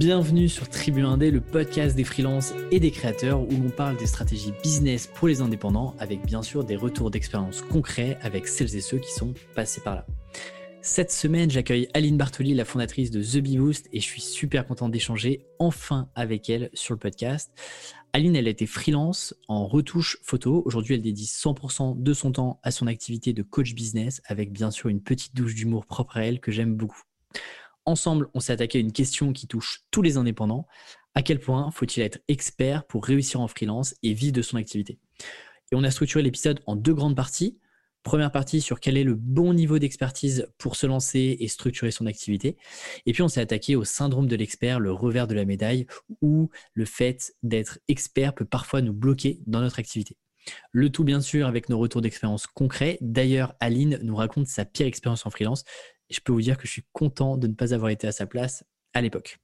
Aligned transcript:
Bienvenue 0.00 0.48
sur 0.48 0.66
Tribu 0.66 1.02
Indé, 1.02 1.30
le 1.30 1.42
podcast 1.42 1.94
des 1.94 2.04
freelances 2.04 2.54
et 2.70 2.80
des 2.80 2.90
créateurs 2.90 3.42
où 3.42 3.50
l'on 3.50 3.68
parle 3.68 3.98
des 3.98 4.06
stratégies 4.06 4.54
business 4.62 5.06
pour 5.06 5.28
les 5.28 5.42
indépendants 5.42 5.94
avec 5.98 6.24
bien 6.24 6.40
sûr 6.40 6.64
des 6.64 6.74
retours 6.74 7.10
d'expérience 7.10 7.60
concrets 7.60 8.16
avec 8.22 8.48
celles 8.48 8.74
et 8.74 8.80
ceux 8.80 8.96
qui 8.96 9.12
sont 9.12 9.34
passés 9.54 9.82
par 9.82 9.96
là. 9.96 10.06
Cette 10.80 11.12
semaine, 11.12 11.50
j'accueille 11.50 11.86
Aline 11.92 12.16
Bartoli, 12.16 12.54
la 12.54 12.64
fondatrice 12.64 13.10
de 13.10 13.22
The 13.22 13.42
Bee 13.42 13.58
Boost, 13.58 13.90
et 13.92 14.00
je 14.00 14.06
suis 14.06 14.22
super 14.22 14.66
content 14.66 14.88
d'échanger 14.88 15.44
enfin 15.58 16.08
avec 16.14 16.48
elle 16.48 16.70
sur 16.72 16.94
le 16.94 16.98
podcast. 16.98 17.52
Aline, 18.14 18.36
elle 18.36 18.46
a 18.46 18.50
été 18.52 18.64
freelance 18.64 19.34
en 19.48 19.66
retouche 19.66 20.16
photo. 20.22 20.62
Aujourd'hui, 20.64 20.94
elle 20.94 21.02
dédie 21.02 21.26
100% 21.26 22.02
de 22.02 22.14
son 22.14 22.32
temps 22.32 22.58
à 22.62 22.70
son 22.70 22.86
activité 22.86 23.34
de 23.34 23.42
coach 23.42 23.74
business 23.74 24.22
avec 24.24 24.50
bien 24.50 24.70
sûr 24.70 24.88
une 24.88 25.02
petite 25.02 25.36
douche 25.36 25.54
d'humour 25.54 25.84
propre 25.84 26.16
à 26.16 26.24
elle 26.24 26.40
que 26.40 26.52
j'aime 26.52 26.74
beaucoup. 26.74 27.02
Ensemble, 27.90 28.28
on 28.34 28.40
s'est 28.40 28.52
attaqué 28.52 28.78
à 28.78 28.80
une 28.80 28.92
question 28.92 29.32
qui 29.32 29.48
touche 29.48 29.82
tous 29.90 30.00
les 30.00 30.16
indépendants. 30.16 30.64
À 31.16 31.22
quel 31.22 31.40
point 31.40 31.72
faut-il 31.72 32.04
être 32.04 32.20
expert 32.28 32.86
pour 32.86 33.04
réussir 33.04 33.40
en 33.40 33.48
freelance 33.48 33.96
et 34.04 34.14
vivre 34.14 34.32
de 34.32 34.42
son 34.42 34.58
activité? 34.58 35.00
Et 35.72 35.74
on 35.74 35.82
a 35.82 35.90
structuré 35.90 36.22
l'épisode 36.22 36.60
en 36.66 36.76
deux 36.76 36.94
grandes 36.94 37.16
parties. 37.16 37.58
Première 38.04 38.30
partie 38.30 38.60
sur 38.60 38.78
quel 38.78 38.96
est 38.96 39.02
le 39.02 39.16
bon 39.16 39.54
niveau 39.54 39.80
d'expertise 39.80 40.46
pour 40.56 40.76
se 40.76 40.86
lancer 40.86 41.36
et 41.40 41.48
structurer 41.48 41.90
son 41.90 42.06
activité. 42.06 42.56
Et 43.06 43.12
puis 43.12 43.24
on 43.24 43.28
s'est 43.28 43.40
attaqué 43.40 43.74
au 43.74 43.82
syndrome 43.82 44.28
de 44.28 44.36
l'expert, 44.36 44.78
le 44.78 44.92
revers 44.92 45.26
de 45.26 45.34
la 45.34 45.44
médaille, 45.44 45.88
où 46.22 46.48
le 46.74 46.84
fait 46.84 47.34
d'être 47.42 47.80
expert 47.88 48.36
peut 48.36 48.44
parfois 48.44 48.82
nous 48.82 48.92
bloquer 48.92 49.40
dans 49.48 49.62
notre 49.62 49.80
activité. 49.80 50.16
Le 50.70 50.90
tout 50.90 51.02
bien 51.02 51.20
sûr 51.20 51.48
avec 51.48 51.68
nos 51.68 51.78
retours 51.78 52.02
d'expérience 52.02 52.46
concrets. 52.46 52.98
D'ailleurs, 53.00 53.54
Aline 53.58 53.98
nous 54.04 54.14
raconte 54.14 54.46
sa 54.46 54.64
pire 54.64 54.86
expérience 54.86 55.26
en 55.26 55.30
freelance. 55.30 55.64
Je 56.10 56.20
peux 56.20 56.32
vous 56.32 56.42
dire 56.42 56.58
que 56.58 56.66
je 56.66 56.72
suis 56.72 56.84
content 56.92 57.36
de 57.36 57.46
ne 57.46 57.54
pas 57.54 57.72
avoir 57.72 57.90
été 57.90 58.06
à 58.06 58.12
sa 58.12 58.26
place 58.26 58.64
à 58.92 59.00
l'époque. 59.00 59.38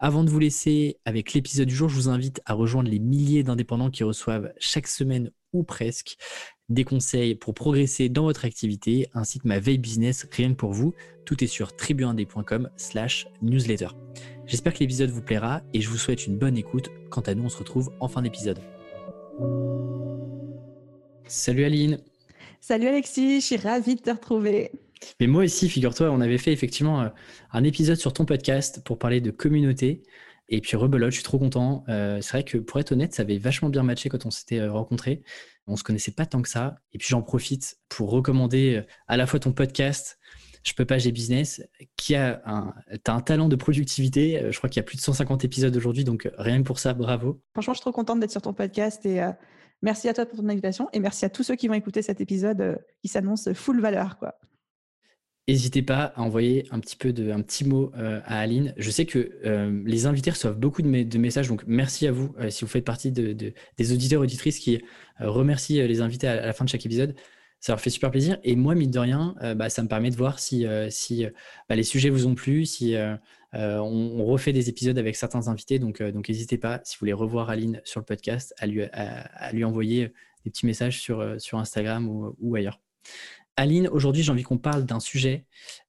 Avant 0.00 0.22
de 0.22 0.30
vous 0.30 0.38
laisser 0.38 1.00
avec 1.04 1.32
l'épisode 1.34 1.66
du 1.66 1.74
jour, 1.74 1.88
je 1.88 1.96
vous 1.96 2.08
invite 2.08 2.40
à 2.46 2.54
rejoindre 2.54 2.88
les 2.88 3.00
milliers 3.00 3.42
d'indépendants 3.42 3.90
qui 3.90 4.04
reçoivent 4.04 4.52
chaque 4.58 4.86
semaine 4.86 5.32
ou 5.52 5.64
presque 5.64 6.16
des 6.68 6.84
conseils 6.84 7.34
pour 7.34 7.54
progresser 7.54 8.08
dans 8.08 8.22
votre 8.22 8.44
activité, 8.44 9.08
ainsi 9.12 9.40
que 9.40 9.48
ma 9.48 9.58
veille 9.58 9.78
business 9.78 10.26
rien 10.30 10.50
que 10.50 10.56
pour 10.56 10.72
vous. 10.72 10.94
Tout 11.24 11.42
est 11.42 11.48
sur 11.48 11.74
tribuindé.com 11.74 12.70
slash 12.76 13.26
newsletter. 13.42 13.88
J'espère 14.46 14.72
que 14.72 14.78
l'épisode 14.80 15.10
vous 15.10 15.22
plaira 15.22 15.62
et 15.74 15.80
je 15.80 15.88
vous 15.88 15.98
souhaite 15.98 16.26
une 16.26 16.38
bonne 16.38 16.56
écoute. 16.56 16.90
Quant 17.10 17.22
à 17.22 17.34
nous, 17.34 17.44
on 17.44 17.48
se 17.48 17.58
retrouve 17.58 17.92
en 18.00 18.08
fin 18.08 18.22
d'épisode. 18.22 18.60
Salut 21.26 21.64
Aline. 21.64 21.98
Salut 22.60 22.86
Alexis, 22.86 23.40
je 23.40 23.46
suis 23.46 23.56
ravie 23.56 23.96
de 23.96 24.00
te 24.00 24.10
retrouver. 24.10 24.70
Mais 25.20 25.26
moi 25.26 25.44
aussi, 25.44 25.68
figure-toi, 25.68 26.10
on 26.10 26.20
avait 26.20 26.38
fait 26.38 26.52
effectivement 26.52 27.02
euh, 27.02 27.08
un 27.52 27.64
épisode 27.64 27.96
sur 27.96 28.12
ton 28.12 28.24
podcast 28.24 28.82
pour 28.84 28.98
parler 28.98 29.20
de 29.20 29.30
communauté. 29.30 30.02
Et 30.48 30.60
puis 30.60 30.76
rebelote, 30.76 31.10
je 31.10 31.16
suis 31.16 31.24
trop 31.24 31.38
content. 31.38 31.84
Euh, 31.88 32.20
c'est 32.22 32.32
vrai 32.32 32.44
que 32.44 32.58
pour 32.58 32.80
être 32.80 32.92
honnête, 32.92 33.14
ça 33.14 33.22
avait 33.22 33.38
vachement 33.38 33.68
bien 33.68 33.82
matché 33.82 34.08
quand 34.08 34.24
on 34.26 34.30
s'était 34.30 34.60
euh, 34.60 34.72
rencontrés. 34.72 35.22
On 35.66 35.76
se 35.76 35.84
connaissait 35.84 36.12
pas 36.12 36.24
tant 36.24 36.40
que 36.40 36.48
ça. 36.48 36.76
Et 36.92 36.98
puis 36.98 37.08
j'en 37.08 37.22
profite 37.22 37.78
pour 37.88 38.10
recommander 38.10 38.82
à 39.06 39.16
la 39.16 39.26
fois 39.26 39.38
ton 39.38 39.52
podcast, 39.52 40.18
Je 40.64 40.72
peux 40.72 40.86
pas, 40.86 40.96
j'ai 40.96 41.12
business, 41.12 41.62
qui 41.96 42.14
a 42.14 42.40
un, 42.46 42.72
un 43.06 43.20
talent 43.20 43.48
de 43.48 43.56
productivité. 43.56 44.50
Je 44.50 44.56
crois 44.56 44.70
qu'il 44.70 44.80
y 44.80 44.84
a 44.84 44.84
plus 44.84 44.96
de 44.96 45.02
150 45.02 45.44
épisodes 45.44 45.76
aujourd'hui, 45.76 46.04
donc 46.04 46.30
rien 46.38 46.58
que 46.58 46.66
pour 46.66 46.78
ça, 46.78 46.94
bravo. 46.94 47.42
Franchement, 47.52 47.74
je 47.74 47.78
suis 47.78 47.82
trop 47.82 47.92
contente 47.92 48.20
d'être 48.20 48.30
sur 48.30 48.40
ton 48.40 48.54
podcast 48.54 49.04
et 49.04 49.20
merci 49.82 50.08
à 50.08 50.14
toi 50.14 50.24
pour 50.24 50.38
ton 50.38 50.48
invitation 50.48 50.88
et 50.94 51.00
merci 51.00 51.26
à 51.26 51.28
tous 51.28 51.42
ceux 51.42 51.54
qui 51.54 51.68
vont 51.68 51.74
écouter 51.74 52.00
cet 52.00 52.22
épisode 52.22 52.82
qui 53.02 53.08
s'annonce 53.08 53.52
full 53.52 53.82
valeur. 53.82 54.16
N'hésitez 55.48 55.80
pas 55.80 56.12
à 56.14 56.20
envoyer 56.20 56.66
un 56.70 56.78
petit 56.78 56.94
peu 56.94 57.10
de, 57.10 57.32
petit 57.40 57.64
mot 57.64 57.90
euh, 57.96 58.20
à 58.26 58.38
Aline. 58.38 58.74
Je 58.76 58.90
sais 58.90 59.06
que 59.06 59.38
euh, 59.46 59.82
les 59.86 60.04
invités 60.04 60.30
reçoivent 60.30 60.58
beaucoup 60.58 60.82
de, 60.82 61.18
messages, 61.18 61.48
donc 61.48 61.62
merci 61.66 62.06
à 62.06 62.12
vous 62.12 62.34
euh, 62.38 62.50
si 62.50 62.66
vous 62.66 62.70
faites 62.70 62.84
partie 62.84 63.10
de, 63.10 63.32
des 63.32 63.92
auditeurs 63.94 64.20
auditrices 64.20 64.58
qui 64.58 64.82
remercient 65.18 65.88
les 65.88 66.02
invités 66.02 66.28
à, 66.28 66.44
la 66.44 66.52
fin 66.52 66.66
de 66.66 66.68
chaque 66.68 66.84
épisode. 66.84 67.14
Ça 67.60 67.72
leur 67.72 67.80
fait 67.80 67.88
super 67.88 68.10
plaisir. 68.10 68.36
Et 68.44 68.56
moi, 68.56 68.74
mine 68.74 68.90
de 68.90 68.98
rien, 68.98 69.34
bah, 69.56 69.70
ça 69.70 69.82
me 69.82 69.88
permet 69.88 70.10
de 70.10 70.16
voir 70.16 70.38
si, 70.38 70.64
bah, 70.64 71.74
les 71.76 71.82
sujets 71.82 72.10
vous 72.10 72.26
ont 72.26 72.34
plu, 72.34 72.66
si 72.66 72.94
on, 73.54 74.24
refait 74.26 74.52
des 74.52 74.68
épisodes 74.68 74.96
avec 74.98 75.16
certains 75.16 75.48
invités. 75.48 75.80
Donc, 75.80 76.00
n'hésitez 76.00 76.58
pas, 76.58 76.80
si 76.84 76.94
vous 76.94 77.00
voulez 77.00 77.12
revoir 77.14 77.50
Aline 77.50 77.80
sur 77.84 77.98
le 77.98 78.04
podcast, 78.04 78.54
à 78.58 78.66
lui, 78.66 79.64
envoyer 79.64 80.12
des 80.44 80.50
petits 80.50 80.66
messages 80.66 81.00
sur, 81.00 81.20
Instagram 81.54 82.06
ou 82.38 82.54
ailleurs. 82.54 82.78
Aline, 83.58 83.88
aujourd'hui, 83.88 84.22
j'ai 84.22 84.30
envie 84.30 84.44
qu'on 84.44 84.56
parle 84.56 84.84
d'un 84.84 85.00
sujet 85.00 85.44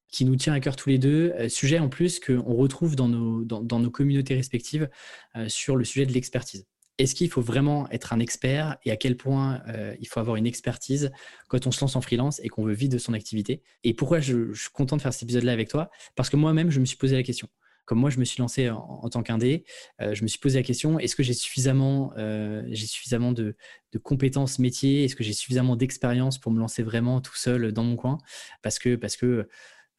qui 0.07 0.25
nous 0.25 0.35
tient 0.35 0.53
à 0.53 0.59
cœur 0.59 0.75
tous 0.75 0.90
les 0.90 0.97
deux, 0.97 1.34
euh, 1.38 1.50
sujet 1.50 1.78
en 1.78 1.88
plus 1.88 2.19
qu'on 2.19 2.56
retrouve 2.56 2.96
dans 2.96 3.07
nos, 3.07 3.91
communautés 3.91 4.34
respectives 4.34 4.90
euh, 5.35 5.47
sur 5.50 5.75
le 5.75 5.85
sujet 5.85 6.07
de 6.07 6.12
l'expertise. 6.12 6.66
Est-ce 6.97 7.13
qu'il 7.13 7.30
faut 7.30 7.44
vraiment 7.44 7.88
être 7.91 8.12
un 8.12 8.19
expert 8.19 8.78
et 8.85 8.91
à 8.91 8.97
quel 8.97 9.18
point 9.18 9.62
euh, 9.68 9.96
il 10.00 10.07
faut 10.07 10.19
avoir 10.19 10.35
une 10.35 10.47
expertise 10.47 11.12
quand 11.47 11.68
on 11.68 11.72
se 11.72 11.80
lance 11.81 11.96
en 11.96 12.02
freelance 12.02 12.41
et 12.44 12.50
qu'on 12.50 12.63
veut 12.63 12.74
vivre 12.74 12.91
de 12.91 12.97
son 12.97 13.13
activité? 13.13 13.62
Et 13.84 13.94
pourquoi 13.94 14.19
je 14.19 14.51
suis 14.56 14.72
content 14.74 14.97
de 14.97 15.03
faire 15.03 15.13
cet 15.13 15.22
épisode-là 15.22 15.51
avec 15.51 15.69
toi? 15.69 15.91
Parce 16.16 16.31
que 16.31 16.38
moi-même, 16.38 16.72
je 16.72 16.80
me 16.80 16.86
suis 16.86 16.97
posé 16.97 17.16
la 17.16 17.24
question 17.24 17.47
comme 17.90 17.98
moi, 17.98 18.12
je 18.12 18.20
me 18.20 18.24
suis 18.24 18.40
lancé 18.40 18.70
en, 18.70 19.10
tant 19.10 19.24
qu'indé, 19.24 19.66
euh, 20.00 20.14
je 20.14 20.22
me 20.22 20.28
suis 20.28 20.38
posé 20.38 20.60
la 20.60 20.64
question 20.64 21.00
est-ce 21.00 21.16
que 21.16 21.24
j'ai 21.24 21.34
suffisamment, 21.34 22.14
euh, 22.20 22.62
suffisamment 22.76 23.32
de, 23.32 23.56
compétences 24.04 24.60
métiers? 24.60 25.06
Est-ce 25.06 25.16
que 25.16 25.24
j'ai 25.24 25.34
suffisamment 25.34 25.76
d'expérience 25.76 26.38
pour 26.38 26.52
me 26.52 26.60
lancer 26.60 26.84
vraiment 26.84 27.20
tout 27.20 27.36
seul 27.36 27.72
dans 27.72 27.84
mon 27.84 27.96
coin? 27.96 28.20
Parce 28.62 28.78
que 28.78 28.96
parce 28.96 29.18
que 29.18 29.50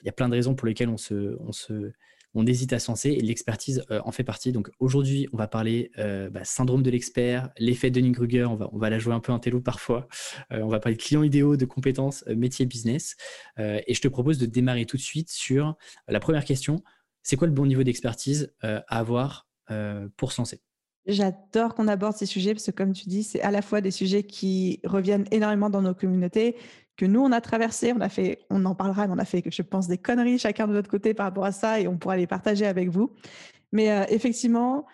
il 0.02 0.06
y 0.06 0.08
a 0.08 0.12
plein 0.12 0.28
de 0.28 0.34
raisons 0.34 0.54
pour 0.54 0.68
lesquelles 0.68 0.88
on 0.88 0.96
se, 0.96 1.36
on 1.40 1.50
se 1.50 1.90
on 2.32 2.46
hésite 2.46 2.72
à 2.72 2.78
se 2.78 2.92
lancer 2.92 3.08
et 3.10 3.20
l'expertise 3.20 3.82
euh, 3.90 4.00
en 4.04 4.12
fait 4.12 4.22
partie. 4.22 4.52
Donc 4.52 4.70
aujourd'hui, 4.78 5.26
on 5.32 5.36
va 5.36 5.48
parler 5.48 5.90
bah, 5.96 6.44
syndrome 6.44 6.84
de 6.84 6.90
l'expert, 6.90 7.50
l'effet 7.58 7.90
de 7.90 7.96
Dunning-Kruger, 7.96 8.44
on 8.44 8.54
va, 8.54 8.70
on 8.72 8.78
va 8.78 8.88
la 8.88 9.00
jouer 9.00 9.14
un 9.14 9.20
peu 9.20 9.32
un 9.32 9.40
télo 9.40 9.60
parfois. 9.60 10.06
on 10.50 10.68
va 10.68 10.78
parler 10.78 10.94
de 10.94 11.02
clients 11.02 11.24
idéaux, 11.24 11.56
de 11.56 11.64
compétences, 11.64 12.24
métier, 12.28 12.66
business. 12.66 13.16
et 13.58 13.94
je 13.94 14.00
te 14.00 14.06
propose 14.06 14.38
de 14.38 14.46
démarrer 14.46 14.86
tout 14.86 14.96
de 14.96 15.02
suite 15.02 15.28
sur 15.28 15.74
la 16.06 16.20
première 16.20 16.44
question 16.44 16.84
c'est 17.22 17.36
quoi 17.36 17.46
le 17.46 17.52
bon 17.52 17.66
niveau 17.66 17.82
d'expertise 17.82 18.52
euh, 18.64 18.80
à 18.88 18.98
avoir 18.98 19.48
euh, 19.70 20.08
pour 20.16 20.32
se 20.32 20.40
lancer? 20.40 20.60
J'adore 21.06 21.74
qu'on 21.74 21.88
aborde 21.88 22.14
ces 22.14 22.26
sujets 22.26 22.52
parce 22.52 22.66
que, 22.66 22.70
comme 22.70 22.92
tu 22.92 23.08
dis, 23.08 23.22
c'est 23.22 23.40
à 23.40 23.50
la 23.50 23.62
fois 23.62 23.80
des 23.80 23.90
sujets 23.90 24.22
qui 24.22 24.80
reviennent 24.84 25.26
énormément 25.30 25.70
dans 25.70 25.82
nos 25.82 25.94
communautés, 25.94 26.56
que 26.96 27.06
nous, 27.06 27.20
on 27.20 27.32
a 27.32 27.40
traversé, 27.40 27.92
on 27.96 28.00
a 28.00 28.10
fait, 28.10 28.40
on 28.50 28.64
en 28.66 28.74
parlera, 28.74 29.06
mais 29.06 29.14
on 29.14 29.18
a 29.18 29.24
fait, 29.24 29.42
je 29.50 29.62
pense, 29.62 29.88
des 29.88 29.96
conneries 29.96 30.38
chacun 30.38 30.68
de 30.68 30.74
notre 30.74 30.90
côté 30.90 31.14
par 31.14 31.26
rapport 31.26 31.46
à 31.46 31.52
ça 31.52 31.80
et 31.80 31.88
on 31.88 31.96
pourra 31.96 32.16
les 32.16 32.26
partager 32.26 32.66
avec 32.66 32.90
vous. 32.90 33.12
Mais 33.72 33.90
euh, 33.90 34.04
effectivement, 34.10 34.86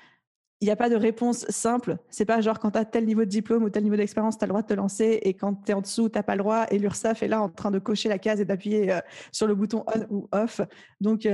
il 0.60 0.66
n'y 0.66 0.70
a 0.70 0.76
pas 0.76 0.88
de 0.88 0.94
réponse 0.94 1.44
simple. 1.48 1.98
C'est 2.08 2.24
pas 2.24 2.40
genre 2.40 2.60
quand 2.60 2.70
tu 2.70 2.78
as 2.78 2.84
tel 2.84 3.04
niveau 3.04 3.24
de 3.24 3.30
diplôme 3.30 3.64
ou 3.64 3.70
tel 3.70 3.82
niveau 3.82 3.96
d'expérience, 3.96 4.38
tu 4.38 4.44
as 4.44 4.46
le 4.46 4.50
droit 4.50 4.62
de 4.62 4.68
te 4.68 4.74
lancer 4.74 5.18
et 5.22 5.34
quand 5.34 5.54
tu 5.64 5.72
es 5.72 5.74
en 5.74 5.80
dessous, 5.80 6.08
tu 6.08 6.16
n'as 6.16 6.22
pas 6.22 6.36
le 6.36 6.42
droit 6.42 6.66
et 6.70 6.78
l'URSSAF 6.78 7.24
est 7.24 7.28
là 7.28 7.42
en 7.42 7.48
train 7.48 7.72
de 7.72 7.80
cocher 7.80 8.08
la 8.08 8.18
case 8.18 8.40
et 8.40 8.44
d'appuyer 8.44 9.00
sur 9.32 9.48
le 9.48 9.54
bouton 9.54 9.84
on 9.92 10.14
ou 10.14 10.28
off. 10.32 10.60
Donc, 11.00 11.26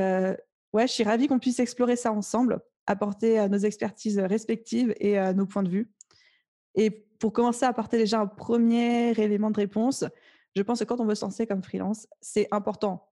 ouais, 0.72 0.86
je 0.86 0.92
suis 0.92 1.04
ravie 1.04 1.28
qu'on 1.28 1.38
puisse 1.38 1.60
explorer 1.60 1.96
ça 1.96 2.12
ensemble, 2.12 2.60
apporter 2.86 3.48
nos 3.48 3.58
expertises 3.58 4.18
respectives 4.18 4.94
et 4.98 5.18
nos 5.34 5.46
points 5.46 5.62
de 5.62 5.68
vue. 5.68 5.90
Et 6.74 6.90
pour 6.90 7.32
commencer 7.32 7.64
à 7.64 7.68
apporter 7.68 7.98
déjà 7.98 8.20
un 8.20 8.26
premier 8.26 9.10
élément 9.12 9.50
de 9.50 9.56
réponse, 9.56 10.04
je 10.56 10.62
pense 10.62 10.80
que 10.80 10.84
quand 10.84 11.00
on 11.00 11.04
veut 11.04 11.14
se 11.14 11.24
lancer 11.24 11.46
comme 11.46 11.62
freelance, 11.62 12.06
c'est 12.20 12.48
important, 12.50 13.08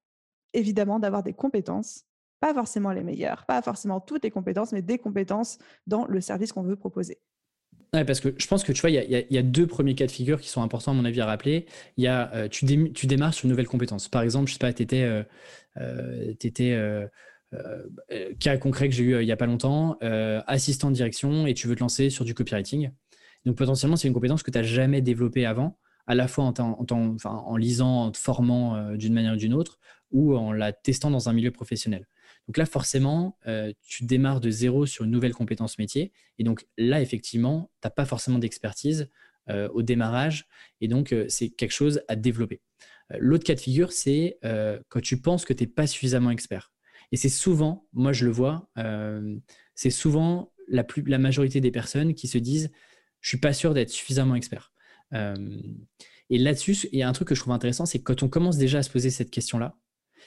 évidemment, 0.53 0.99
d'avoir 0.99 1.23
des 1.23 1.33
compétences, 1.33 2.05
pas 2.41 2.55
forcément 2.55 2.91
les 2.93 3.03
meilleures, 3.03 3.45
pas 3.47 3.63
forcément 3.63 4.01
toutes 4.01 4.25
les 4.25 4.31
compétences, 4.31 4.73
mais 4.73 4.83
des 4.83 4.99
compétences 4.99 5.59
dans 5.87 6.07
le 6.07 6.21
service 6.21 6.53
qu'on 6.53 6.63
veut 6.63 6.77
proposer. 6.77 7.19
Ouais, 7.93 8.05
parce 8.05 8.21
que 8.21 8.35
je 8.37 8.47
pense 8.47 8.63
que 8.63 8.71
tu 8.71 8.81
vois, 8.81 8.91
il 8.91 9.27
y, 9.31 9.39
a 9.39 9.43
deux 9.43 9.67
premiers 9.67 9.97
cas 9.97 10.07
de 10.07 10.13
figure 10.13 10.41
qui 10.41 10.49
sont 10.49 10.63
importants, 10.63 10.93
à 10.93 10.95
mon 10.95 11.05
avis, 11.05 11.21
à 11.21 11.27
rappeler. 11.27 11.67
Il 11.97 12.05
y 12.05 12.07
a, 12.07 12.33
euh, 12.35 12.49
tu, 12.49 12.65
démarres 12.65 13.35
sur 13.35 13.47
une 13.47 13.51
nouvelle 13.51 13.67
compétence. 13.67 14.09
Par 14.09 14.23
exemple, 14.23 14.47
je 14.47 14.53
sais 14.53 14.59
pas, 14.61 14.73
tu 14.73 14.83
étais, 14.83 15.03
euh, 15.03 15.25
euh, 15.79 16.33
étais 16.41 16.73
euh, 16.73 17.09
cas 18.39 18.57
concret 18.57 18.89
que 18.89 18.95
j'ai 18.95 19.05
eu 19.05 19.15
euh, 19.15 19.23
il 19.23 19.27
n'y 19.27 19.33
a 19.33 19.37
pas 19.37 19.47
longtemps, 19.47 19.97
euh, 20.03 20.41
assistant 20.47 20.91
de 20.91 20.95
direction 20.95 21.47
et 21.47 21.55
tu 21.55 21.67
veux 21.67 21.75
te 21.75 21.81
lancer 21.81 22.11
sur 22.11 22.25
du 22.25 22.35
copywriting. 22.35 22.91
Donc 23.45 23.57
potentiellement, 23.57 23.97
c'est 23.97 24.09
une 24.09 24.15
compétence 24.15 24.43
que 24.43 24.51
tu 24.51 24.59
n'as 24.59 24.65
jamais 24.65 25.01
développée 25.03 25.47
avant, 25.47 25.79
à 26.07 26.15
la 26.15 26.29
fois 26.29 26.53
en 27.25 27.57
lisant, 27.57 28.05
en 28.05 28.11
te 28.11 28.19
formant 28.19 28.93
d'une 28.95 29.15
manière 29.15 29.33
ou 29.33 29.37
d'une 29.37 29.55
autre, 29.55 29.79
ou 30.11 30.37
en 30.37 30.53
la 30.53 30.73
testant 30.73 31.11
dans 31.11 31.29
un 31.29 31.33
milieu 31.33 31.51
professionnel. 31.51 32.07
Donc 32.47 32.59
là, 32.59 32.67
forcément, 32.67 33.39
tu 33.81 34.05
démarres 34.05 34.41
de 34.41 34.51
zéro 34.51 34.85
sur 34.85 35.05
une 35.05 35.11
nouvelle 35.11 35.33
compétence 35.33 35.79
métier. 35.79 36.13
Et 36.39 36.45
donc 36.45 36.67
là, 36.77 37.01
effectivement, 37.01 37.71
tu 37.81 37.87
n'as 37.87 37.91
pas 37.91 38.05
forcément 38.05 38.39
d'expertise 38.39 39.09
au 39.49 39.81
démarrage. 39.81 40.47
Et 40.83 40.89
donc, 40.89 41.15
c'est 41.29 41.49
quelque 41.49 41.73
chose 41.73 42.03
à 42.09 42.17
développer. 42.17 42.61
L'autre 43.19 43.45
cas 43.45 43.55
de 43.55 43.61
figure, 43.61 43.93
c'est 43.93 44.39
quand 44.43 45.01
tu 45.01 45.19
penses 45.23 45.47
que 45.47 45.55
tu 45.55 45.63
n'es 45.63 45.67
pas 45.69 45.87
suffisamment 45.87 46.31
expert. 46.31 46.73
Et 47.13 47.17
c'est 47.17 47.29
souvent, 47.29 47.87
moi 47.93 48.13
je 48.13 48.25
le 48.25 48.31
vois, 48.31 48.69
euh, 48.79 49.37
c'est 49.75 49.91
souvent 49.91 50.53
la, 50.69 50.85
majorité 51.19 51.61
des 51.61 51.71
personnes 51.71 52.15
qui 52.15 52.29
se 52.29 52.39
disent 52.39 52.71
je 53.21 53.29
suis 53.29 53.39
pas 53.39 53.53
sûr 53.53 53.75
d'être 53.75 53.91
suffisamment 53.91 54.35
expert. 54.35 54.73
Euh, 55.13 55.61
et 56.31 56.39
là-dessus, 56.39 56.89
il 56.93 56.99
y 56.99 57.03
a 57.03 57.09
un 57.09 57.13
truc 57.13 57.29
que 57.29 57.35
je 57.35 57.41
trouve 57.41 57.53
intéressant, 57.53 57.87
c'est 57.87 57.99
que 57.99 58.05
quand 58.05 58.23
on 58.23 58.29
commence 58.29 58.57
déjà 58.57 58.79
à 58.79 58.83
se 58.83 58.91
poser 58.91 59.11
cette 59.11 59.31
question-là, 59.31 59.77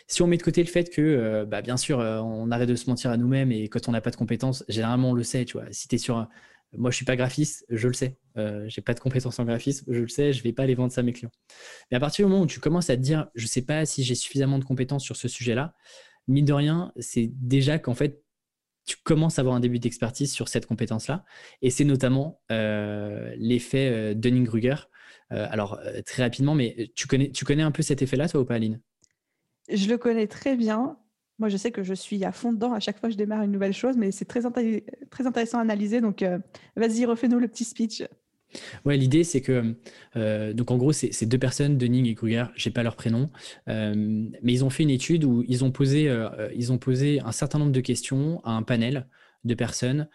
si 0.07 0.21
on 0.21 0.27
met 0.27 0.37
de 0.37 0.43
côté 0.43 0.61
le 0.61 0.67
fait 0.67 0.89
que, 0.89 1.45
bah, 1.45 1.61
bien 1.61 1.77
sûr, 1.77 1.99
on 1.99 2.51
arrête 2.51 2.67
de 2.67 2.75
se 2.75 2.89
mentir 2.89 3.09
à 3.09 3.17
nous-mêmes 3.17 3.51
et 3.51 3.69
quand 3.69 3.87
on 3.87 3.93
n'a 3.93 4.01
pas 4.01 4.11
de 4.11 4.17
compétences, 4.17 4.65
généralement 4.67 5.11
on 5.11 5.13
le 5.13 5.23
sait, 5.23 5.45
tu 5.45 5.53
vois. 5.57 5.67
Si 5.71 5.87
tu 5.87 5.95
es 5.95 5.97
sur 5.97 6.27
Moi, 6.73 6.91
je 6.91 6.97
suis 6.97 7.05
pas 7.05 7.15
graphiste, 7.15 7.65
je 7.69 7.87
le 7.87 7.93
sais. 7.93 8.17
Euh, 8.37 8.65
j'ai 8.67 8.81
pas 8.81 8.93
de 8.93 8.99
compétences 8.99 9.39
en 9.39 9.45
graphisme, 9.45 9.85
je 9.87 10.01
le 10.01 10.07
sais, 10.07 10.33
je 10.33 10.41
vais 10.43 10.53
pas 10.53 10.65
les 10.65 10.73
vendre 10.75 10.91
ça 10.91 11.01
à 11.01 11.03
mes 11.03 11.13
clients. 11.13 11.31
Mais 11.91 11.97
à 11.97 11.99
partir 11.99 12.25
du 12.25 12.31
moment 12.31 12.43
où 12.43 12.47
tu 12.47 12.59
commences 12.59 12.89
à 12.89 12.97
te 12.97 13.01
dire, 13.01 13.27
je 13.35 13.45
sais 13.45 13.61
pas 13.61 13.85
si 13.85 14.03
j'ai 14.03 14.15
suffisamment 14.15 14.57
de 14.57 14.65
compétences 14.65 15.03
sur 15.03 15.15
ce 15.15 15.27
sujet-là, 15.27 15.75
mine 16.27 16.45
de 16.45 16.53
rien, 16.53 16.91
c'est 16.97 17.31
déjà 17.33 17.79
qu'en 17.79 17.93
fait, 17.93 18.23
tu 18.85 18.97
commences 19.03 19.39
à 19.39 19.41
avoir 19.41 19.55
un 19.55 19.59
début 19.59 19.79
d'expertise 19.79 20.31
sur 20.31 20.49
cette 20.49 20.65
compétence-là. 20.65 21.23
Et 21.61 21.69
c'est 21.69 21.85
notamment 21.85 22.41
euh, 22.51 23.33
l'effet 23.37 23.89
euh, 23.89 24.13
Dunning-Kruger. 24.13 24.75
alors, 25.29 25.79
très 26.05 26.21
rapidement, 26.23 26.53
mais 26.53 26.91
tu 26.95 27.07
connais, 27.07 27.31
tu 27.31 27.43
connais 27.45 27.63
un 27.63 27.71
peu 27.71 27.81
cet 27.81 28.01
effet-là, 28.01 28.29
toi 28.29 28.41
ou 28.41 28.45
pas, 28.45 28.55
Aline? 28.55 28.79
Je 29.69 29.87
le 29.87 29.97
connais 29.97 30.27
très 30.27 30.55
bien. 30.55 30.97
Moi, 31.39 31.49
je 31.49 31.57
sais 31.57 31.71
que 31.71 31.81
je 31.81 31.93
suis 31.93 32.23
à 32.23 32.31
fond 32.31 32.53
dedans 32.53 32.73
à 32.73 32.79
chaque 32.79 32.99
fois 32.99 33.09
que 33.09 33.13
je 33.13 33.17
démarre 33.17 33.41
une 33.41 33.51
nouvelle 33.51 33.73
chose, 33.73 33.97
mais 33.97 34.11
c'est 34.11 34.25
très, 34.25 34.41
très 35.09 35.25
intéressant 35.25 35.57
à 35.57 35.61
analyser. 35.61 36.01
Donc, 36.01 36.23
vas-y, 36.75 37.05
refais-nous 37.05 37.39
le 37.39 37.47
petit 37.47 37.63
speech. 37.63 38.03
Ouais, 38.85 38.97
l'idée 38.97 39.23
c'est 39.23 39.41
que 39.41 39.75
euh, 40.15 40.53
donc 40.53 40.71
en 40.71 40.77
gros 40.77 40.91
c'est 40.91 41.25
deux 41.25 41.37
personnes, 41.37 41.77
Dunning 41.77 42.05
et 42.07 42.15
Kruger, 42.15 42.45
j'ai 42.55 42.71
pas 42.71 42.83
leur 42.83 42.95
prénom, 42.95 43.29
euh, 43.67 43.93
mais 43.95 44.53
ils 44.53 44.63
ont 44.63 44.69
fait 44.69 44.83
une 44.83 44.89
étude 44.89 45.23
où 45.23 45.43
ils 45.47 45.63
ont 45.63 45.71
posé 45.71 46.09
euh, 46.09 46.49
ils 46.55 46.71
ont 46.71 46.77
posé 46.77 47.19
un 47.21 47.31
certain 47.31 47.59
nombre 47.59 47.71
de 47.71 47.81
questions 47.81 48.41
à 48.43 48.51
un 48.51 48.63
panel 48.63 49.07
de 49.43 49.55
personnes 49.55 50.07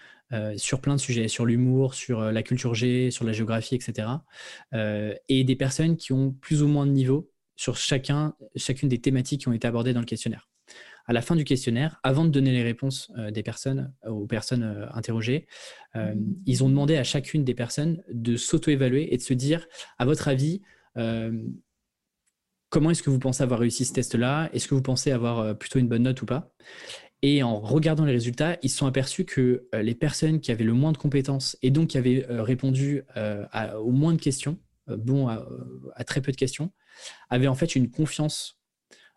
sur 0.56 0.82
plein 0.82 0.94
de 0.94 1.00
sujets, 1.00 1.26
sur 1.26 1.46
l'humour, 1.46 1.94
sur 1.94 2.20
la 2.20 2.42
culture 2.42 2.74
G, 2.74 3.10
sur 3.10 3.24
la 3.24 3.32
géographie, 3.32 3.74
etc. 3.74 4.08
et 5.28 5.44
des 5.44 5.56
personnes 5.56 5.96
qui 5.96 6.12
ont 6.12 6.32
plus 6.32 6.62
ou 6.62 6.68
moins 6.68 6.86
de 6.86 6.92
niveau 6.92 7.30
sur 7.56 7.76
chacun 7.76 8.34
chacune 8.56 8.90
des 8.90 9.00
thématiques 9.00 9.42
qui 9.42 9.48
ont 9.48 9.54
été 9.54 9.66
abordées 9.66 9.94
dans 9.94 10.00
le 10.00 10.06
questionnaire 10.06 10.48
à 11.08 11.14
la 11.14 11.22
fin 11.22 11.34
du 11.34 11.44
questionnaire, 11.44 11.98
avant 12.02 12.24
de 12.26 12.30
donner 12.30 12.52
les 12.52 12.62
réponses 12.62 13.10
euh, 13.16 13.30
des 13.30 13.42
personnes 13.42 13.92
euh, 14.04 14.10
aux 14.10 14.26
personnes 14.26 14.62
euh, 14.62 14.86
interrogées, 14.92 15.48
ils 16.46 16.62
ont 16.62 16.68
demandé 16.68 16.96
à 16.96 17.02
chacune 17.02 17.42
des 17.42 17.54
personnes 17.54 18.04
de 18.12 18.36
s'auto-évaluer 18.36 19.12
et 19.12 19.16
de 19.16 19.22
se 19.22 19.34
dire, 19.34 19.66
à 19.98 20.04
votre 20.04 20.28
avis, 20.28 20.62
comment 22.68 22.90
est-ce 22.90 23.02
que 23.02 23.10
vous 23.10 23.18
pensez 23.18 23.42
avoir 23.42 23.58
réussi 23.58 23.84
ce 23.84 23.94
test-là? 23.94 24.48
Est-ce 24.52 24.68
que 24.68 24.76
vous 24.76 24.82
pensez 24.82 25.10
avoir 25.10 25.58
plutôt 25.58 25.80
une 25.80 25.88
bonne 25.88 26.04
note 26.04 26.22
ou 26.22 26.26
pas? 26.26 26.54
Et 27.22 27.42
en 27.42 27.58
regardant 27.58 28.04
les 28.04 28.12
résultats, 28.12 28.58
ils 28.62 28.70
se 28.70 28.76
sont 28.76 28.86
aperçus 28.86 29.24
que 29.24 29.66
les 29.72 29.96
personnes 29.96 30.40
qui 30.40 30.52
avaient 30.52 30.62
le 30.62 30.74
moins 30.74 30.92
de 30.92 30.98
compétences 30.98 31.58
et 31.62 31.72
donc 31.72 31.88
qui 31.88 31.98
avaient 31.98 32.24
répondu 32.28 33.02
au 33.80 33.90
moins 33.90 34.12
de 34.12 34.20
questions, 34.20 34.56
bon 34.86 35.26
à, 35.26 36.04
très 36.04 36.20
peu 36.20 36.30
de 36.30 36.36
questions, 36.36 36.70
avaient 37.28 37.48
en 37.48 37.56
fait 37.56 37.74
une 37.74 37.90
confiance 37.90 38.57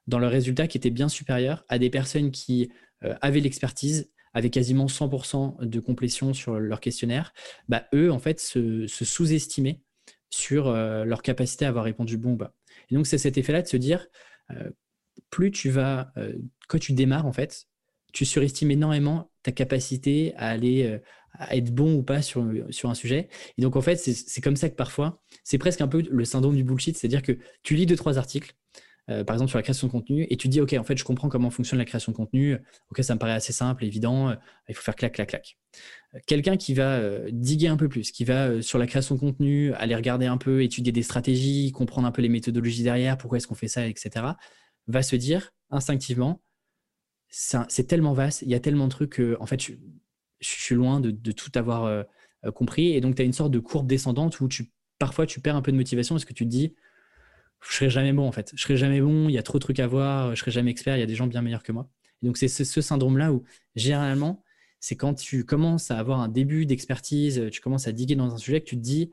dans 0.08 0.20
leurs 0.20 0.32
résultats 0.32 0.68
qui 0.68 0.78
étaient 0.78 0.90
bien 0.90 1.10
supérieurs 1.10 1.66
à 1.70 1.80
des 1.80 1.90
personnes 1.90 2.32
qui 2.32 2.72
euh, 3.04 3.16
avaient 3.22 3.40
l'expertise, 3.40 4.10
avaient 4.34 4.50
quasiment 4.50 4.86
100% 4.86 5.66
de 5.66 5.80
complétion 5.80 6.34
sur 6.34 6.60
leur 6.60 6.80
questionnaire, 6.80 7.34
bah, 7.68 7.86
eux, 7.94 8.12
en 8.12 8.20
fait, 8.20 8.40
se, 8.40 8.88
sous-estimaient 8.88 9.82
sur 10.30 10.68
euh, 10.68 11.04
leur 11.04 11.22
capacité 11.22 11.66
à 11.66 11.70
avoir 11.70 11.84
répondu 11.84 12.18
bon 12.18 12.34
ou 12.34 12.38
pas. 12.38 12.56
Et 12.90 12.96
donc, 12.96 13.08
c'est 13.08 13.18
cet 13.18 13.38
effet-là 13.38 13.62
de 13.62 13.68
se 13.68 13.78
dire, 13.78 14.08
euh, 14.52 14.70
plus 15.30 15.52
tu 15.52 15.70
vas, 15.70 16.14
quand 16.68 16.80
tu 16.80 16.94
démarres, 16.94 17.26
en 17.26 17.34
fait, 17.34 17.66
tu 18.14 18.26
surestimes 18.26 18.72
énormément 18.72 19.32
ta 19.44 19.52
capacité 19.52 20.34
à 20.36 20.50
aller 20.50 21.00
être 21.52 21.74
bon 21.74 21.96
ou 21.96 22.04
pas 22.04 22.22
sur, 22.22 22.46
sur 22.70 22.90
un 22.90 22.94
sujet. 22.94 23.30
Et 23.58 23.62
donc, 23.62 23.76
en 23.76 23.82
fait, 23.82 23.96
c'est 23.98 24.42
comme 24.42 24.56
ça 24.56 24.70
que 24.70 24.76
parfois, 24.76 25.22
c'est 25.44 25.58
presque 25.58 25.82
un 25.82 25.88
peu 25.88 26.04
le 26.10 26.26
syndrome 26.26 26.56
du 26.56 26.64
bullshit, 26.64 26.98
c'est-à-dire 26.98 27.22
que 27.22 27.38
tu 27.64 27.76
lis 27.76 27.86
deux, 27.86 27.96
trois 27.96 28.18
articles, 28.18 28.56
euh, 29.10 29.24
par 29.24 29.36
exemple 29.36 29.50
sur 29.50 29.58
la 29.58 29.64
création 29.64 29.88
de 29.88 29.92
contenu, 29.92 30.28
et 30.30 30.38
tu 30.38 30.48
dis, 30.48 30.62
OK, 30.62 30.74
en 30.74 30.84
fait, 30.84 30.96
je 30.96 31.04
comprends 31.04 31.28
comment 31.28 31.50
fonctionne 31.50 31.80
la 31.80 31.86
création 31.86 32.12
de 32.12 32.18
contenu, 32.18 32.58
OK, 32.92 33.04
ça 33.04 33.16
me 33.16 33.20
paraît 33.20 33.34
assez 33.34 33.52
simple, 33.52 33.84
évident, 33.84 34.30
euh, 34.30 34.36
il 34.70 34.76
faut 34.76 34.84
faire 34.84 34.96
clac, 34.96 35.14
clac, 35.14 35.30
clac. 35.30 35.58
Euh, 36.14 36.20
quelqu'un 36.28 36.56
qui 36.56 36.74
va 36.76 37.02
diguer 37.32 37.68
un 37.68 37.78
peu 37.78 37.90
plus, 37.90 38.12
qui 38.12 38.26
va 38.26 38.62
sur 38.62 38.78
la 38.78 38.86
création 38.86 39.16
de 39.16 39.20
contenu, 39.20 39.74
aller 39.74 39.96
regarder 39.96 40.28
un 40.28 40.38
peu, 40.38 40.64
étudier 40.64 40.92
des 40.92 41.04
stratégies, 41.04 41.72
comprendre 41.72 42.08
un 42.08 42.12
peu 42.12 42.22
les 42.22 42.30
méthodologies 42.30 42.84
derrière, 42.84 43.18
pourquoi 43.18 43.38
est-ce 43.38 43.48
qu'on 43.48 43.56
fait 43.56 43.68
ça, 43.68 43.88
etc., 43.88 44.26
va 44.88 45.04
se 45.04 45.16
dire 45.16 45.52
instinctivement, 45.72 46.42
c'est 47.30 47.88
tellement 47.88 48.14
vaste, 48.14 48.42
il 48.44 48.50
y 48.50 48.56
a 48.56 48.60
tellement 48.60 48.86
de 48.86 48.92
trucs 48.92 49.14
que, 49.14 49.38
en 49.40 49.46
fait, 49.46 49.62
je, 49.62 49.74
suis 50.42 50.76
loin 50.76 51.00
de, 51.00 51.32
tout 51.32 51.52
avoir 51.56 52.06
compris. 52.54 52.94
Et 52.94 53.02
donc, 53.02 53.16
tu 53.16 53.22
as 53.22 53.26
une 53.26 53.34
sorte 53.34 53.52
de 53.52 53.60
courbe 53.60 53.88
descendante 53.88 54.42
où 54.42 54.48
tu, 54.48 54.72
parfois 55.00 55.26
tu 55.26 55.40
perds 55.40 55.56
un 55.56 55.62
peu 55.62 55.72
de 55.72 55.78
motivation 55.78 56.16
parce 56.16 56.26
que 56.26 56.34
tu 56.34 56.44
te 56.44 56.50
dis, 56.50 56.76
je 57.68 57.76
serai 57.76 57.90
jamais 57.90 58.14
bon 58.14 58.28
en 58.28 58.32
fait. 58.32 58.52
Je 58.56 58.62
serai 58.62 58.78
jamais 58.78 59.02
bon, 59.02 59.30
il 59.30 59.34
y 59.34 59.38
a 59.38 59.44
trop 59.44 59.58
de 59.58 59.64
trucs 59.64 59.80
à 59.80 59.88
voir, 59.88 60.36
je 60.36 60.40
serai 60.40 60.52
jamais 60.52 60.72
expert, 60.72 60.98
il 60.98 61.00
y 61.00 61.04
a 61.04 61.08
des 61.08 61.16
gens 61.16 61.28
bien 61.28 61.42
meilleurs 61.42 61.64
que 61.64 61.72
moi. 61.72 61.90
Donc 62.22 62.38
c'est 62.38 62.48
ce, 62.48 62.82
syndrome-là 62.82 63.34
où 63.34 63.44
généralement, 63.76 64.44
c'est 64.80 64.96
quand 64.96 65.14
tu 65.14 65.46
commences 65.46 65.92
à 65.92 65.98
avoir 65.98 66.20
un 66.20 66.28
début 66.28 66.66
d'expertise, 66.66 67.50
tu 67.52 67.62
commences 67.62 67.88
à 67.88 67.92
diguer 67.92 68.16
dans 68.16 68.34
un 68.34 68.38
sujet 68.38 68.62
que 68.62 68.66
tu 68.66 68.78
te 68.78 68.82
dis, 68.82 69.12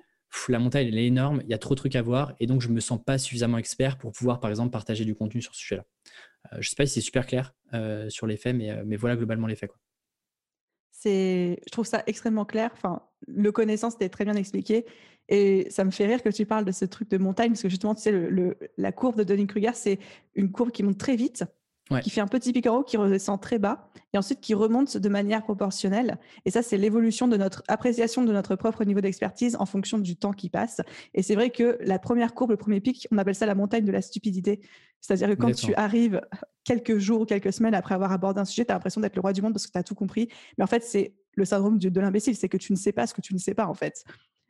la 0.49 0.59
montagne 0.59 0.89
elle 0.89 0.99
est 0.99 1.07
énorme, 1.07 1.41
il 1.45 1.51
y 1.51 1.55
a 1.55 1.59
trop 1.59 1.75
de 1.75 1.79
trucs 1.79 1.97
à 1.97 2.03
voir, 2.03 2.35
et 2.41 2.47
donc 2.47 2.61
je 2.61 2.69
me 2.69 2.81
sens 2.81 3.01
pas 3.05 3.19
suffisamment 3.19 3.59
expert 3.59 3.99
pour 3.99 4.13
pouvoir 4.13 4.41
par 4.41 4.51
exemple 4.51 4.71
partager 4.71 5.05
du 5.05 5.15
contenu 5.15 5.43
sur 5.43 5.55
ce 5.55 5.61
sujet-là. 5.61 5.85
Euh, 6.53 6.59
je 6.61 6.69
sais 6.69 6.77
pas 6.77 6.87
si 6.87 6.95
c'est 6.95 7.01
super 7.01 7.27
clair 7.27 7.55
euh, 7.75 8.09
sur 8.09 8.27
les 8.27 8.37
faits, 8.37 8.55
mais, 8.55 8.71
euh, 8.71 8.83
mais 8.87 8.97
voilà 8.97 9.17
globalement 9.17 9.47
les 9.47 9.57
faits. 9.57 9.71
Quoi. 9.71 9.81
C'est, 11.01 11.61
je 11.65 11.71
trouve 11.71 11.87
ça 11.87 12.03
extrêmement 12.07 12.45
clair. 12.45 12.71
Enfin, 12.73 13.03
le 13.27 13.53
connaissance 13.53 13.95
était 13.95 14.09
très 14.09 14.25
bien 14.25 14.35
expliqué. 14.35 14.85
Et 15.29 15.69
ça 15.71 15.85
me 15.85 15.91
fait 15.91 16.07
rire 16.07 16.23
que 16.23 16.31
tu 16.31 16.47
parles 16.47 16.65
de 16.65 16.73
ce 16.73 16.87
truc 16.87 17.11
de 17.11 17.19
montagne, 17.19 17.51
parce 17.51 17.63
que 17.63 17.69
justement, 17.69 17.95
tu 17.95 18.03
sais, 18.03 18.31
la 18.79 18.93
courbe 18.93 19.17
de 19.17 19.25
Dunning-Kruger, 19.25 19.73
c'est 19.75 19.99
une 20.35 20.51
courbe 20.51 20.71
qui 20.71 20.83
monte 20.83 20.99
très 20.99 21.17
vite, 21.17 21.45
qui 22.03 22.11
fait 22.11 22.21
un 22.21 22.27
petit 22.27 22.53
pic 22.53 22.67
en 22.67 22.79
haut, 22.79 22.83
qui 22.83 22.97
redescend 22.97 23.41
très 23.41 23.59
bas, 23.59 23.89
et 24.13 24.19
ensuite 24.19 24.41
qui 24.41 24.55
remonte 24.55 24.97
de 24.97 25.09
manière 25.09 25.43
proportionnelle. 25.43 26.19
Et 26.45 26.51
ça, 26.51 26.63
c'est 26.63 26.77
l'évolution 26.77 27.29
de 27.29 27.37
notre 27.37 27.63
appréciation 27.69 28.25
de 28.25 28.33
notre 28.33 28.57
propre 28.57 28.85
niveau 28.85 29.01
d'expertise 29.01 29.57
en 29.59 29.67
fonction 29.67 29.99
du 29.99 30.17
temps 30.17 30.33
qui 30.33 30.49
passe. 30.49 30.81
Et 31.15 31.23
c'est 31.23 31.35
vrai 31.35 31.51
que 31.51 31.79
la 31.81 31.99
première 31.99 32.35
courbe, 32.35 32.51
le 32.51 32.57
premier 32.57 32.81
pic, 32.81 33.07
on 33.11 33.19
appelle 33.19 33.35
ça 33.35 33.47
la 33.47 33.55
montagne 33.55 33.85
de 33.85 33.93
la 33.93 34.03
stupidité. 34.03 34.61
C'est-à-dire 35.01 35.29
que 35.29 35.35
quand 35.35 35.55
tu 35.55 35.75
arrives 35.75 36.21
quelques 36.65 36.99
jours 36.99 37.23
ou 37.23 37.25
quelques 37.25 37.53
semaines 37.53 37.75
après 37.75 37.95
avoir 37.95 38.13
abordé 38.13 38.41
un 38.41 38.45
sujet, 38.45 38.65
tu 38.65 38.73
as 38.73 38.75
l'impression 38.75 39.01
d'être 39.01 39.17
le 39.17 39.21
roi 39.21 39.33
du 39.33 39.43
monde 39.43 39.53
parce 39.53 39.67
que 39.67 39.73
tu 39.73 39.79
as 39.79 39.85
tout 39.85 39.95
compris. 39.95 40.29
Mais 40.57 40.65
en 40.65 40.67
fait, 40.67 40.83
c'est 40.83 41.15
le 41.33 41.45
syndrome 41.45 41.79
de, 41.79 41.89
de 41.89 42.01
l'imbécile, 42.01 42.37
c'est 42.37 42.49
que 42.49 42.57
tu 42.57 42.73
ne 42.73 42.77
sais 42.77 42.93
pas 42.93 43.07
ce 43.07 43.15
que 43.15 43.21
tu 43.21 43.33
ne 43.33 43.39
sais 43.39 43.55
pas, 43.55 43.67
en 43.67 43.75
fait. 43.75 44.05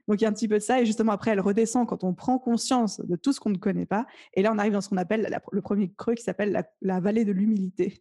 Donc 0.08 0.20
il 0.20 0.24
y 0.24 0.26
a 0.26 0.30
un 0.30 0.32
petit 0.32 0.48
peu 0.48 0.56
de 0.56 0.62
ça. 0.62 0.80
Et 0.80 0.86
justement, 0.86 1.12
après, 1.12 1.30
elle 1.30 1.40
redescend 1.40 1.86
quand 1.86 2.02
on 2.02 2.14
prend 2.14 2.38
conscience 2.38 3.00
de 3.00 3.14
tout 3.14 3.32
ce 3.32 3.40
qu'on 3.40 3.50
ne 3.50 3.58
connaît 3.58 3.86
pas. 3.86 4.06
Et 4.34 4.42
là, 4.42 4.50
on 4.52 4.58
arrive 4.58 4.72
dans 4.72 4.80
ce 4.80 4.88
qu'on 4.88 4.96
appelle 4.96 5.38
le 5.52 5.62
premier 5.62 5.92
creux 5.94 6.14
qui 6.14 6.24
s'appelle 6.24 6.66
la, 6.80 7.00
vallée 7.00 7.24
de 7.24 7.32
l'humilité. 7.32 8.00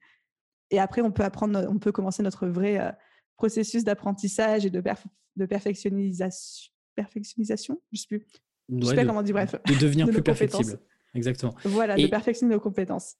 Et 0.71 0.79
après, 0.79 1.01
on 1.01 1.11
peut 1.11 1.23
apprendre, 1.23 1.67
on 1.69 1.77
peut 1.79 1.91
commencer 1.91 2.23
notre 2.23 2.47
vrai 2.47 2.79
euh, 2.79 2.91
processus 3.35 3.83
d'apprentissage 3.83 4.65
et 4.65 4.69
de, 4.69 4.81
de 5.35 5.45
perfectionnisation. 5.45 6.71
Perfectionnisation 6.95 7.79
Je 7.91 7.97
ne 7.97 7.99
sais 7.99 8.07
plus. 8.07 8.25
Je 8.69 8.85
sais 8.85 8.95
pas 8.95 9.05
comment 9.05 9.19
on 9.19 9.23
dit, 9.23 9.33
bref. 9.33 9.55
De 9.65 9.79
devenir 9.79 10.07
plus 10.09 10.23
perfectible. 10.23 10.79
Exactement. 11.13 11.53
Voilà, 11.63 11.95
de 11.95 12.07
perfectionner 12.07 12.55
nos 12.55 12.59
compétences. 12.59 13.15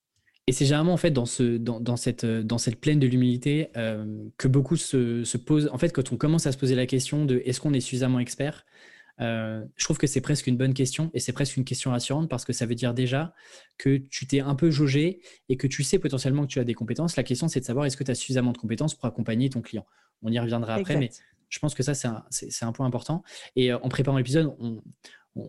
Et 0.50 0.54
c'est 0.54 0.66
généralement 0.66 0.94
en 0.94 0.98
fait 0.98 1.12
dans, 1.12 1.26
ce, 1.26 1.58
dans, 1.58 1.82
dans, 1.82 1.98
cette, 1.98 2.26
dans 2.26 2.58
cette 2.58 2.80
plaine 2.80 3.00
de 3.00 3.08
l'humilité 3.08 3.68
euh, 3.76 4.06
que 4.38 4.48
beaucoup 4.48 4.78
se, 4.78 5.26
se, 5.26 5.38
posent. 5.38 5.70
En 5.74 5.78
fait, 5.78 5.90
quand 5.90 6.14
on 6.14 6.18
commence 6.18 6.48
à 6.48 6.54
se 6.54 6.58
poser 6.58 6.74
la 6.74 6.86
question 6.86 7.26
de 7.26 7.42
est-ce 7.44 7.60
qu'on 7.60 7.74
est 7.74 7.82
suffisamment 7.82 8.20
expert, 8.20 8.66
euh, 9.20 9.66
je 9.76 9.84
trouve 9.84 9.98
que 9.98 10.08
c'est 10.08 10.22
presque 10.22 10.48
une 10.48 10.56
bonne 10.56 10.74
question 10.74 11.12
et 11.14 11.20
c'est 11.20 11.34
presque 11.34 11.58
une 11.58 11.66
question 11.66 11.92
rassurante 11.92 12.30
parce 12.30 12.46
que 12.46 12.54
ça 12.54 12.66
veut 12.66 12.76
dire 12.76 12.94
déjà 12.94 13.34
que 13.78 13.98
tu 13.98 14.26
t'es 14.26 14.40
un 14.40 14.56
peu 14.56 14.72
jaugé 14.72 15.20
et 15.50 15.58
que 15.58 15.68
tu 15.68 15.84
sais 15.84 16.00
potentiellement 16.00 16.44
que 16.44 16.52
tu 16.52 16.60
as 16.60 16.64
des 16.64 16.76
compétences. 16.76 17.18
La 17.18 17.24
question, 17.24 17.50
c'est 17.50 17.60
de 17.60 17.66
savoir 17.66 17.86
est-ce 17.86 17.98
que 17.98 18.06
tu 18.06 18.12
as 18.12 18.16
suffisamment 18.16 18.54
de 18.54 18.58
compétences 18.58 18.96
pour 18.96 19.06
accompagner 19.06 19.50
ton 19.50 19.62
client. 19.62 19.86
On 20.22 20.32
y 20.32 20.40
reviendra 20.40 20.76
après, 20.76 20.96
mais 20.96 21.10
je 21.50 21.60
pense 21.60 21.76
que 21.76 21.84
ça, 21.84 21.94
c'est 21.94 22.08
un, 22.08 22.24
un, 22.62 22.72
point 22.72 22.86
important. 22.86 23.24
Et 23.56 23.72
euh, 23.72 23.80
en 23.80 23.90
préparant 23.90 24.18
l'épisode, 24.18 24.56
on, 24.60 24.82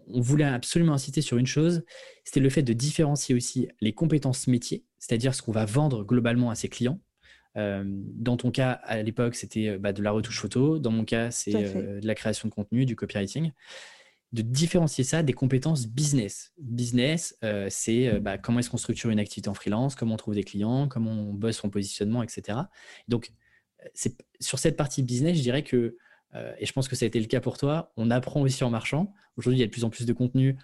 on 0.09 0.21
voulait 0.21 0.45
absolument 0.45 0.95
inciter 0.95 1.23
sur 1.23 1.37
une 1.38 1.47
chose, 1.47 1.85
c'était 2.25 2.40
le 2.40 2.50
fait 2.50 2.62
de 2.62 2.73
différencier 2.73 3.35
aussi 3.35 3.68
les 3.80 3.92
compétences 3.92 4.47
métiers, 4.47 4.85
c'est-à-dire 4.99 5.35
ce 5.35 5.42
qu'on 5.42 5.52
va 5.52 5.64
vendre 5.64 6.04
globalement 6.04 6.50
à 6.50 6.54
ses 6.54 6.68
clients. 6.68 7.00
Euh, 7.57 7.83
dans 7.87 8.37
ton 8.37 8.50
cas, 8.50 8.73
à 8.85 9.02
l'époque, 9.02 9.35
c'était 9.35 9.68
euh, 9.68 9.78
bah, 9.78 9.92
de 9.92 10.02
la 10.02 10.11
retouche 10.11 10.40
photo. 10.40 10.78
Dans 10.78 10.90
mon 10.90 11.04
cas, 11.04 11.30
c'est 11.30 11.54
euh, 11.54 12.00
de 12.00 12.07
la 12.07 12.14
création 12.14 12.49
de 12.49 12.54
contenu, 12.54 12.87
du 12.87 12.95
copywriting. 12.95 13.52
De 14.33 14.42
différencier 14.42 15.04
ça 15.04 15.23
des 15.23 15.33
compétences 15.33 15.87
business. 15.87 16.52
Business, 16.59 17.38
c'est 17.71 18.21
bah, 18.21 18.37
comment 18.37 18.59
est-ce 18.59 18.68
qu'on 18.68 18.76
structure 18.76 19.09
une 19.09 19.21
activité 19.21 19.49
en 19.49 19.54
freelance, 19.54 19.95
comment 19.95 20.14
on 20.14 20.18
trouve 20.18 20.35
des 20.35 20.45
clients, 20.45 20.87
comment 20.87 21.12
on 21.12 21.33
bosse 21.33 21.57
son 21.57 21.71
positionnement, 21.71 22.23
etc. 22.23 22.59
Donc, 23.09 23.33
sur 24.38 24.59
cette 24.59 24.76
partie 24.76 25.02
business, 25.02 25.38
je 25.38 25.40
dirais 25.40 25.62
que 25.62 25.97
euh, 26.35 26.52
et 26.58 26.66
je 26.66 26.73
pense 26.73 26.88
que 26.88 26.97
ça 26.97 27.04
a 27.04 27.08
été 27.08 27.20
le 27.20 27.26
cas 27.26 27.40
pour 27.40 27.58
toi. 27.58 27.92
On 27.97 28.11
apprend 28.11 28.40
aussi 28.42 28.64
en 28.64 28.70
marchant. 28.70 29.12
Aujourd'hui, 29.37 29.58
il 29.58 29.61
y 29.61 29.64
a 29.64 29.66
de 29.66 29.73
plus 29.73 29.85
en 29.85 29.90
plus 29.90 30.06
de 30.06 30.12
contenu. 30.12 30.56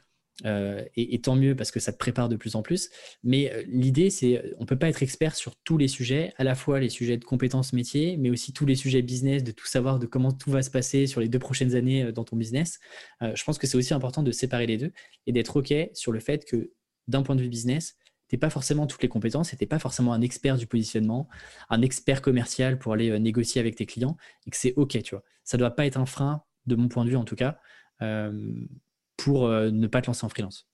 Euh, 0.45 0.85
et, 0.97 1.21
tant 1.21 1.37
mieux 1.37 1.55
parce 1.55 1.71
que 1.71 1.79
ça 1.79 1.93
te 1.93 1.97
prépare 1.97 2.29
de 2.29 2.35
plus 2.35 2.57
en 2.57 2.63
plus. 2.63 2.91
Mais 3.23 3.53
euh, 3.53 3.63
l'idée, 3.69 4.11
c'est 4.11 4.43
on 4.59 4.67
peut 4.67 4.77
pas 4.77 4.89
être 4.89 5.01
expert 5.01 5.37
sur 5.37 5.55
tous 5.55 5.79
les 5.79 5.87
sujets, 5.87 6.33
à 6.39 6.45
la 6.45 6.57
fois 6.57 6.81
les 6.81 6.89
sujets 6.89 7.17
de 7.17 7.25
compétences 7.25 7.73
métiers, 7.73 8.17
mais 8.17 8.31
aussi 8.31 8.53
tous 8.53 8.67
les 8.67 8.75
sujets 8.75 9.01
business, 9.01 9.45
de 9.45 9.53
tout 9.53 9.69
savoir 9.69 10.01
de 10.01 10.07
comment 10.07 10.33
tout 10.33 10.51
va 10.51 10.63
se 10.63 10.71
passer 10.71 11.07
sur 11.07 11.21
les 11.21 11.29
deux 11.29 11.39
prochaines 11.39 11.77
années 11.77 12.11
dans 12.11 12.25
ton 12.25 12.37
business. 12.37 12.81
je 13.21 13.45
pense 13.45 13.59
que 13.59 13.69
c'est 13.69 13.77
aussi 13.77 13.95
important 13.95 14.25
de 14.25 14.33
séparer 14.33 14.67
les 14.67 14.77
deux 14.77 14.91
et 15.29 15.33
d'être 15.33 15.57
OK 15.57 15.73
sur 15.93 16.11
le 16.11 16.19
fait 16.19 16.45
que 16.45 16.73
d'un 17.07 17.23
point 17.23 17.37
de 17.37 17.43
vue 17.43 17.49
business, 17.49 17.97
pas 18.37 18.51
forcément 18.51 18.87
toutes 18.87 19.03
les 19.03 19.09
compétences 19.09 19.53
n'es 19.59 19.67
pas 19.67 19.79
forcément 19.79 20.13
un 20.13 20.21
expert 20.21 20.57
du 20.57 20.67
positionnement, 20.67 21.29
un 21.71 21.83
expert 21.83 22.23
commercial 22.23 22.79
pour 22.79 22.93
aller 22.93 23.19
négocier 23.19 23.61
avec 23.61 23.77
tes 23.77 23.87
clients 23.87 24.17
et 24.47 24.51
que 24.51 24.57
c'est 24.57 24.75
OK, 24.77 25.01
tu 25.03 25.15
vois. 25.15 25.25
Ça 25.45 25.57
ne 25.57 25.61
doit 25.61 25.71
pas 25.71 25.87
être 25.87 25.99
un 25.99 26.07
frein, 26.07 26.43
de 26.67 26.77
mon 26.77 26.89
point 26.89 27.05
de 27.05 27.11
vue 27.11 27.17
en 27.17 27.25
tout 27.25 27.37
cas, 27.37 27.59
pour 27.99 29.49
ne 29.49 29.87
pas 29.87 30.01
te 30.01 30.07
lancer 30.07 30.25
en 30.25 30.29
freelance. 30.29 30.69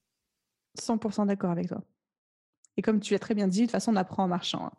100% 0.79 1.27
d'accord 1.27 1.51
avec 1.51 1.69
toi. 1.69 1.83
Et 2.77 2.83
comme 2.83 3.01
tu 3.01 3.13
l'as 3.13 3.19
très 3.19 3.35
bien 3.35 3.49
dit, 3.49 3.61
de 3.61 3.65
toute 3.67 3.73
façon, 3.73 3.93
on 3.93 3.97
apprend 3.97 4.25
en 4.25 4.29
marchant. 4.29 4.67
Hein. 4.67 4.73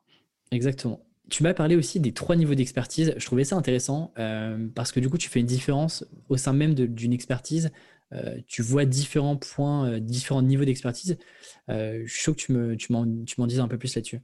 Exactement. 0.51 1.05
Tu 1.29 1.43
m'as 1.43 1.53
parlé 1.53 1.75
aussi 1.75 1.99
des 1.99 2.13
trois 2.13 2.35
niveaux 2.35 2.55
d'expertise. 2.55 3.13
Je 3.17 3.25
trouvais 3.25 3.43
ça 3.43 3.55
intéressant 3.55 4.11
euh, 4.17 4.67
parce 4.75 4.91
que 4.91 4.99
du 4.99 5.09
coup, 5.09 5.17
tu 5.17 5.29
fais 5.29 5.39
une 5.39 5.45
différence 5.45 6.05
au 6.27 6.35
sein 6.35 6.51
même 6.51 6.73
d'une 6.73 7.13
expertise. 7.13 7.71
Euh, 8.13 8.37
tu 8.47 8.61
vois 8.61 8.85
différents 8.85 9.37
points, 9.37 9.89
euh, 9.89 9.99
différents 9.99 10.41
niveaux 10.41 10.65
d'expertise. 10.65 11.17
je 11.67 12.03
suis 12.07 12.33
que 12.33 12.75
tu 12.75 12.91
m'en 12.91 13.05
tu 13.25 13.41
dises 13.47 13.59
un 13.59 13.67
peu 13.67 13.77
plus 13.77 13.95
là-dessus. 13.95 14.19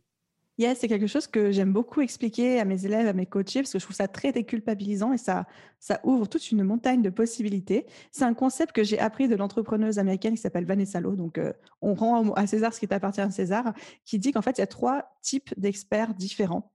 Yes, 0.59 0.79
c'est 0.79 0.87
quelque 0.87 1.05
chose 1.05 1.27
que 1.27 1.51
j'aime 1.51 1.71
beaucoup 1.71 2.01
expliquer 2.01 2.59
à 2.59 2.65
mes 2.65 2.83
élèves, 2.83 3.05
à 3.05 3.13
mes 3.13 3.27
coachés, 3.27 3.61
parce 3.61 3.71
que 3.73 3.77
je 3.77 3.83
trouve 3.83 3.95
ça 3.95 4.07
très 4.07 4.31
déculpabilisant 4.31 5.13
et 5.13 5.19
ça, 5.19 5.45
ça 5.79 5.99
ouvre 6.03 6.27
toute 6.27 6.51
une 6.51 6.63
montagne 6.63 7.03
de 7.03 7.11
possibilités. 7.11 7.85
C'est 8.11 8.23
un 8.23 8.33
concept 8.33 8.71
que 8.71 8.83
j'ai 8.83 8.97
appris 8.97 9.27
de 9.27 9.35
l'entrepreneuse 9.35 9.99
américaine 9.99 10.33
qui 10.33 10.41
s'appelle 10.41 10.65
Vanessa 10.65 10.99
Lowe. 10.99 11.15
Donc, 11.15 11.39
on 11.81 11.93
rend 11.93 12.33
à 12.33 12.47
César 12.47 12.73
ce 12.73 12.79
qui 12.79 12.91
appartient 12.91 13.21
à 13.21 13.29
César, 13.29 13.71
qui 14.03 14.17
dit 14.17 14.31
qu'en 14.31 14.41
fait, 14.41 14.57
il 14.57 14.61
y 14.61 14.63
a 14.63 14.67
trois 14.67 15.15
types 15.21 15.53
d'experts 15.57 16.15
différents 16.15 16.71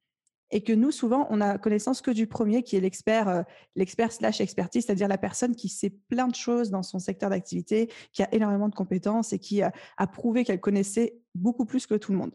et 0.52 0.62
que 0.62 0.72
nous, 0.72 0.90
souvent, 0.90 1.26
on 1.30 1.40
a 1.40 1.58
connaissance 1.58 2.02
que 2.02 2.10
du 2.10 2.26
premier, 2.26 2.62
qui 2.62 2.76
est 2.76 2.80
l'expert, 2.80 3.28
euh, 3.28 3.42
l'expert 3.74 4.12
slash 4.12 4.40
expertise, 4.40 4.84
c'est-à-dire 4.84 5.08
la 5.08 5.18
personne 5.18 5.56
qui 5.56 5.68
sait 5.68 5.90
plein 6.08 6.28
de 6.28 6.34
choses 6.34 6.70
dans 6.70 6.82
son 6.82 6.98
secteur 6.98 7.30
d'activité, 7.30 7.90
qui 8.12 8.22
a 8.22 8.32
énormément 8.34 8.68
de 8.68 8.74
compétences 8.74 9.32
et 9.32 9.38
qui 9.38 9.62
a, 9.62 9.72
a 9.96 10.06
prouvé 10.06 10.44
qu'elle 10.44 10.60
connaissait 10.60 11.16
beaucoup 11.34 11.64
plus 11.64 11.86
que 11.86 11.94
tout 11.94 12.12
le 12.12 12.18
monde. 12.18 12.34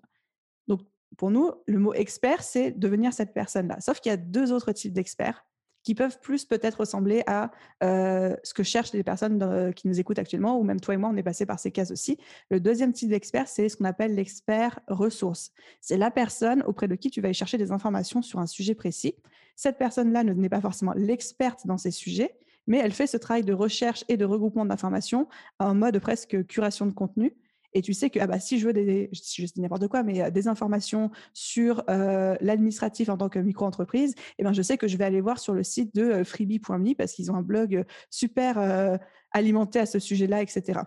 Donc, 0.68 0.82
pour 1.16 1.30
nous, 1.30 1.52
le 1.68 1.78
mot 1.78 1.94
expert, 1.94 2.44
c'est 2.44 2.72
devenir 2.72 3.14
cette 3.14 3.34
personne-là. 3.34 3.80
Sauf 3.80 4.00
qu'il 4.00 4.10
y 4.10 4.14
a 4.14 4.18
deux 4.18 4.52
autres 4.52 4.72
types 4.72 4.94
d'experts 4.94 5.46
qui 5.88 5.96
peuvent 5.96 6.20
plus 6.20 6.44
peut-être 6.44 6.82
ressembler 6.82 7.24
à 7.28 7.50
ce 7.80 8.54
que 8.54 8.62
cherchent 8.62 8.92
les 8.92 9.04
personnes 9.04 9.72
qui 9.74 9.88
nous 9.88 10.02
écoutent 10.02 10.20
actuellement, 10.20 10.60
ou 10.60 10.64
même 10.64 10.82
toi 10.82 10.96
et 10.96 10.98
moi, 10.98 11.10
on 11.10 11.16
est 11.16 11.24
passé 11.24 11.46
par 11.46 11.62
ces 11.62 11.72
cases 11.72 11.92
aussi. 11.92 12.18
Le 12.50 12.60
deuxième 12.60 12.92
type 12.92 13.08
d'expert, 13.08 13.48
c'est 13.48 13.70
ce 13.70 13.78
qu'on 13.78 13.86
appelle 13.86 14.14
l'expert 14.14 14.82
ressource. 14.90 15.54
C'est 15.80 15.96
la 15.96 16.12
personne 16.12 16.62
auprès 16.64 16.90
de 16.90 16.96
qui 16.96 17.10
tu 17.10 17.22
vas 17.22 17.28
aller 17.28 17.34
chercher 17.34 17.58
des 17.58 17.72
informations 17.72 18.22
sur 18.22 18.40
un 18.40 18.48
sujet 18.48 18.76
précis. 18.76 19.16
Cette 19.56 19.78
personne-là 19.78 20.26
n'est 20.26 20.50
pas 20.50 20.60
forcément 20.60 20.92
l'experte 20.94 21.66
dans 21.66 21.78
ces 21.78 21.92
sujets, 21.92 22.38
mais 22.68 22.80
elle 22.80 22.92
fait 22.92 23.08
ce 23.08 23.16
travail 23.16 23.46
de 23.46 23.54
recherche 23.54 24.04
et 24.10 24.18
de 24.18 24.26
regroupement 24.26 24.66
d'informations 24.66 25.30
en 25.58 25.74
mode 25.74 26.00
presque 26.00 26.46
curation 26.48 26.86
de 26.86 26.92
contenu 26.92 27.34
et 27.74 27.82
tu 27.82 27.94
sais 27.94 28.10
que 28.10 28.20
ah 28.20 28.28
bah, 28.28 28.40
si 28.40 28.60
je 28.60 28.68
veux 28.68 28.74
des, 28.74 29.10
je 29.12 29.46
dis 29.46 29.62
n'importe 29.62 29.88
quoi, 29.88 30.04
mais 30.04 30.32
des 30.32 30.48
informations 30.48 31.12
sur 31.34 31.84
l'administratif 31.88 33.10
en 33.10 33.18
tant 33.18 33.30
que 33.30 33.40
micro-entreprise, 33.40 34.16
eh 34.40 34.44
ben, 34.44 34.54
je 34.54 34.62
sais 34.62 34.78
que 34.78 34.88
je 34.88 34.98
vais 34.98 35.06
aller 35.06 35.22
voir 35.22 35.40
sur 35.40 35.54
le 35.54 35.64
site 35.64 35.94
de 35.96 36.24
freebie.me 36.24 36.96
parce 36.96 37.14
qu'ils 37.14 37.32
ont 37.32 37.36
un 37.36 37.42
blog 37.42 37.86
super 38.10 39.00
alimenté 39.32 39.80
à 39.80 39.86
ce 39.86 40.00
sujet-là, 40.00 40.42
etc. 40.42 40.82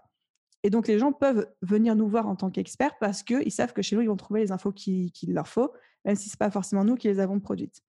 Et 0.62 0.70
donc, 0.70 0.88
les 0.88 0.98
gens 0.98 1.12
peuvent 1.12 1.46
venir 1.62 1.96
nous 1.96 2.08
voir 2.08 2.28
en 2.28 2.36
tant 2.36 2.50
qu'experts 2.50 2.98
parce 2.98 3.22
qu'ils 3.22 3.52
savent 3.52 3.72
que 3.72 3.82
chez 3.82 3.96
nous, 3.96 4.02
ils 4.02 4.08
vont 4.08 4.16
trouver 4.16 4.40
les 4.40 4.52
infos 4.52 4.72
qu'il 4.72 5.12
leur 5.28 5.48
faut, 5.48 5.72
même 6.04 6.16
si 6.16 6.28
ce 6.28 6.34
n'est 6.34 6.38
pas 6.38 6.50
forcément 6.50 6.84
nous 6.84 6.96
qui 6.96 7.08
les 7.08 7.18
avons 7.18 7.40
produites. 7.40 7.82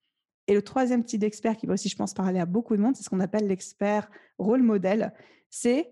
Et 0.47 0.53
le 0.53 0.61
troisième 0.61 1.03
type 1.03 1.19
d'expert 1.19 1.57
qui 1.57 1.65
va 1.65 1.73
aussi, 1.73 1.89
je 1.89 1.95
pense, 1.95 2.13
parler 2.13 2.39
à 2.39 2.45
beaucoup 2.45 2.75
de 2.75 2.81
monde, 2.81 2.95
c'est 2.95 3.03
ce 3.03 3.09
qu'on 3.09 3.19
appelle 3.19 3.47
l'expert 3.47 4.09
rôle 4.37 4.63
modèle. 4.63 5.13
C'est 5.49 5.91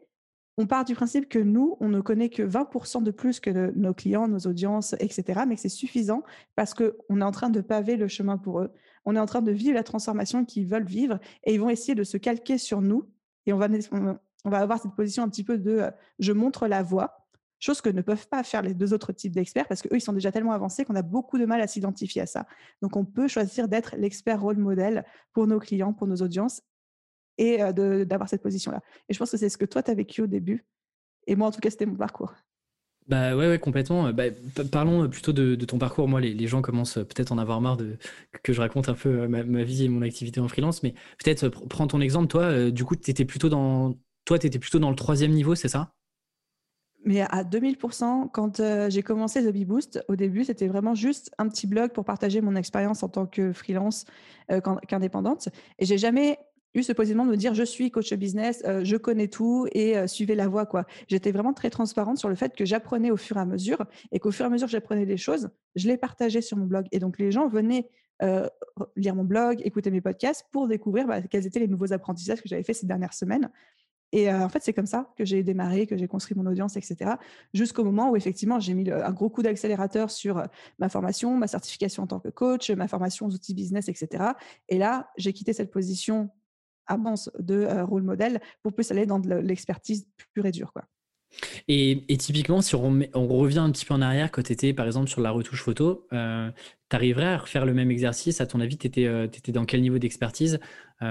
on 0.59 0.67
part 0.67 0.83
du 0.83 0.93
principe 0.93 1.29
que 1.29 1.39
nous, 1.39 1.77
on 1.79 1.87
ne 1.87 2.01
connaît 2.01 2.27
que 2.27 2.43
20% 2.43 3.01
de 3.01 3.11
plus 3.11 3.39
que 3.39 3.71
nos 3.77 3.93
clients, 3.93 4.27
nos 4.27 4.39
audiences, 4.39 4.93
etc. 4.99 5.43
Mais 5.47 5.55
c'est 5.55 5.69
suffisant 5.69 6.21
parce 6.57 6.73
qu'on 6.73 7.21
est 7.21 7.23
en 7.23 7.31
train 7.31 7.49
de 7.49 7.61
paver 7.61 7.95
le 7.95 8.09
chemin 8.09 8.37
pour 8.37 8.59
eux. 8.59 8.69
On 9.05 9.15
est 9.15 9.19
en 9.19 9.25
train 9.25 9.41
de 9.41 9.53
vivre 9.53 9.75
la 9.75 9.83
transformation 9.83 10.43
qu'ils 10.43 10.67
veulent 10.67 10.83
vivre 10.83 11.17
et 11.45 11.53
ils 11.53 11.61
vont 11.61 11.69
essayer 11.69 11.95
de 11.95 12.03
se 12.03 12.17
calquer 12.17 12.57
sur 12.57 12.81
nous. 12.81 13.09
Et 13.45 13.53
on 13.53 13.57
va, 13.57 13.69
on 14.43 14.49
va 14.49 14.57
avoir 14.57 14.81
cette 14.81 14.91
position 14.95 15.23
un 15.23 15.29
petit 15.29 15.45
peu 15.45 15.57
de 15.57 15.71
euh, 15.71 15.91
je 16.19 16.33
montre 16.33 16.67
la 16.67 16.83
voie, 16.83 17.25
chose 17.59 17.79
que 17.79 17.87
ne 17.87 18.01
peuvent 18.01 18.27
pas 18.27 18.43
faire 18.43 18.61
les 18.61 18.73
deux 18.73 18.93
autres 18.93 19.13
types 19.13 19.33
d'experts 19.33 19.69
parce 19.69 19.81
qu'eux, 19.81 19.95
ils 19.95 20.01
sont 20.01 20.11
déjà 20.11 20.33
tellement 20.33 20.51
avancés 20.51 20.83
qu'on 20.83 20.95
a 20.95 21.03
beaucoup 21.03 21.37
de 21.37 21.45
mal 21.45 21.61
à 21.61 21.67
s'identifier 21.67 22.23
à 22.23 22.25
ça. 22.25 22.45
Donc, 22.81 22.97
on 22.97 23.05
peut 23.05 23.29
choisir 23.29 23.69
d'être 23.69 23.95
l'expert 23.97 24.41
rôle 24.41 24.57
modèle 24.57 25.05
pour 25.31 25.47
nos 25.47 25.59
clients, 25.59 25.93
pour 25.93 26.07
nos 26.07 26.17
audiences 26.17 26.63
et 27.39 27.57
d'avoir 28.05 28.29
cette 28.29 28.43
position-là. 28.43 28.81
Et 29.07 29.13
je 29.13 29.17
pense 29.17 29.31
que 29.31 29.37
c'est 29.37 29.49
ce 29.49 29.57
que 29.57 29.65
toi, 29.65 29.81
tu 29.81 29.89
as 29.89 29.93
vécu 29.95 30.21
au 30.21 30.27
début. 30.27 30.65
Et 31.25 31.35
moi, 31.35 31.47
en 31.47 31.51
tout 31.51 31.61
cas, 31.61 31.69
c'était 31.69 31.85
mon 31.85 31.95
parcours. 31.95 32.33
Bah 33.07 33.35
ouais, 33.35 33.47
ouais 33.47 33.57
complètement. 33.57 34.11
Bah, 34.11 34.25
parlons 34.71 35.09
plutôt 35.09 35.31
de, 35.31 35.55
ton 35.55 35.79
parcours. 35.79 36.07
Moi, 36.07 36.19
les, 36.19 36.47
gens 36.47 36.61
commencent 36.61 36.95
peut-être 36.95 37.31
en 37.31 37.37
avoir 37.37 37.61
marre 37.61 37.77
de 37.77 37.97
que 38.43 38.51
je 38.53 38.59
raconte 38.59 38.89
un 38.89 38.93
peu 38.93 39.27
ma, 39.27 39.63
vie 39.63 39.85
et 39.85 39.89
mon 39.89 40.01
activité 40.01 40.41
en 40.41 40.47
freelance, 40.47 40.83
mais 40.83 40.93
peut-être 41.23 41.47
prends 41.49 41.87
ton 41.87 42.01
exemple. 42.01 42.27
Toi, 42.27 42.69
du 42.69 42.83
coup, 42.83 42.95
tu 42.95 43.09
étais 43.09 43.25
plutôt 43.25 43.49
dans, 43.49 43.95
toi, 44.25 44.37
étais 44.37 44.59
plutôt 44.59 44.79
dans 44.79 44.89
le 44.89 44.95
troisième 44.95 45.31
niveau, 45.31 45.55
c'est 45.55 45.69
ça? 45.69 45.93
Mais 47.05 47.21
à 47.21 47.43
2000%, 47.43 48.29
quand 48.31 48.61
j'ai 48.89 49.01
commencé 49.01 49.41
The 49.41 49.53
Bee 49.53 49.63
Boost, 49.63 50.03
au 50.09 50.17
début, 50.17 50.43
c'était 50.43 50.67
vraiment 50.67 50.93
juste 50.93 51.31
un 51.37 51.47
petit 51.47 51.65
blog 51.65 51.91
pour 51.93 52.03
partager 52.03 52.41
mon 52.41 52.55
expérience 52.57 53.01
en 53.01 53.07
tant 53.07 53.25
que 53.25 53.53
freelance, 53.53 54.05
qu'indépendante. 54.87 55.47
Et 55.79 55.85
j'ai 55.85 55.97
jamais 55.97 56.37
eu 56.73 56.83
ce 56.83 56.93
positionnement 56.93 57.25
de 57.25 57.31
me 57.31 57.37
dire 57.37 57.53
je 57.53 57.63
suis 57.63 57.91
coach 57.91 58.13
business, 58.13 58.61
euh, 58.65 58.83
je 58.83 58.95
connais 58.97 59.27
tout 59.27 59.67
et 59.71 59.97
euh, 59.97 60.07
suivez 60.07 60.35
la 60.35 60.47
voie 60.47 60.65
quoi. 60.65 60.85
J'étais 61.07 61.31
vraiment 61.31 61.53
très 61.53 61.69
transparente 61.69 62.17
sur 62.17 62.29
le 62.29 62.35
fait 62.35 62.55
que 62.55 62.65
j'apprenais 62.65 63.11
au 63.11 63.17
fur 63.17 63.37
et 63.37 63.39
à 63.39 63.45
mesure 63.45 63.85
et 64.11 64.19
qu'au 64.19 64.31
fur 64.31 64.45
et 64.45 64.47
à 64.47 64.49
mesure 64.49 64.67
que 64.67 64.71
j'apprenais 64.71 65.05
des 65.05 65.17
choses, 65.17 65.49
je 65.75 65.87
les 65.87 65.97
partageais 65.97 66.41
sur 66.41 66.57
mon 66.57 66.65
blog 66.65 66.85
et 66.91 66.99
donc 66.99 67.17
les 67.19 67.31
gens 67.31 67.47
venaient 67.47 67.89
euh, 68.21 68.47
lire 68.95 69.15
mon 69.15 69.23
blog, 69.23 69.61
écouter 69.63 69.91
mes 69.91 70.01
podcasts 70.01 70.45
pour 70.51 70.67
découvrir 70.67 71.07
bah, 71.07 71.21
quels 71.21 71.47
étaient 71.47 71.59
les 71.59 71.67
nouveaux 71.67 71.93
apprentissages 71.93 72.41
que 72.41 72.49
j'avais 72.49 72.63
fait 72.63 72.73
ces 72.73 72.85
dernières 72.85 73.13
semaines. 73.13 73.49
Et 74.11 74.33
en 74.33 74.49
fait, 74.49 74.63
c'est 74.63 74.73
comme 74.73 74.87
ça 74.87 75.13
que 75.19 75.23
j'ai 75.23 75.43
démarré, 75.43 75.85
que 75.85 75.95
j'ai 75.95 76.07
construit 76.07 76.35
mon 76.35 76.47
audience, 76.47 76.75
etc. 76.77 77.11
Jusqu'au 77.53 77.83
moment 77.83 78.09
où 78.09 78.15
effectivement, 78.15 78.59
j'ai 78.59 78.73
mis 78.73 78.89
un 78.89 79.11
gros 79.11 79.29
coup 79.29 79.43
d'accélérateur 79.43 80.09
sur 80.09 80.41
ma 80.79 80.89
formation, 80.89 81.37
ma 81.37 81.45
certification 81.45 82.01
en 82.01 82.07
tant 82.07 82.19
que 82.19 82.29
coach, 82.29 82.71
ma 82.71 82.87
formation 82.87 83.27
aux 83.27 83.35
outils 83.35 83.53
business, 83.53 83.87
etc. 83.87 84.31
Et 84.67 84.79
là, 84.79 85.11
j'ai 85.17 85.31
quitté 85.31 85.53
cette 85.53 85.69
position 85.69 86.31
avance 86.89 87.29
de 87.39 87.65
rôle 87.83 88.03
modèle 88.03 88.41
pour 88.61 88.73
plus 88.73 88.91
aller 88.91 89.05
dans 89.05 89.19
de 89.19 89.35
l'expertise 89.35 90.07
pure 90.33 90.45
et 90.45 90.51
dure. 90.51 90.73
Quoi. 90.73 90.83
Et, 91.67 92.17
typiquement, 92.17 92.61
si 92.61 92.75
on, 92.75 92.99
revient 93.27 93.59
un 93.59 93.71
petit 93.71 93.85
peu 93.85 93.93
en 93.93 94.01
arrière, 94.01 94.31
quand 94.31 94.41
tu 94.41 94.51
étais 94.51 94.73
par 94.73 94.87
exemple 94.87 95.09
sur 95.09 95.21
la 95.21 95.31
retouche 95.31 95.61
photo, 95.61 96.07
euh, 96.11 96.49
tu 96.89 96.95
arriverais 96.95 97.27
à 97.27 97.37
refaire 97.37 97.65
le 97.65 97.73
même 97.73 97.91
exercice? 97.91 98.41
À 98.41 98.47
ton 98.47 98.59
avis, 98.59 98.77
tu 98.77 98.87
étais, 98.87 99.51
dans 99.51 99.65
quel 99.65 99.81
niveau 99.81 99.99
d'expertise? 99.99 100.59
Tu 101.01 101.05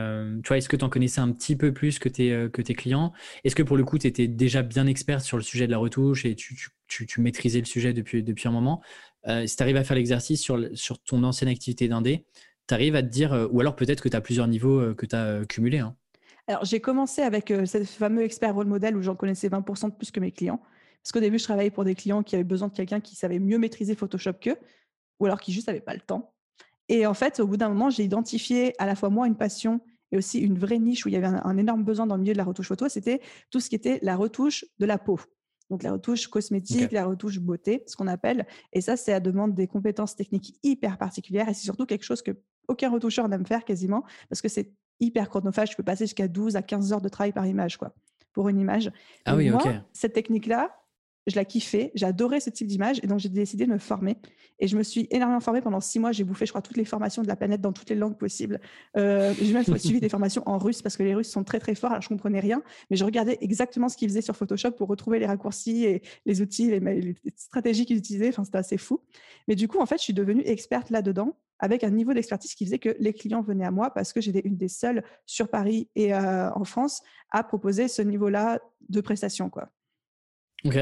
vois, 0.49 0.59
Est-ce 0.59 0.69
que 0.69 0.77
tu 0.77 0.85
en 0.85 0.89
connaissais 0.89 1.21
un 1.21 1.31
petit 1.33 1.57
peu 1.57 1.73
plus 1.73 1.99
que 1.99 2.09
tes, 2.09 2.49
que 2.53 2.63
tes 2.63 2.75
clients? 2.75 3.13
Est-ce 3.45 3.55
que 3.55 3.63
pour 3.63 3.77
le 3.77 3.85
coup, 3.85 3.99
tu 3.99 4.07
étais 4.07 4.27
déjà 4.27 4.63
bien 4.63 4.87
expert 4.87 5.21
sur 5.21 5.37
le 5.37 5.43
sujet 5.43 5.67
de 5.67 5.73
la 5.73 5.79
retouche 5.79 6.25
et 6.25 6.35
tu, 6.35 6.57
tu, 6.89 7.21
maîtrisais 7.21 7.61
le 7.61 7.67
sujet 7.67 7.93
depuis, 7.93 8.23
depuis 8.23 8.49
un 8.49 8.53
moment? 8.53 8.83
Si 9.47 9.57
tu 9.57 9.63
arrives 9.63 9.77
à 9.77 9.85
faire 9.85 9.97
l'exercice 9.97 10.43
sur, 10.43 10.59
sur 10.75 11.01
ton 11.03 11.23
ancienne 11.23 11.51
activité 11.51 11.87
d'indé, 11.87 12.27
tu 12.69 12.75
arrives 12.75 12.95
à 12.95 13.03
te 13.03 13.09
dire, 13.09 13.33
euh, 13.33 13.49
ou 13.51 13.61
alors 13.61 13.75
peut-être 13.75 14.03
que 14.03 14.09
tu 14.09 14.17
as 14.17 14.21
plusieurs 14.21 14.47
niveaux 14.47 14.79
euh, 14.79 14.95
que 14.95 15.07
tu 15.07 15.17
as 15.17 15.25
euh, 15.25 15.45
cumulés. 15.45 15.79
Hein. 15.79 15.97
Alors, 16.47 16.65
j'ai 16.65 16.81
commencé 16.81 17.23
avec 17.23 17.49
ce 17.49 17.85
fameux 17.85 18.23
expert 18.23 18.55
role 18.55 18.67
model 18.67 18.97
où 18.97 19.03
j'en 19.03 19.15
connaissais 19.15 19.49
20% 19.49 19.91
de 19.91 19.95
plus 19.95 20.11
que 20.11 20.21
mes 20.21 20.33
clients. 20.33 20.63
Parce 21.03 21.13
qu'au 21.13 21.21
début, 21.21 21.39
je 21.39 21.45
travaillais 21.45 21.71
pour 21.71 21.85
des 21.85 21.95
clients 21.95 22.23
qui 22.23 22.37
avaient 22.37 22.45
besoin 22.45 22.69
de 22.69 22.73
quelqu'un 22.73 23.01
qui 23.01 23.17
savait 23.17 23.39
mieux 23.39 23.59
maîtriser 23.59 23.95
Photoshop 23.95 24.35
qu'eux, 24.35 24.57
ou 25.21 25.27
alors 25.27 25.41
qui 25.41 25.53
juste 25.53 25.67
n'avaient 25.67 25.81
pas 25.81 25.95
le 25.95 26.01
temps. 26.01 26.33
Et 26.89 27.07
en 27.07 27.13
fait, 27.13 27.41
au 27.41 27.47
bout 27.47 27.59
d'un 27.59 27.69
moment, 27.69 27.91
j'ai 27.91 28.03
identifié 28.03 28.73
à 28.79 28.87
la 28.87 28.95
fois 28.95 29.11
moi 29.11 29.27
une 29.27 29.37
passion 29.37 29.81
et 30.11 30.17
aussi 30.17 30.39
une 30.39 30.59
vraie 30.59 30.79
niche 30.79 31.05
où 31.05 31.11
il 31.11 31.13
y 31.13 31.17
avait 31.17 31.27
un, 31.27 31.57
énorme 31.59 31.85
besoin 31.85 32.07
dans 32.07 32.17
le 32.17 32.23
milieu 32.23 32.33
de 32.33 32.39
la 32.39 32.45
retouche 32.45 32.69
photo, 32.69 32.89
c'était 32.89 33.21
tout 33.51 33.61
ce 33.61 33.69
qui 33.69 33.77
était 33.77 33.99
la 34.01 34.17
retouche 34.17 34.65
de 34.79 34.87
la 34.87 34.97
peau. 34.97 35.21
Donc 35.69 35.83
la 35.83 35.93
retouche 35.93 36.29
cosmétique, 36.29 36.93
la 36.93 37.05
retouche 37.05 37.41
beauté, 37.41 37.85
ce 37.87 37.95
qu'on 37.95 38.07
appelle. 38.07 38.47
Et 38.73 38.81
ça, 38.81 38.97
c'est 38.97 39.13
à 39.13 39.21
demande 39.21 39.55
des 39.55 39.67
compétences 39.67 40.17
techniques 40.17 40.59
hyper 40.63 40.97
particulières. 40.97 41.51
Et 41.51 41.55
c'est 41.55 41.65
surtout 41.65 41.85
quelque 41.85 42.05
chose 42.05 42.23
que 42.23 42.31
aucun 42.69 42.91
retoucheur 42.91 43.29
n'aime 43.29 43.47
faire 43.47 43.65
quasiment, 43.65 44.05
parce 44.29 44.41
que 44.41 44.49
c'est 44.49 44.73
hyper 45.01 45.29
chronophage. 45.29 45.71
Tu 45.71 45.77
peux 45.77 45.83
passer 45.83 46.05
jusqu'à 46.05 46.29
12 46.29 46.57
à 46.57 46.63
15 46.63 46.93
heures 46.93 47.01
de 47.01 47.09
travail 47.09 47.33
par 47.33 47.47
image, 47.47 47.77
quoi, 47.77 47.95
pour 48.33 48.49
une 48.49 48.59
image. 48.59 48.93
Ah 49.25 49.37
oui, 49.37 49.51
moi, 49.51 49.63
cette 49.93 50.13
technique-là, 50.13 50.75
je 51.29 51.37
la 51.37 51.45
kiffais, 51.45 51.93
adoré 52.03 52.41
ce 52.41 52.51
type 52.51 52.67
d'image 52.67 52.99
et 53.03 53.07
donc 53.07 53.21
j'ai 53.21 53.29
décidé 53.29 53.67
de 53.67 53.71
me 53.71 53.79
former. 53.79 54.17
Et 54.59 54.67
je 54.67 54.77
me 54.77 54.83
suis 54.83 55.07
énormément 55.11 55.41
formée 55.41 55.61
pendant 55.61 55.81
six 55.81 55.99
mois. 55.99 56.11
J'ai 56.11 56.25
bouffé, 56.25 56.47
je 56.47 56.53
crois, 56.53 56.63
toutes 56.63 56.77
les 56.77 56.85
formations 56.85 57.23
de 57.23 57.29
la 57.29 57.37
planète 57.37 57.61
dans 57.61 57.73
toutes 57.73 57.91
les 57.91 57.97
langues 57.97 58.17
possibles. 58.17 58.61
Euh, 58.97 59.33
j'ai 59.41 59.53
même 59.53 59.65
suivi 59.79 60.01
des 60.01 60.09
formations 60.09 60.43
en 60.47 60.59
russe 60.59 60.83
parce 60.83 60.97
que 60.97 61.03
les 61.03 61.15
Russes 61.15 61.31
sont 61.31 61.45
très 61.45 61.61
très 61.61 61.75
forts. 61.75 61.91
Alors 61.91 62.03
je 62.03 62.09
comprenais 62.09 62.41
rien, 62.41 62.63
mais 62.91 62.97
je 62.97 63.05
regardais 63.05 63.39
exactement 63.41 63.89
ce 63.89 63.97
qu'ils 63.97 64.09
faisaient 64.09 64.23
sur 64.23 64.37
Photoshop 64.37 64.73
pour 64.73 64.89
retrouver 64.89 65.19
les 65.19 65.27
raccourcis 65.27 65.85
et 65.85 66.03
les 66.27 66.41
outils, 66.41 66.71
les, 66.71 66.81
les 66.81 67.15
stratégies 67.37 67.87
qu'ils 67.87 67.99
utilisaient. 67.99 68.31
Enfin, 68.31 68.45
c'était 68.45 68.59
assez 68.59 68.79
fou. 68.79 69.01
Mais 69.47 69.55
du 69.55 69.69
coup, 69.69 69.79
en 69.79 69.87
fait, 69.87 69.99
je 69.99 70.05
suis 70.05 70.15
devenue 70.15 70.43
experte 70.45 70.91
là-dedans 70.91 71.37
avec 71.61 71.85
un 71.85 71.91
niveau 71.91 72.15
d'expertise 72.15 72.55
qui 72.55 72.65
faisait 72.65 72.79
que 72.79 72.95
les 73.01 73.13
clients 73.13 73.43
venaient 73.43 73.65
à 73.65 73.71
moi 73.71 73.91
parce 73.91 74.13
que 74.13 74.21
j'étais 74.21 74.43
une 74.45 74.57
des 74.57 74.69
seules 74.69 75.03
sur 75.27 75.49
Paris 75.49 75.89
et 75.97 76.15
euh, 76.15 76.51
en 76.53 76.65
France 76.65 77.03
à 77.31 77.43
proposer 77.43 77.89
ce 77.89 78.03
niveau-là 78.03 78.61
de 78.89 79.01
prestation, 79.01 79.51
quoi. 79.51 79.71
Ok, 80.65 80.77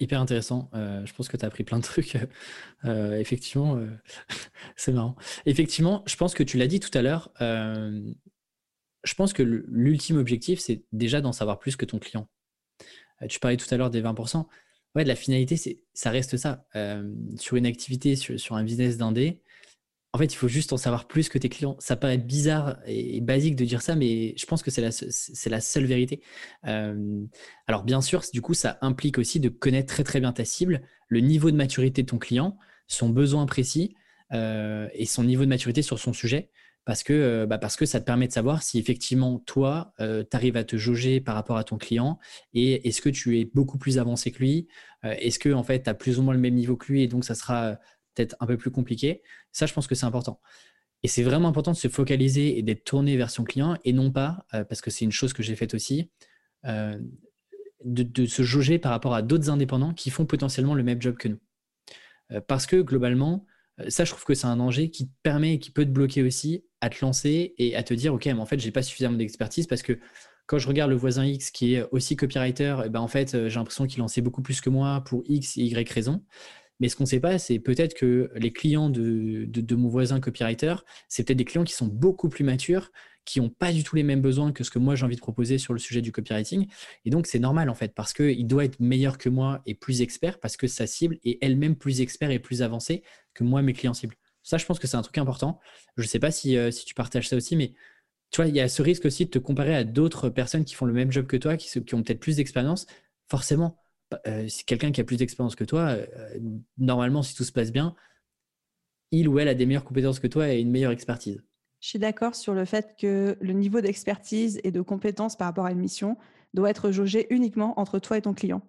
hyper 0.00 0.20
intéressant. 0.20 0.68
Euh, 0.74 1.06
je 1.06 1.12
pense 1.14 1.28
que 1.28 1.36
tu 1.36 1.44
as 1.44 1.48
appris 1.48 1.62
plein 1.62 1.78
de 1.78 1.84
trucs. 1.84 2.18
Euh, 2.84 3.18
effectivement, 3.18 3.76
euh, 3.76 3.86
c'est 4.76 4.92
marrant. 4.92 5.16
Effectivement, 5.46 6.02
je 6.06 6.16
pense 6.16 6.34
que 6.34 6.42
tu 6.42 6.58
l'as 6.58 6.66
dit 6.66 6.80
tout 6.80 6.96
à 6.96 7.02
l'heure. 7.02 7.30
je 7.38 9.14
pense 9.14 9.32
que 9.32 9.42
l'ultime 9.42 10.16
objectif, 10.18 10.60
c'est 10.60 10.84
déjà 10.92 11.20
d'en 11.20 11.32
savoir 11.32 11.58
plus 11.58 11.76
que 11.76 11.84
ton 11.84 11.98
client. 11.98 12.28
tu 13.28 13.38
parlais 13.40 13.56
tout 13.56 13.72
à 13.72 13.76
l'heure 13.76 13.90
des 13.90 14.02
20%. 14.02 14.46
Ouais, 14.94 15.04
la 15.04 15.14
finalité, 15.16 15.56
ça 15.94 16.10
reste 16.10 16.36
ça. 16.36 16.66
sur 17.38 17.56
une 17.56 17.66
activité, 17.66 18.16
sur, 18.16 18.38
sur 18.38 18.56
un 18.56 18.64
business 18.64 18.96
d'indé, 18.98 19.40
en 20.14 20.18
fait, 20.18 20.26
il 20.26 20.36
faut 20.36 20.48
juste 20.48 20.74
en 20.74 20.76
savoir 20.76 21.08
plus 21.08 21.30
que 21.30 21.38
tes 21.38 21.48
clients. 21.48 21.76
Ça 21.78 21.96
paraît 21.96 22.18
bizarre 22.18 22.76
et 22.86 23.22
basique 23.22 23.56
de 23.56 23.64
dire 23.64 23.80
ça, 23.80 23.96
mais 23.96 24.34
je 24.36 24.44
pense 24.44 24.62
que 24.62 24.70
c'est 24.70 24.82
la, 25.48 25.60
seule 25.60 25.86
vérité. 25.86 26.20
Euh, 26.66 27.24
alors, 27.66 27.82
bien 27.82 28.02
sûr, 28.02 28.22
du 28.32 28.42
coup, 28.42 28.52
ça 28.52 28.76
implique 28.82 29.16
aussi 29.16 29.40
de 29.40 29.48
connaître 29.48 29.92
très 29.94 30.04
très 30.04 30.20
bien 30.20 30.32
ta 30.32 30.44
cible, 30.44 30.82
le 31.08 31.20
niveau 31.20 31.50
de 31.50 31.56
maturité 31.56 32.02
de 32.02 32.08
ton 32.08 32.18
client, 32.18 32.58
son 32.88 33.08
besoin 33.08 33.46
précis 33.46 33.94
euh, 34.34 34.86
et 34.92 35.06
son 35.06 35.24
niveau 35.24 35.44
de 35.44 35.48
maturité 35.48 35.80
sur 35.80 35.98
son 35.98 36.12
sujet. 36.12 36.50
Parce 36.84 37.04
que, 37.04 37.12
euh, 37.14 37.46
bah 37.46 37.58
parce 37.58 37.76
que 37.76 37.86
ça 37.86 37.98
te 37.98 38.04
permet 38.04 38.26
de 38.26 38.32
savoir 38.32 38.62
si 38.62 38.78
effectivement, 38.78 39.38
toi, 39.38 39.94
tu 39.98 40.36
arrives 40.36 40.58
à 40.58 40.64
te 40.64 40.76
jauger 40.76 41.22
par 41.22 41.36
rapport 41.36 41.56
à 41.56 41.64
ton 41.64 41.78
client 41.78 42.18
et 42.52 42.86
est-ce 42.86 43.00
que 43.00 43.08
tu 43.08 43.40
es 43.40 43.46
beaucoup 43.46 43.78
plus 43.78 43.98
avancé 43.98 44.30
que 44.30 44.40
lui 44.40 44.68
Est-ce 45.04 45.38
que, 45.38 45.54
en 45.54 45.62
fait, 45.62 45.84
tu 45.84 45.88
as 45.90 45.94
plus 45.94 46.18
ou 46.18 46.22
moins 46.22 46.34
le 46.34 46.40
même 46.40 46.54
niveau 46.54 46.76
que 46.76 46.92
lui 46.92 47.02
et 47.02 47.08
donc 47.08 47.24
ça 47.24 47.34
sera 47.34 47.78
peut-être 48.14 48.36
un 48.40 48.46
peu 48.46 48.56
plus 48.56 48.70
compliqué. 48.70 49.22
Ça, 49.52 49.66
je 49.66 49.72
pense 49.72 49.86
que 49.86 49.94
c'est 49.94 50.06
important. 50.06 50.40
Et 51.02 51.08
c'est 51.08 51.22
vraiment 51.22 51.48
important 51.48 51.72
de 51.72 51.76
se 51.76 51.88
focaliser 51.88 52.58
et 52.58 52.62
d'être 52.62 52.84
tourné 52.84 53.16
vers 53.16 53.30
son 53.30 53.44
client 53.44 53.76
et 53.84 53.92
non 53.92 54.10
pas, 54.12 54.46
euh, 54.54 54.64
parce 54.64 54.80
que 54.80 54.90
c'est 54.90 55.04
une 55.04 55.12
chose 55.12 55.32
que 55.32 55.42
j'ai 55.42 55.56
faite 55.56 55.74
aussi, 55.74 56.10
euh, 56.64 56.98
de, 57.84 58.26
se 58.26 58.42
jauger 58.42 58.78
par 58.78 58.92
rapport 58.92 59.14
à 59.14 59.22
d'autres 59.22 59.50
indépendants 59.50 59.94
qui 59.94 60.10
font 60.10 60.26
potentiellement 60.26 60.74
le 60.74 60.84
même 60.84 61.02
job 61.02 61.16
que 61.16 61.28
nous. 61.28 61.40
Euh, 62.30 62.40
parce 62.40 62.66
que 62.66 62.76
globalement, 62.76 63.46
ça, 63.88 64.04
je 64.04 64.10
trouve 64.10 64.24
que 64.24 64.34
c'est 64.34 64.46
un 64.46 64.56
danger 64.56 64.90
qui 64.90 65.08
te 65.08 65.14
permet 65.22 65.54
et 65.54 65.58
qui 65.58 65.70
peut 65.70 65.84
te 65.84 65.90
bloquer 65.90 66.22
aussi 66.22 66.64
à 66.80 66.88
te 66.88 67.04
lancer 67.04 67.54
et 67.58 67.74
à 67.74 67.82
te 67.82 67.94
dire, 67.94 68.14
OK, 68.14 68.26
mais 68.26 68.34
en 68.34 68.46
fait, 68.46 68.60
j'ai 68.60 68.70
pas 68.70 68.82
suffisamment 68.82 69.16
d'expertise 69.16 69.66
parce 69.66 69.82
que 69.82 69.98
quand 70.46 70.58
je 70.58 70.68
regarde 70.68 70.90
le 70.90 70.96
voisin 70.96 71.24
X 71.24 71.50
qui 71.50 71.74
est 71.74 71.84
aussi 71.90 72.14
copywriter, 72.14 72.76
eh 72.84 72.88
ben 72.90 73.00
en 73.00 73.08
fait, 73.08 73.48
j'ai 73.48 73.54
l'impression 73.54 73.86
qu'il 73.86 74.02
en 74.02 74.08
sait 74.08 74.20
beaucoup 74.20 74.42
plus 74.42 74.60
que 74.60 74.68
moi 74.68 75.02
pour 75.06 75.22
X 75.26 75.56
et 75.56 75.62
Y 75.62 75.88
raisons. 75.90 76.22
Mais 76.82 76.88
ce 76.88 76.96
qu'on 76.96 77.04
ne 77.04 77.08
sait 77.08 77.20
pas, 77.20 77.38
c'est 77.38 77.60
peut-être 77.60 77.94
que 77.94 78.28
les 78.34 78.52
clients 78.52 78.90
de, 78.90 79.74
mon 79.76 79.88
voisin 79.88 80.18
copywriter, 80.18 80.74
c'est 81.08 81.22
peut-être 81.22 81.38
des 81.38 81.44
clients 81.44 81.62
qui 81.62 81.74
sont 81.74 81.86
beaucoup 81.86 82.28
plus 82.28 82.42
matures, 82.42 82.90
qui 83.24 83.40
n'ont 83.40 83.50
pas 83.50 83.72
du 83.72 83.84
tout 83.84 83.94
les 83.94 84.02
mêmes 84.02 84.20
besoins 84.20 84.50
que 84.50 84.64
ce 84.64 84.70
que 84.72 84.80
moi 84.80 84.96
j'ai 84.96 85.04
envie 85.04 85.14
de 85.14 85.20
proposer 85.20 85.58
sur 85.58 85.74
le 85.74 85.78
sujet 85.78 86.00
du 86.02 86.10
copywriting. 86.10 86.66
Et 87.04 87.10
donc, 87.10 87.28
c'est 87.28 87.38
normal 87.38 87.70
en 87.70 87.74
fait, 87.74 87.94
parce 87.94 88.12
qu'il 88.12 88.48
doit 88.48 88.64
être 88.64 88.80
meilleur 88.80 89.16
que 89.16 89.28
moi 89.28 89.62
et 89.64 89.76
plus 89.76 90.02
expert, 90.02 90.40
parce 90.40 90.56
que 90.56 90.66
sa 90.66 90.88
cible 90.88 91.18
est 91.22 91.38
elle-même 91.40 91.76
plus 91.76 92.00
expert 92.00 92.32
et 92.32 92.40
plus 92.40 92.62
avancée 92.62 93.04
que 93.32 93.44
moi, 93.44 93.62
mes 93.62 93.74
clients 93.74 93.94
cibles. 93.94 94.16
Ça, 94.42 94.58
je 94.58 94.66
pense 94.66 94.80
que 94.80 94.88
c'est 94.88 94.96
un 94.96 95.02
truc 95.02 95.18
important. 95.18 95.60
Je 95.96 96.02
ne 96.02 96.08
sais 96.08 96.18
pas 96.18 96.32
si, 96.32 96.56
euh, 96.56 96.72
si, 96.72 96.84
tu 96.84 96.94
partages 96.94 97.28
ça 97.28 97.36
aussi, 97.36 97.54
mais 97.54 97.74
tu 98.32 98.42
vois, 98.42 98.48
il 98.48 98.56
y 98.56 98.60
a 98.60 98.68
ce 98.68 98.82
risque 98.82 99.04
aussi 99.04 99.24
de 99.26 99.30
te 99.30 99.38
comparer 99.38 99.76
à 99.76 99.84
d'autres 99.84 100.30
personnes 100.30 100.64
qui 100.64 100.74
font 100.74 100.86
le 100.86 100.92
même 100.92 101.12
job 101.12 101.28
que 101.28 101.36
toi, 101.36 101.56
qui 101.56 101.94
ont 101.94 102.02
peut-être 102.02 102.18
plus 102.18 102.38
d'expérience. 102.38 102.88
Forcément, 103.28 103.81
euh, 104.26 104.48
quelqu'un 104.66 104.92
qui 104.92 105.00
a 105.00 105.04
plus 105.04 105.16
d'expérience 105.16 105.54
que 105.54 105.64
toi, 105.64 105.90
euh, 105.90 106.38
normalement, 106.78 107.22
si 107.22 107.34
tout 107.34 107.44
se 107.44 107.52
passe 107.52 107.72
bien, 107.72 107.94
il 109.10 109.28
ou 109.28 109.38
elle 109.38 109.48
a 109.48 109.54
des 109.54 109.66
meilleures 109.66 109.84
compétences 109.84 110.20
que 110.20 110.26
toi 110.26 110.52
et 110.52 110.60
une 110.60 110.70
meilleure 110.70 110.92
expertise. 110.92 111.42
Je 111.80 111.88
suis 111.88 111.98
d'accord 111.98 112.34
sur 112.34 112.54
le 112.54 112.64
fait 112.64 112.94
que 112.98 113.36
le 113.40 113.52
niveau 113.52 113.80
d'expertise 113.80 114.60
et 114.64 114.70
de 114.70 114.80
compétence 114.80 115.36
par 115.36 115.48
rapport 115.48 115.66
à 115.66 115.72
une 115.72 115.80
mission 115.80 116.16
doit 116.54 116.70
être 116.70 116.92
jaugé 116.92 117.26
uniquement 117.30 117.78
entre 117.78 117.98
toi 117.98 118.16
et 118.16 118.22
ton 118.22 118.34
client. 118.34 118.62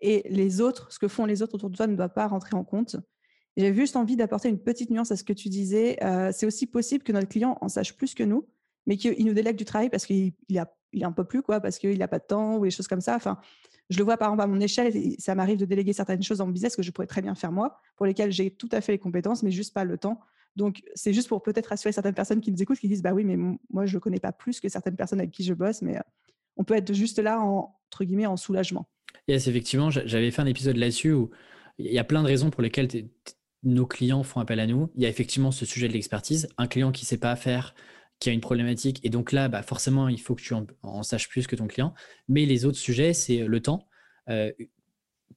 Et 0.00 0.24
les 0.30 0.60
autres, 0.60 0.92
ce 0.92 0.98
que 0.98 1.08
font 1.08 1.26
les 1.26 1.42
autres 1.42 1.54
autour 1.56 1.70
de 1.70 1.76
toi 1.76 1.86
ne 1.86 1.96
doit 1.96 2.08
pas 2.08 2.26
rentrer 2.26 2.56
en 2.56 2.64
compte. 2.64 2.96
J'ai 3.56 3.74
juste 3.74 3.96
envie 3.96 4.16
d'apporter 4.16 4.48
une 4.48 4.58
petite 4.58 4.90
nuance 4.90 5.10
à 5.10 5.16
ce 5.16 5.24
que 5.24 5.32
tu 5.32 5.48
disais. 5.48 6.02
Euh, 6.02 6.30
c'est 6.32 6.46
aussi 6.46 6.66
possible 6.66 7.02
que 7.02 7.12
notre 7.12 7.28
client 7.28 7.58
en 7.60 7.68
sache 7.68 7.96
plus 7.96 8.14
que 8.14 8.22
nous, 8.22 8.48
mais 8.86 8.96
qu'il 8.96 9.26
nous 9.26 9.34
délègue 9.34 9.56
du 9.56 9.64
travail 9.64 9.90
parce 9.90 10.06
qu'il 10.06 10.32
a, 10.56 10.72
il 10.92 11.04
un 11.04 11.12
peu 11.12 11.24
plus, 11.24 11.42
quoi, 11.42 11.60
parce 11.60 11.78
qu'il 11.78 11.98
n'a 11.98 12.08
pas 12.08 12.18
de 12.18 12.24
temps 12.24 12.56
ou 12.56 12.64
des 12.64 12.70
choses 12.70 12.88
comme 12.88 13.00
ça. 13.00 13.16
Enfin, 13.16 13.38
je 13.90 13.98
le 13.98 14.04
vois 14.04 14.16
par 14.16 14.28
exemple 14.28 14.42
à 14.42 14.46
mon 14.46 14.60
échelle, 14.60 14.94
ça 15.18 15.34
m'arrive 15.34 15.58
de 15.58 15.64
déléguer 15.64 15.92
certaines 15.92 16.22
choses 16.22 16.38
dans 16.38 16.46
mon 16.46 16.52
business 16.52 16.76
que 16.76 16.82
je 16.82 16.90
pourrais 16.92 17.08
très 17.08 17.22
bien 17.22 17.34
faire 17.34 17.52
moi, 17.52 17.80
pour 17.96 18.06
lesquelles 18.06 18.30
j'ai 18.30 18.50
tout 18.50 18.68
à 18.72 18.80
fait 18.80 18.92
les 18.92 18.98
compétences, 18.98 19.42
mais 19.42 19.50
juste 19.50 19.74
pas 19.74 19.84
le 19.84 19.98
temps. 19.98 20.20
Donc, 20.56 20.82
c'est 20.94 21.12
juste 21.12 21.28
pour 21.28 21.42
peut-être 21.42 21.66
rassurer 21.66 21.92
certaines 21.92 22.14
personnes 22.14 22.40
qui 22.40 22.50
nous 22.50 22.62
écoutent, 22.62 22.78
qui 22.78 22.88
disent 22.88 23.02
Bah 23.02 23.12
oui, 23.12 23.24
mais 23.24 23.36
moi, 23.68 23.86
je 23.86 23.96
ne 23.96 24.00
connais 24.00 24.20
pas 24.20 24.32
plus 24.32 24.60
que 24.60 24.68
certaines 24.68 24.96
personnes 24.96 25.20
avec 25.20 25.32
qui 25.32 25.44
je 25.44 25.54
bosse, 25.54 25.82
mais 25.82 25.96
euh, 25.96 26.02
on 26.56 26.64
peut 26.64 26.74
être 26.74 26.92
juste 26.92 27.18
là, 27.18 27.40
en, 27.40 27.76
entre 27.88 28.04
guillemets, 28.04 28.26
en 28.26 28.36
soulagement. 28.36 28.88
Yes, 29.28 29.48
effectivement, 29.48 29.90
j'avais 29.90 30.30
fait 30.30 30.42
un 30.42 30.46
épisode 30.46 30.76
là-dessus 30.76 31.12
où 31.12 31.30
il 31.78 31.92
y 31.92 31.98
a 31.98 32.04
plein 32.04 32.22
de 32.22 32.28
raisons 32.28 32.50
pour 32.50 32.62
lesquelles 32.62 32.88
nos 33.62 33.86
clients 33.86 34.22
font 34.22 34.40
appel 34.40 34.60
à 34.60 34.66
nous. 34.66 34.88
Il 34.96 35.02
y 35.02 35.06
a 35.06 35.08
effectivement 35.08 35.50
ce 35.50 35.64
sujet 35.64 35.88
de 35.88 35.92
l'expertise. 35.92 36.48
Un 36.58 36.66
client 36.66 36.92
qui 36.92 37.04
ne 37.04 37.08
sait 37.08 37.18
pas 37.18 37.34
faire, 37.36 37.74
qui 38.20 38.28
a 38.28 38.32
une 38.32 38.40
problématique. 38.40 39.00
Et 39.02 39.08
donc 39.08 39.32
là, 39.32 39.48
bah 39.48 39.62
forcément, 39.62 40.08
il 40.08 40.20
faut 40.20 40.34
que 40.34 40.42
tu 40.42 40.54
en, 40.82 41.02
saches 41.02 41.28
plus 41.28 41.46
que 41.46 41.56
ton 41.56 41.66
client. 41.66 41.94
Mais 42.28 42.44
les 42.44 42.66
autres 42.66 42.78
sujets, 42.78 43.14
c'est 43.14 43.38
le 43.38 43.60
temps. 43.60 43.88
Euh, 44.28 44.52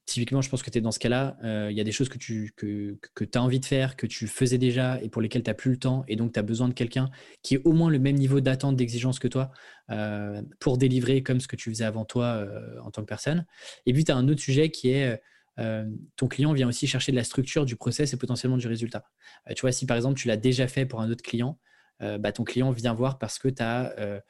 typiquement, 0.04 0.42
je 0.42 0.50
pense 0.50 0.62
que 0.62 0.70
tu 0.70 0.78
es 0.78 0.80
dans 0.82 0.90
ce 0.90 0.98
cas-là. 0.98 1.38
Euh, 1.44 1.68
il 1.70 1.76
y 1.76 1.80
a 1.80 1.84
des 1.84 1.92
choses 1.92 2.10
que 2.10 2.18
tu 2.18 2.52
que, 2.56 2.98
que 3.14 3.24
as 3.34 3.42
envie 3.42 3.58
de 3.58 3.64
faire, 3.64 3.96
que 3.96 4.06
tu 4.06 4.26
faisais 4.26 4.58
déjà 4.58 5.02
et 5.02 5.08
pour 5.08 5.22
lesquelles 5.22 5.42
tu 5.42 5.48
n'as 5.48 5.54
plus 5.54 5.70
le 5.70 5.78
temps. 5.78 6.04
Et 6.08 6.16
donc, 6.16 6.34
tu 6.34 6.38
as 6.38 6.42
besoin 6.42 6.68
de 6.68 6.74
quelqu'un 6.74 7.10
qui 7.42 7.54
ait 7.54 7.62
au 7.64 7.72
moins 7.72 7.88
le 7.88 7.98
même 7.98 8.16
niveau 8.16 8.40
d'attente, 8.40 8.76
d'exigence 8.76 9.18
que 9.18 9.28
toi 9.28 9.50
euh, 9.90 10.42
pour 10.60 10.76
délivrer 10.76 11.22
comme 11.22 11.40
ce 11.40 11.48
que 11.48 11.56
tu 11.56 11.70
faisais 11.70 11.86
avant 11.86 12.04
toi 12.04 12.46
en 12.82 12.90
tant 12.90 13.00
que 13.00 13.08
personne. 13.08 13.46
Et 13.86 13.94
puis, 13.94 14.04
tu 14.04 14.12
as 14.12 14.16
un 14.16 14.28
autre 14.28 14.42
sujet 14.42 14.70
qui 14.70 14.90
est 14.90 15.20
ton 16.16 16.26
client 16.26 16.52
vient 16.52 16.66
aussi 16.66 16.88
chercher 16.88 17.12
de 17.12 17.16
la 17.16 17.22
structure 17.22 17.64
du 17.64 17.76
process 17.76 18.12
et 18.12 18.16
potentiellement 18.16 18.56
du 18.58 18.66
résultat. 18.66 19.04
tu 19.54 19.60
vois, 19.60 19.70
si 19.70 19.86
par 19.86 19.96
exemple, 19.96 20.18
tu 20.18 20.26
l'as 20.26 20.36
déjà 20.36 20.66
fait 20.66 20.84
pour 20.84 21.00
un 21.00 21.08
autre 21.08 21.22
client, 21.22 21.60
euh, 21.60 21.73
bah, 22.18 22.32
ton 22.32 22.44
client 22.44 22.70
vient 22.70 22.94
voir 22.94 23.18
parce 23.18 23.38
que 23.38 23.48
tu 23.48 23.62
as, 23.62 23.94
euh, 23.98 24.20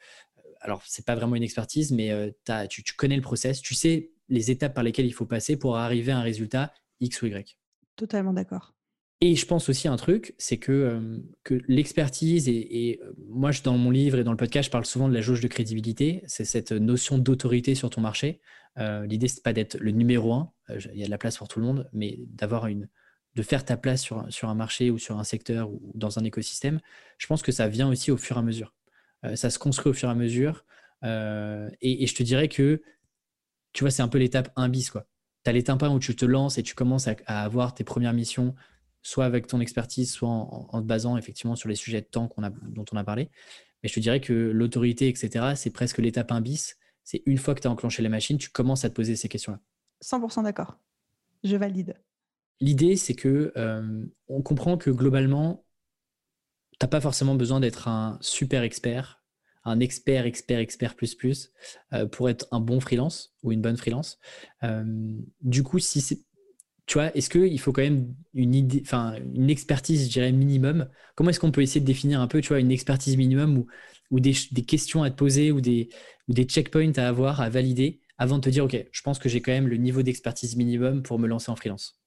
alors 0.61 0.81
c'est 0.85 1.05
pas 1.05 1.15
vraiment 1.15 1.35
une 1.35 1.43
expertise, 1.43 1.91
mais 1.91 2.11
euh, 2.11 2.31
as, 2.47 2.67
tu, 2.67 2.83
connais 2.97 3.15
le 3.15 3.21
process, 3.21 3.61
tu 3.61 3.75
sais 3.75 4.11
les 4.29 4.51
étapes 4.51 4.73
par 4.73 4.83
lesquelles 4.83 5.05
il 5.05 5.13
faut 5.13 5.25
passer 5.25 5.57
pour 5.57 5.77
arriver 5.77 6.11
à 6.11 6.17
un 6.17 6.21
résultat 6.21 6.73
X 6.99 7.21
ou 7.21 7.27
Y. 7.27 7.57
Totalement 7.95 8.33
d'accord. 8.33 8.73
Et 9.21 9.35
je 9.35 9.45
pense 9.45 9.69
aussi 9.69 9.87
un 9.87 9.95
truc, 9.95 10.35
c'est 10.37 10.57
que, 10.57 11.21
que 11.43 11.61
l'expertise, 11.67 12.49
et, 12.49 12.99
moi 13.29 13.51
je, 13.51 13.61
dans 13.61 13.77
mon 13.77 13.91
livre 13.91 14.17
et 14.17 14.23
dans 14.23 14.31
le 14.31 14.37
podcast, 14.37 14.65
je 14.65 14.71
parle 14.71 14.85
souvent 14.85 15.07
de 15.07 15.13
la 15.13 15.21
jauge 15.21 15.39
de 15.39 15.47
crédibilité, 15.47 16.21
c'est 16.27 16.43
cette 16.43 16.73
notion 16.73 17.17
d'autorité 17.17 17.75
sur 17.75 17.89
ton 17.89 18.01
marché. 18.01 18.41
L'idée, 18.77 19.29
c'est 19.29 19.41
pas 19.41 19.53
d'être 19.53 19.77
le 19.77 19.91
numéro 19.91 20.33
un, 20.33 20.51
il 20.93 20.99
y 20.99 21.03
a 21.03 21.05
de 21.05 21.11
la 21.11 21.17
place 21.17 21.37
pour 21.37 21.47
tout 21.47 21.59
le 21.59 21.65
monde, 21.65 21.89
mais 21.93 22.19
d'avoir 22.27 22.67
une, 22.67 22.89
de 23.35 23.43
faire 23.43 23.65
ta 23.65 23.77
place 23.77 24.01
sur, 24.01 24.49
un 24.49 24.55
marché 24.55 24.89
ou 24.91 24.97
sur 24.97 25.19
un 25.19 25.23
secteur 25.23 25.69
ou 25.69 25.91
dans 25.93 26.19
un 26.19 26.23
écosystème, 26.23 26.79
je 27.17 27.27
pense 27.27 27.41
que 27.41 27.51
ça 27.51 27.67
vient 27.67 27.89
aussi 27.89 28.11
au 28.11 28.17
fur 28.17 28.37
et 28.37 28.39
à 28.39 28.41
mesure. 28.41 28.73
Euh, 29.25 29.35
ça 29.35 29.49
se 29.49 29.59
construit 29.59 29.89
au 29.89 29.93
fur 29.93 30.09
et 30.09 30.11
à 30.11 30.15
mesure. 30.15 30.65
Euh, 31.03 31.69
et, 31.81 32.07
je 32.07 32.15
te 32.15 32.23
dirais 32.23 32.47
que, 32.47 32.81
tu 33.73 33.83
vois, 33.83 33.91
c'est 33.91 34.01
un 34.01 34.07
peu 34.07 34.17
l'étape 34.17 34.51
1 34.55 34.69
bis. 34.69 34.91
Tu 34.91 34.99
as 35.49 35.51
l'étape 35.51 35.83
1 35.83 35.89
où 35.89 35.99
tu 35.99 36.15
te 36.15 36.25
lances 36.25 36.57
et 36.57 36.63
tu 36.63 36.75
commences 36.75 37.07
à, 37.07 37.43
avoir 37.43 37.73
tes 37.73 37.83
premières 37.83 38.13
missions, 38.13 38.55
soit 39.01 39.25
avec 39.25 39.47
ton 39.47 39.59
expertise, 39.59 40.11
soit 40.11 40.29
en, 40.29 40.81
te 40.81 40.87
basant 40.87 41.17
effectivement 41.17 41.55
sur 41.55 41.67
les 41.67 41.75
sujets 41.75 42.01
de 42.01 42.07
temps 42.07 42.29
dont 42.37 42.85
on 42.91 42.97
a 42.97 43.03
parlé. 43.03 43.29
Mais 43.83 43.89
je 43.89 43.93
te 43.93 43.99
dirais 43.99 44.21
que 44.21 44.33
l'autorité, 44.33 45.09
etc., 45.09 45.53
c'est 45.55 45.71
presque 45.71 45.97
l'étape 45.97 46.31
1 46.31 46.41
bis. 46.41 46.77
C'est 47.03 47.21
une 47.25 47.37
fois 47.37 47.53
que 47.53 47.61
tu 47.61 47.67
as 47.67 47.71
enclenché 47.71 48.01
la 48.01 48.09
machine, 48.09 48.37
tu 48.37 48.49
commences 48.49 48.85
à 48.85 48.89
te 48.89 48.95
poser 48.95 49.15
ces 49.15 49.27
questions-là. 49.27 49.59
100% 50.01 50.43
d'accord. 50.43 50.79
Je 51.43 51.55
valide. 51.55 51.95
L'idée, 52.61 52.95
c'est 52.95 53.15
que 53.15 53.51
euh, 53.57 54.05
on 54.27 54.41
comprend 54.41 54.77
que 54.77 54.89
globalement, 54.89 55.65
tu 56.71 56.77
n'as 56.85 56.87
pas 56.87 57.01
forcément 57.01 57.35
besoin 57.35 57.59
d'être 57.59 57.87
un 57.87 58.17
super 58.21 58.63
expert, 58.63 59.23
un 59.63 59.79
expert, 59.79 60.25
expert, 60.25 60.59
expert 60.59 60.95
plus 60.95 61.15
plus 61.15 61.51
euh, 61.93 62.05
pour 62.05 62.29
être 62.29 62.47
un 62.51 62.59
bon 62.59 62.79
freelance 62.79 63.35
ou 63.43 63.51
une 63.51 63.61
bonne 63.61 63.77
freelance. 63.77 64.19
Euh, 64.63 65.17
du 65.41 65.63
coup, 65.63 65.79
si 65.79 66.01
c'est 66.01 66.19
tu 66.85 66.99
vois, 66.99 67.15
est-ce 67.17 67.31
qu'il 67.31 67.59
faut 67.59 67.71
quand 67.71 67.81
même 67.81 68.13
une 68.35 69.49
expertise, 69.49 70.05
je 70.05 70.11
dirais 70.11 70.31
minimum? 70.31 70.87
Comment 71.15 71.31
est-ce 71.31 71.39
qu'on 71.39 71.51
peut 71.51 71.63
essayer 71.63 71.81
de 71.81 71.85
définir 71.85 72.21
un 72.21 72.27
peu, 72.27 72.41
tu 72.41 72.57
une 72.59 72.71
expertise 72.71 73.17
minimum 73.17 73.65
ou, 74.11 74.19
des, 74.19 74.33
questions 74.67 75.01
à 75.01 75.09
te 75.09 75.15
poser 75.15 75.51
ou 75.51 75.61
des, 75.61 75.89
ou 76.27 76.33
des 76.33 76.43
checkpoints 76.43 76.93
à 76.97 77.07
avoir, 77.07 77.41
à 77.41 77.49
valider 77.49 78.01
avant 78.19 78.37
de 78.37 78.43
te 78.43 78.49
dire, 78.49 78.65
ok, 78.65 78.85
je 78.91 79.01
pense 79.01 79.17
que 79.17 79.29
j'ai 79.29 79.41
quand 79.41 79.51
même 79.51 79.67
le 79.67 79.77
niveau 79.77 80.03
d'expertise 80.03 80.55
minimum 80.55 81.01
pour 81.01 81.17
me 81.17 81.27
lancer 81.27 81.49
en 81.49 81.55
freelance? 81.55 81.99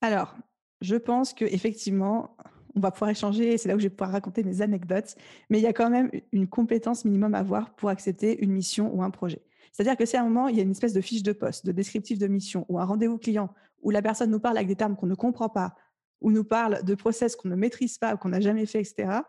Alors, 0.00 0.36
je 0.80 0.96
pense 0.96 1.32
qu'effectivement, 1.32 2.36
on 2.74 2.80
va 2.80 2.90
pouvoir 2.90 3.10
échanger, 3.10 3.58
c'est 3.58 3.68
là 3.68 3.74
où 3.74 3.78
je 3.78 3.84
vais 3.84 3.90
pouvoir 3.90 4.12
raconter 4.12 4.44
mes 4.44 4.62
anecdotes, 4.62 5.16
mais 5.50 5.58
il 5.58 5.62
y 5.62 5.66
a 5.66 5.72
quand 5.72 5.90
même 5.90 6.10
une 6.32 6.46
compétence 6.46 7.04
minimum 7.04 7.34
à 7.34 7.38
avoir 7.38 7.74
pour 7.74 7.88
accepter 7.88 8.42
une 8.42 8.52
mission 8.52 8.94
ou 8.94 9.02
un 9.02 9.10
projet. 9.10 9.42
C'est-à-dire 9.72 9.96
que 9.96 10.06
si 10.06 10.16
à 10.16 10.20
un 10.20 10.24
moment, 10.24 10.48
il 10.48 10.56
y 10.56 10.60
a 10.60 10.62
une 10.62 10.70
espèce 10.70 10.92
de 10.92 11.00
fiche 11.00 11.22
de 11.22 11.32
poste, 11.32 11.66
de 11.66 11.72
descriptif 11.72 12.18
de 12.18 12.26
mission 12.26 12.64
ou 12.68 12.78
un 12.78 12.84
rendez-vous 12.84 13.18
client 13.18 13.52
où 13.82 13.90
la 13.90 14.02
personne 14.02 14.30
nous 14.30 14.40
parle 14.40 14.56
avec 14.56 14.68
des 14.68 14.76
termes 14.76 14.96
qu'on 14.96 15.06
ne 15.06 15.14
comprend 15.14 15.48
pas, 15.48 15.74
ou 16.20 16.30
nous 16.30 16.44
parle 16.44 16.82
de 16.84 16.94
process 16.94 17.36
qu'on 17.36 17.48
ne 17.48 17.54
maîtrise 17.54 17.98
pas 17.98 18.14
ou 18.14 18.16
qu'on 18.16 18.30
n'a 18.30 18.40
jamais 18.40 18.66
fait, 18.66 18.80
etc., 18.80 19.20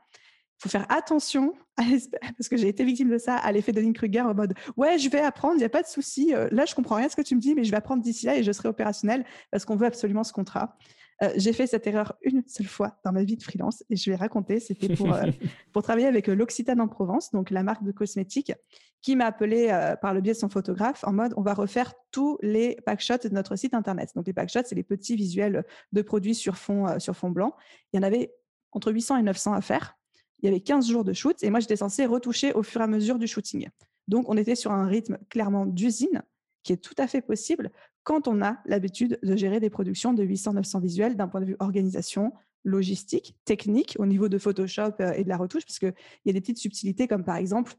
faut 0.60 0.69
faire 0.69 0.86
attention, 0.89 1.54
parce 1.78 2.50
que 2.50 2.58
j'ai 2.58 2.67
été 2.67 2.84
victime 2.84 3.10
de 3.10 3.17
ça, 3.17 3.36
à 3.36 3.52
l'effet 3.52 3.72
de 3.72 3.91
Kruger 3.91 4.22
en 4.22 4.36
mode 4.36 4.54
Ouais, 4.76 4.98
je 4.98 5.10
vais 5.10 5.22
apprendre, 5.22 5.56
il 5.56 5.60
n'y 5.60 5.65
a 5.65 5.69
pas 5.69 5.82
de 5.82 5.88
souci. 5.88 6.34
Euh, 6.34 6.50
là, 6.52 6.65
je 6.65 6.76
comprends 6.76 6.95
rien 6.95 7.08
de 7.08 7.12
ce 7.12 7.15
que 7.15 7.22
tu 7.22 7.36
me 7.36 7.39
dis, 7.39 7.56
mais 7.56 7.63
je 7.63 7.72
vais 7.72 7.78
apprendre 7.78 8.04
d'ici 8.04 8.26
là 8.26 8.38
et 8.38 8.43
je 8.43 8.52
serai 8.52 8.67
opérationnel 8.67 9.26
parce 9.52 9.65
qu'on 9.65 9.78
veut 9.78 9.88
absolument 9.88 10.24
ce 10.24 10.34
contrat. 10.34 10.78
Euh, 11.22 11.30
j'ai 11.36 11.52
fait 11.52 11.67
cette 11.67 11.86
erreur 11.88 12.15
une 12.22 12.43
seule 12.45 12.67
fois 12.67 12.98
dans 13.04 13.12
ma 13.12 13.24
vie 13.24 13.36
de 13.36 13.43
freelance 13.43 13.84
et 13.89 13.95
je 13.95 14.10
vais 14.10 14.15
raconter. 14.15 14.60
C'était 14.60 14.93
pour, 14.95 15.13
euh, 15.13 15.24
pour 15.74 15.82
travailler 15.82 16.08
avec 16.08 16.28
l'Occitane 16.28 16.82
en 16.82 16.88
Provence, 16.88 17.32
donc 17.32 17.52
la 17.52 17.63
marque 17.63 17.84
de 17.84 17.91
cosmétiques, 17.91 18.54
qui 19.02 19.15
m'a 19.15 19.28
appelé 19.28 19.67
par 20.02 20.13
le 20.13 20.19
biais 20.19 20.34
de 20.34 20.38
son 20.38 20.50
photographe 20.50 21.06
en 21.06 21.13
mode 21.13 21.34
on 21.38 21.41
va 21.41 21.54
refaire 21.54 21.93
tous 22.12 22.38
les 22.41 22.76
packshots 22.86 23.30
de 23.30 23.34
notre 23.34 23.56
site 23.56 23.74
internet. 23.74 24.12
Donc 24.13 24.28
les 24.28 24.34
packshots, 24.34 24.63
c'est 24.65 24.76
les 24.76 24.84
petits 24.84 25.15
visuels 25.15 25.63
de 25.93 26.02
produits 26.02 26.36
sur 26.36 26.58
fond, 26.58 27.00
sur 27.00 27.15
fond 27.15 27.30
blanc. 27.30 27.56
Il 27.93 27.98
y 27.98 28.00
en 28.02 28.04
avait 28.04 28.34
entre 28.74 28.91
800 28.91 29.17
et 29.17 29.24
900 29.24 29.54
à 29.54 29.62
faire 29.62 29.99
il 30.41 30.45
y 30.45 30.49
avait 30.49 30.62
15 30.62 30.88
jours 30.88 31.04
de 31.04 31.13
shoot 31.13 31.41
et 31.43 31.49
moi, 31.49 31.60
j'étais 31.60 31.75
censée 31.75 32.06
retoucher 32.06 32.54
au 32.54 32.63
fur 32.63 32.82
et 32.82 32.84
à 32.84 32.88
mesure 32.88 33.19
du 33.19 33.28
shooting. 33.28 33.69
Donc, 34.08 34.30
on 34.30 34.38
était 34.38 34.56
sur 34.56 34.71
un 34.71 34.88
rythme 34.88 35.17
clairement 35.30 35.65
d'usine 35.65 36.23
qui 36.63 36.73
est 36.73 36.78
tout 36.78 36.95
à 36.97 37.08
fait 37.08 37.21
possible 37.21 37.71
quand 38.04 38.28
on 38.28 38.41
a 38.41 38.58
l'habitude 38.65 39.19
de 39.23 39.36
gérer 39.36 39.60
des 39.60 39.69
productions 39.69 40.13
de 40.13 40.23
800-900 40.23 40.82
visuels 40.82 41.15
d'un 41.15 41.28
point 41.28 41.41
de 41.41 41.45
vue 41.45 41.56
organisation, 41.60 42.34
logistique, 42.63 43.36
technique, 43.45 43.95
au 43.99 44.06
niveau 44.06 44.30
de 44.30 44.38
Photoshop 44.38 44.93
euh, 44.99 45.13
et 45.13 45.23
de 45.23 45.30
la 45.30 45.38
retouche, 45.38 45.65
parce 45.65 45.80
qu'il 45.80 45.93
y 46.25 46.30
a 46.30 46.34
des 46.34 46.41
petites 46.41 46.58
subtilités 46.58 47.08
comme 47.08 47.23
par 47.23 47.38
exemple, 47.38 47.73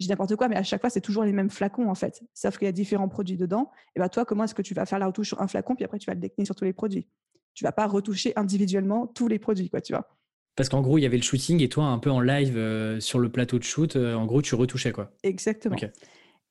je 0.00 0.06
dis 0.06 0.10
n'importe 0.10 0.36
quoi, 0.36 0.48
mais 0.48 0.56
à 0.56 0.62
chaque 0.62 0.80
fois, 0.80 0.90
c'est 0.90 1.00
toujours 1.00 1.24
les 1.24 1.32
mêmes 1.32 1.50
flacons 1.50 1.88
en 1.88 1.94
fait, 1.94 2.22
sauf 2.34 2.58
qu'il 2.58 2.66
y 2.66 2.68
a 2.68 2.72
différents 2.72 3.08
produits 3.08 3.36
dedans. 3.36 3.70
Et 3.94 4.00
bien, 4.00 4.08
toi, 4.08 4.24
comment 4.24 4.44
est-ce 4.44 4.54
que 4.54 4.62
tu 4.62 4.74
vas 4.74 4.86
faire 4.86 4.98
la 4.98 5.06
retouche 5.06 5.28
sur 5.28 5.40
un 5.40 5.48
flacon, 5.48 5.74
puis 5.74 5.84
après, 5.84 5.98
tu 5.98 6.06
vas 6.06 6.14
le 6.14 6.20
décliner 6.20 6.46
sur 6.46 6.54
tous 6.54 6.64
les 6.64 6.72
produits? 6.72 7.08
Tu 7.54 7.64
vas 7.64 7.72
pas 7.72 7.86
retoucher 7.86 8.32
individuellement 8.36 9.06
tous 9.06 9.28
les 9.28 9.38
produits, 9.38 9.70
quoi, 9.70 9.80
tu 9.80 9.92
vois? 9.92 10.08
Parce 10.56 10.68
qu'en 10.68 10.82
gros, 10.82 10.98
il 10.98 11.02
y 11.02 11.06
avait 11.06 11.16
le 11.16 11.22
shooting 11.22 11.60
et 11.62 11.68
toi, 11.68 11.86
un 11.86 11.98
peu 11.98 12.10
en 12.10 12.20
live 12.20 12.56
euh, 12.56 13.00
sur 13.00 13.18
le 13.18 13.28
plateau 13.28 13.58
de 13.58 13.64
shoot, 13.64 13.96
euh, 13.96 14.14
en 14.14 14.24
gros, 14.24 14.40
tu 14.40 14.54
retouchais 14.54 14.92
quoi. 14.92 15.10
Exactement. 15.22 15.76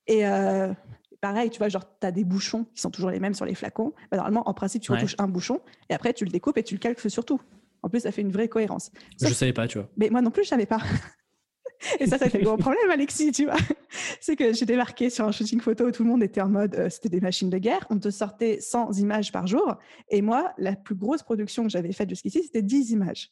Et 0.07 0.27
euh, 0.27 0.73
pareil, 1.21 1.49
tu 1.49 1.59
vois, 1.59 1.69
genre, 1.69 1.85
tu 1.99 2.05
as 2.05 2.11
des 2.11 2.25
bouchons 2.25 2.65
qui 2.75 2.81
sont 2.81 2.91
toujours 2.91 3.11
les 3.11 3.21
mêmes 3.21 3.33
sur 3.33 3.45
les 3.45 3.55
flacons. 3.55 3.93
Bah, 4.11 4.17
normalement, 4.17 4.47
en 4.47 4.53
principe, 4.53 4.81
tu 4.81 4.91
retouches 4.91 5.15
un 5.19 5.27
bouchon 5.27 5.61
et 5.89 5.93
après, 5.93 6.13
tu 6.13 6.25
le 6.25 6.31
découpes 6.31 6.57
et 6.57 6.63
tu 6.63 6.75
le 6.75 6.79
calques 6.79 7.09
sur 7.09 7.23
tout. 7.23 7.39
En 7.81 7.89
plus, 7.89 8.01
ça 8.01 8.11
fait 8.11 8.21
une 8.21 8.31
vraie 8.31 8.49
cohérence. 8.49 8.91
je 9.21 9.27
ne 9.27 9.33
savais 9.33 9.53
pas, 9.53 9.67
tu 9.67 9.77
vois. 9.77 9.89
Mais 9.97 10.09
moi 10.09 10.21
non 10.21 10.31
plus, 10.31 10.43
je 10.43 10.49
savais 10.49 10.65
pas. 10.65 10.79
et 11.99 12.07
ça, 12.07 12.17
ça 12.17 12.29
fait 12.29 12.39
un 12.39 12.43
gros 12.43 12.57
problème, 12.57 12.89
Alexis, 12.91 13.31
tu 13.31 13.45
vois. 13.45 13.57
C'est 14.19 14.35
que 14.35 14.53
j'ai 14.53 14.65
débarqué 14.65 15.09
sur 15.09 15.25
un 15.25 15.31
shooting 15.31 15.61
photo 15.61 15.85
où 15.85 15.91
tout 15.91 16.03
le 16.03 16.09
monde 16.09 16.23
était 16.23 16.41
en 16.41 16.49
mode, 16.49 16.87
c'était 16.89 17.09
des 17.09 17.21
machines 17.21 17.49
de 17.49 17.57
guerre. 17.57 17.85
On 17.89 17.99
te 17.99 18.09
sortait 18.09 18.59
100 18.59 18.99
images 18.99 19.31
par 19.31 19.47
jour. 19.47 19.77
Et 20.09 20.21
moi, 20.21 20.53
la 20.57 20.75
plus 20.75 20.95
grosse 20.95 21.23
production 21.23 21.63
que 21.63 21.69
j'avais 21.69 21.91
faite 21.91 22.09
jusqu'ici, 22.09 22.43
c'était 22.43 22.61
10 22.61 22.91
images. 22.91 23.31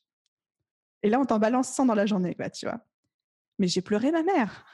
Et 1.04 1.10
là, 1.10 1.20
on 1.20 1.26
t'en 1.26 1.40
balance 1.40 1.70
100 1.70 1.88
dans 1.88 1.96
la 1.96 2.06
journée, 2.06 2.36
quoi, 2.36 2.50
tu 2.50 2.66
vois. 2.66 2.80
Mais 3.60 3.68
j'ai 3.68 3.82
pleuré 3.82 4.12
ma 4.12 4.24
mère. 4.24 4.66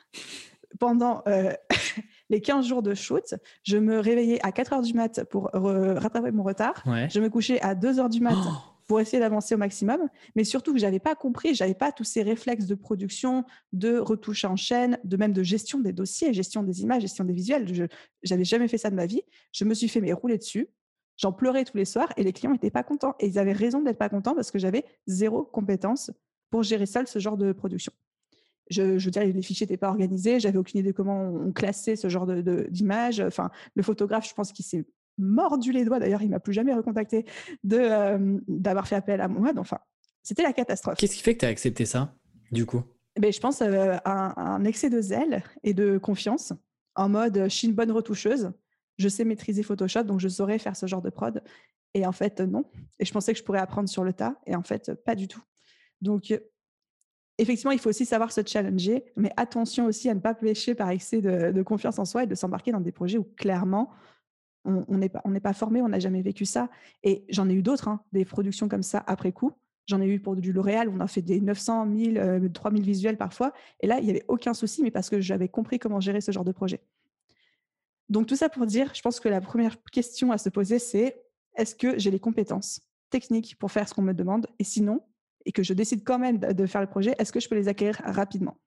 Pendant 0.79 1.23
euh, 1.27 1.53
les 2.29 2.41
15 2.41 2.65
jours 2.65 2.83
de 2.83 2.93
shoot, 2.93 3.35
je 3.63 3.77
me 3.77 3.99
réveillais 3.99 4.39
à 4.45 4.51
4 4.51 4.73
heures 4.73 4.81
du 4.81 4.93
mat 4.93 5.23
pour 5.25 5.49
rattraper 5.53 6.31
mon 6.31 6.43
retard. 6.43 6.83
Je 7.09 7.19
me 7.19 7.29
couchais 7.29 7.61
à 7.61 7.75
2 7.75 7.99
heures 7.99 8.09
du 8.09 8.21
mat 8.21 8.35
oh 8.35 8.77
pour 8.87 9.01
essayer 9.01 9.19
d'avancer 9.19 9.53
au 9.53 9.57
maximum. 9.57 10.09
Mais 10.35 10.43
surtout 10.43 10.73
que 10.73 10.79
j'avais 10.79 10.99
pas 10.99 11.15
compris, 11.15 11.53
j'avais 11.53 11.73
pas 11.73 11.91
tous 11.91 12.05
ces 12.05 12.23
réflexes 12.23 12.65
de 12.65 12.75
production, 12.75 13.43
de 13.73 13.97
retouche 13.97 14.45
en 14.45 14.55
chaîne, 14.55 14.97
de 15.03 15.17
même 15.17 15.33
de 15.33 15.43
gestion 15.43 15.79
des 15.79 15.93
dossiers, 15.93 16.33
gestion 16.33 16.63
des 16.63 16.81
images, 16.81 17.01
gestion 17.01 17.25
des 17.25 17.33
visuels. 17.33 17.67
Je 17.73 17.83
n'avais 18.29 18.45
jamais 18.45 18.67
fait 18.67 18.77
ça 18.77 18.89
de 18.89 18.95
ma 18.95 19.05
vie. 19.05 19.21
Je 19.51 19.65
me 19.65 19.73
suis 19.73 19.89
fait 19.89 20.01
mes 20.01 20.13
rouler 20.13 20.37
dessus. 20.37 20.69
J'en 21.17 21.31
pleurais 21.31 21.65
tous 21.65 21.77
les 21.77 21.85
soirs 21.85 22.11
et 22.15 22.23
les 22.23 22.31
clients 22.31 22.51
n'étaient 22.51 22.71
pas 22.71 22.83
contents. 22.83 23.15
Et 23.19 23.27
ils 23.27 23.39
avaient 23.39 23.53
raison 23.53 23.81
d'être 23.81 23.97
pas 23.97 24.09
contents 24.09 24.35
parce 24.35 24.51
que 24.51 24.59
j'avais 24.59 24.85
zéro 25.07 25.43
compétence 25.43 26.11
pour 26.49 26.63
gérer 26.63 26.85
seul 26.85 27.07
ce 27.07 27.19
genre 27.19 27.37
de 27.37 27.51
production. 27.51 27.91
Je, 28.69 28.97
je 28.97 29.05
veux 29.05 29.11
dire, 29.11 29.23
les 29.23 29.41
fichiers 29.41 29.65
n'étaient 29.65 29.77
pas 29.77 29.89
organisés, 29.89 30.39
j'avais 30.39 30.57
aucune 30.57 30.81
idée 30.81 30.93
comment 30.93 31.29
on 31.29 31.51
classait 31.51 31.95
ce 31.95 32.09
genre 32.09 32.27
d'images. 32.27 33.17
De, 33.17 33.25
enfin, 33.25 33.49
le 33.75 33.83
photographe, 33.83 34.27
je 34.27 34.33
pense 34.33 34.51
qu'il 34.51 34.65
s'est 34.65 34.85
mordu 35.17 35.71
les 35.71 35.85
doigts. 35.85 35.99
D'ailleurs, 35.99 36.21
il 36.21 36.29
m'a 36.29 36.39
plus 36.39 36.53
jamais 36.53 36.73
recontacté 36.73 37.25
de 37.63 37.77
euh, 37.77 38.39
d'avoir 38.47 38.87
fait 38.87 38.95
appel 38.95 39.21
à 39.21 39.27
moi. 39.27 39.51
Enfin, 39.57 39.79
c'était 40.21 40.43
la 40.43 40.53
catastrophe. 40.53 40.97
Qu'est-ce 40.97 41.15
qui 41.15 41.23
fait 41.23 41.33
que 41.35 41.39
tu 41.39 41.45
as 41.45 41.49
accepté 41.49 41.85
ça, 41.85 42.13
du 42.51 42.65
coup? 42.65 42.83
Ben, 43.19 43.31
Je 43.31 43.39
pense 43.39 43.61
euh, 43.61 43.95
à, 44.03 44.41
un, 44.41 44.63
excès 44.65 44.89
de 44.89 45.01
zèle 45.01 45.43
et 45.63 45.73
de 45.73 45.97
confiance, 45.97 46.53
en 46.95 47.09
mode 47.09 47.43
je 47.45 47.49
suis 47.49 47.67
une 47.67 47.73
bonne 47.73 47.91
retoucheuse, 47.91 48.51
je 48.97 49.07
sais 49.09 49.23
maîtriser 49.23 49.63
Photoshop, 49.63 50.03
donc 50.03 50.19
je 50.19 50.27
saurais 50.27 50.59
faire 50.59 50.75
ce 50.75 50.85
genre 50.85 51.01
de 51.01 51.09
prod. 51.09 51.43
Et 51.93 52.05
en 52.05 52.11
fait, 52.11 52.41
non. 52.41 52.65
Et 52.99 53.05
je 53.05 53.11
pensais 53.11 53.33
que 53.33 53.39
je 53.39 53.43
pourrais 53.43 53.59
apprendre 53.59 53.89
sur 53.89 54.03
le 54.03 54.13
tas, 54.13 54.35
et 54.45 54.55
en 54.55 54.63
fait, 54.63 54.93
pas 55.05 55.15
du 55.15 55.27
tout. 55.27 55.41
Donc, 56.01 56.33
effectivement, 57.37 57.71
il 57.71 57.79
faut 57.79 57.89
aussi 57.89 58.05
savoir 58.05 58.31
se 58.31 58.41
challenger, 58.45 59.05
mais 59.15 59.31
attention 59.37 59.85
aussi 59.85 60.09
à 60.09 60.13
ne 60.13 60.19
pas 60.19 60.33
pêcher 60.33 60.75
par 60.75 60.89
excès 60.89 61.21
de, 61.21 61.61
confiance 61.63 61.99
en 61.99 62.05
soi 62.05 62.23
et 62.23 62.27
de 62.27 62.35
s'embarquer 62.35 62.71
dans 62.71 62.81
des 62.81 62.91
projets 62.91 63.17
où 63.17 63.23
clairement, 63.23 63.91
on 64.65 64.97
n'est 64.97 65.09
pas, 65.09 65.21
pas 65.41 65.53
formé, 65.53 65.81
on 65.81 65.89
n'a 65.89 65.99
jamais 65.99 66.21
vécu 66.21 66.45
ça. 66.45 66.69
Et 67.03 67.25
j'en 67.29 67.49
ai 67.49 67.53
eu 67.53 67.61
d'autres, 67.61 67.87
hein, 67.87 68.01
des 68.11 68.25
productions 68.25 68.67
comme 68.67 68.83
ça 68.83 69.03
après 69.07 69.31
coup. 69.31 69.53
J'en 69.85 70.01
ai 70.01 70.07
eu 70.07 70.19
pour 70.19 70.35
du 70.35 70.51
L'Oréal, 70.51 70.89
on 70.89 70.99
a 70.99 71.07
fait 71.07 71.21
des 71.21 71.39
900, 71.39 71.85
1000, 71.85 72.51
3000 72.53 72.83
visuels 72.83 73.17
parfois. 73.17 73.53
Et 73.79 73.87
là, 73.87 73.99
il 73.99 74.03
n'y 74.03 74.09
avait 74.09 74.25
aucun 74.27 74.53
souci, 74.53 74.83
mais 74.83 74.91
parce 74.91 75.09
que 75.09 75.21
j'avais 75.21 75.47
compris 75.47 75.79
comment 75.79 76.01
gérer 76.01 76.19
ce 76.19 76.33
genre 76.33 76.43
de 76.43 76.51
projet. 76.51 76.81
Donc 78.09 78.27
tout 78.27 78.35
ça 78.35 78.49
pour 78.49 78.65
dire, 78.65 78.91
je 78.93 79.01
pense 79.01 79.19
que 79.19 79.29
la 79.29 79.41
première 79.41 79.75
question 79.91 80.31
à 80.31 80.37
se 80.37 80.49
poser, 80.49 80.79
c'est 80.79 81.21
est-ce 81.55 81.75
que 81.75 81.97
j'ai 81.97 82.11
les 82.11 82.19
compétences 82.19 82.81
techniques 83.09 83.57
pour 83.57 83.71
faire 83.71 83.87
ce 83.87 83.93
qu'on 83.93 84.01
me 84.01 84.13
demande? 84.13 84.47
Et 84.59 84.63
sinon, 84.63 85.01
et 85.45 85.51
que 85.51 85.63
je 85.63 85.73
décide 85.73 86.03
quand 86.03 86.19
même 86.19 86.39
de 86.39 86.65
faire 86.65 86.81
le 86.81 86.87
projet, 86.87 87.15
est-ce 87.19 87.31
que 87.31 87.39
je 87.39 87.49
peux 87.49 87.55
les 87.55 87.67
acquérir 87.67 88.01
rapidement? 88.03 88.57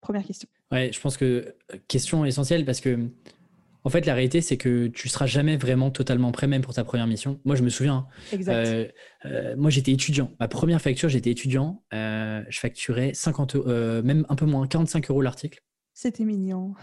Première 0.00 0.24
question. 0.24 0.48
Ouais, 0.70 0.90
je 0.92 1.00
pense 1.00 1.16
que 1.16 1.56
euh, 1.72 1.78
question 1.88 2.24
essentielle 2.24 2.64
parce 2.64 2.80
que 2.80 3.10
en 3.86 3.90
fait, 3.90 4.06
la 4.06 4.14
réalité, 4.14 4.40
c'est 4.40 4.56
que 4.56 4.86
tu 4.86 5.10
seras 5.10 5.26
jamais 5.26 5.58
vraiment 5.58 5.90
totalement 5.90 6.32
prêt, 6.32 6.46
même 6.46 6.62
pour 6.62 6.72
ta 6.72 6.84
première 6.84 7.06
mission. 7.06 7.38
Moi, 7.44 7.54
je 7.54 7.62
me 7.62 7.68
souviens. 7.68 8.06
Hein, 8.32 8.38
euh, 8.48 8.88
euh, 9.26 9.54
moi, 9.58 9.68
j'étais 9.68 9.92
étudiant. 9.92 10.30
Ma 10.40 10.48
première 10.48 10.80
facture, 10.80 11.10
j'étais 11.10 11.30
étudiant. 11.30 11.82
je 11.92 12.58
facturais 12.58 13.12
50, 13.12 13.56
même 14.02 14.24
un 14.30 14.36
peu 14.36 14.46
moins, 14.46 14.66
45 14.66 15.10
euros 15.10 15.20
l'article. 15.20 15.62
C'était 15.92 16.24
mignon. 16.24 16.74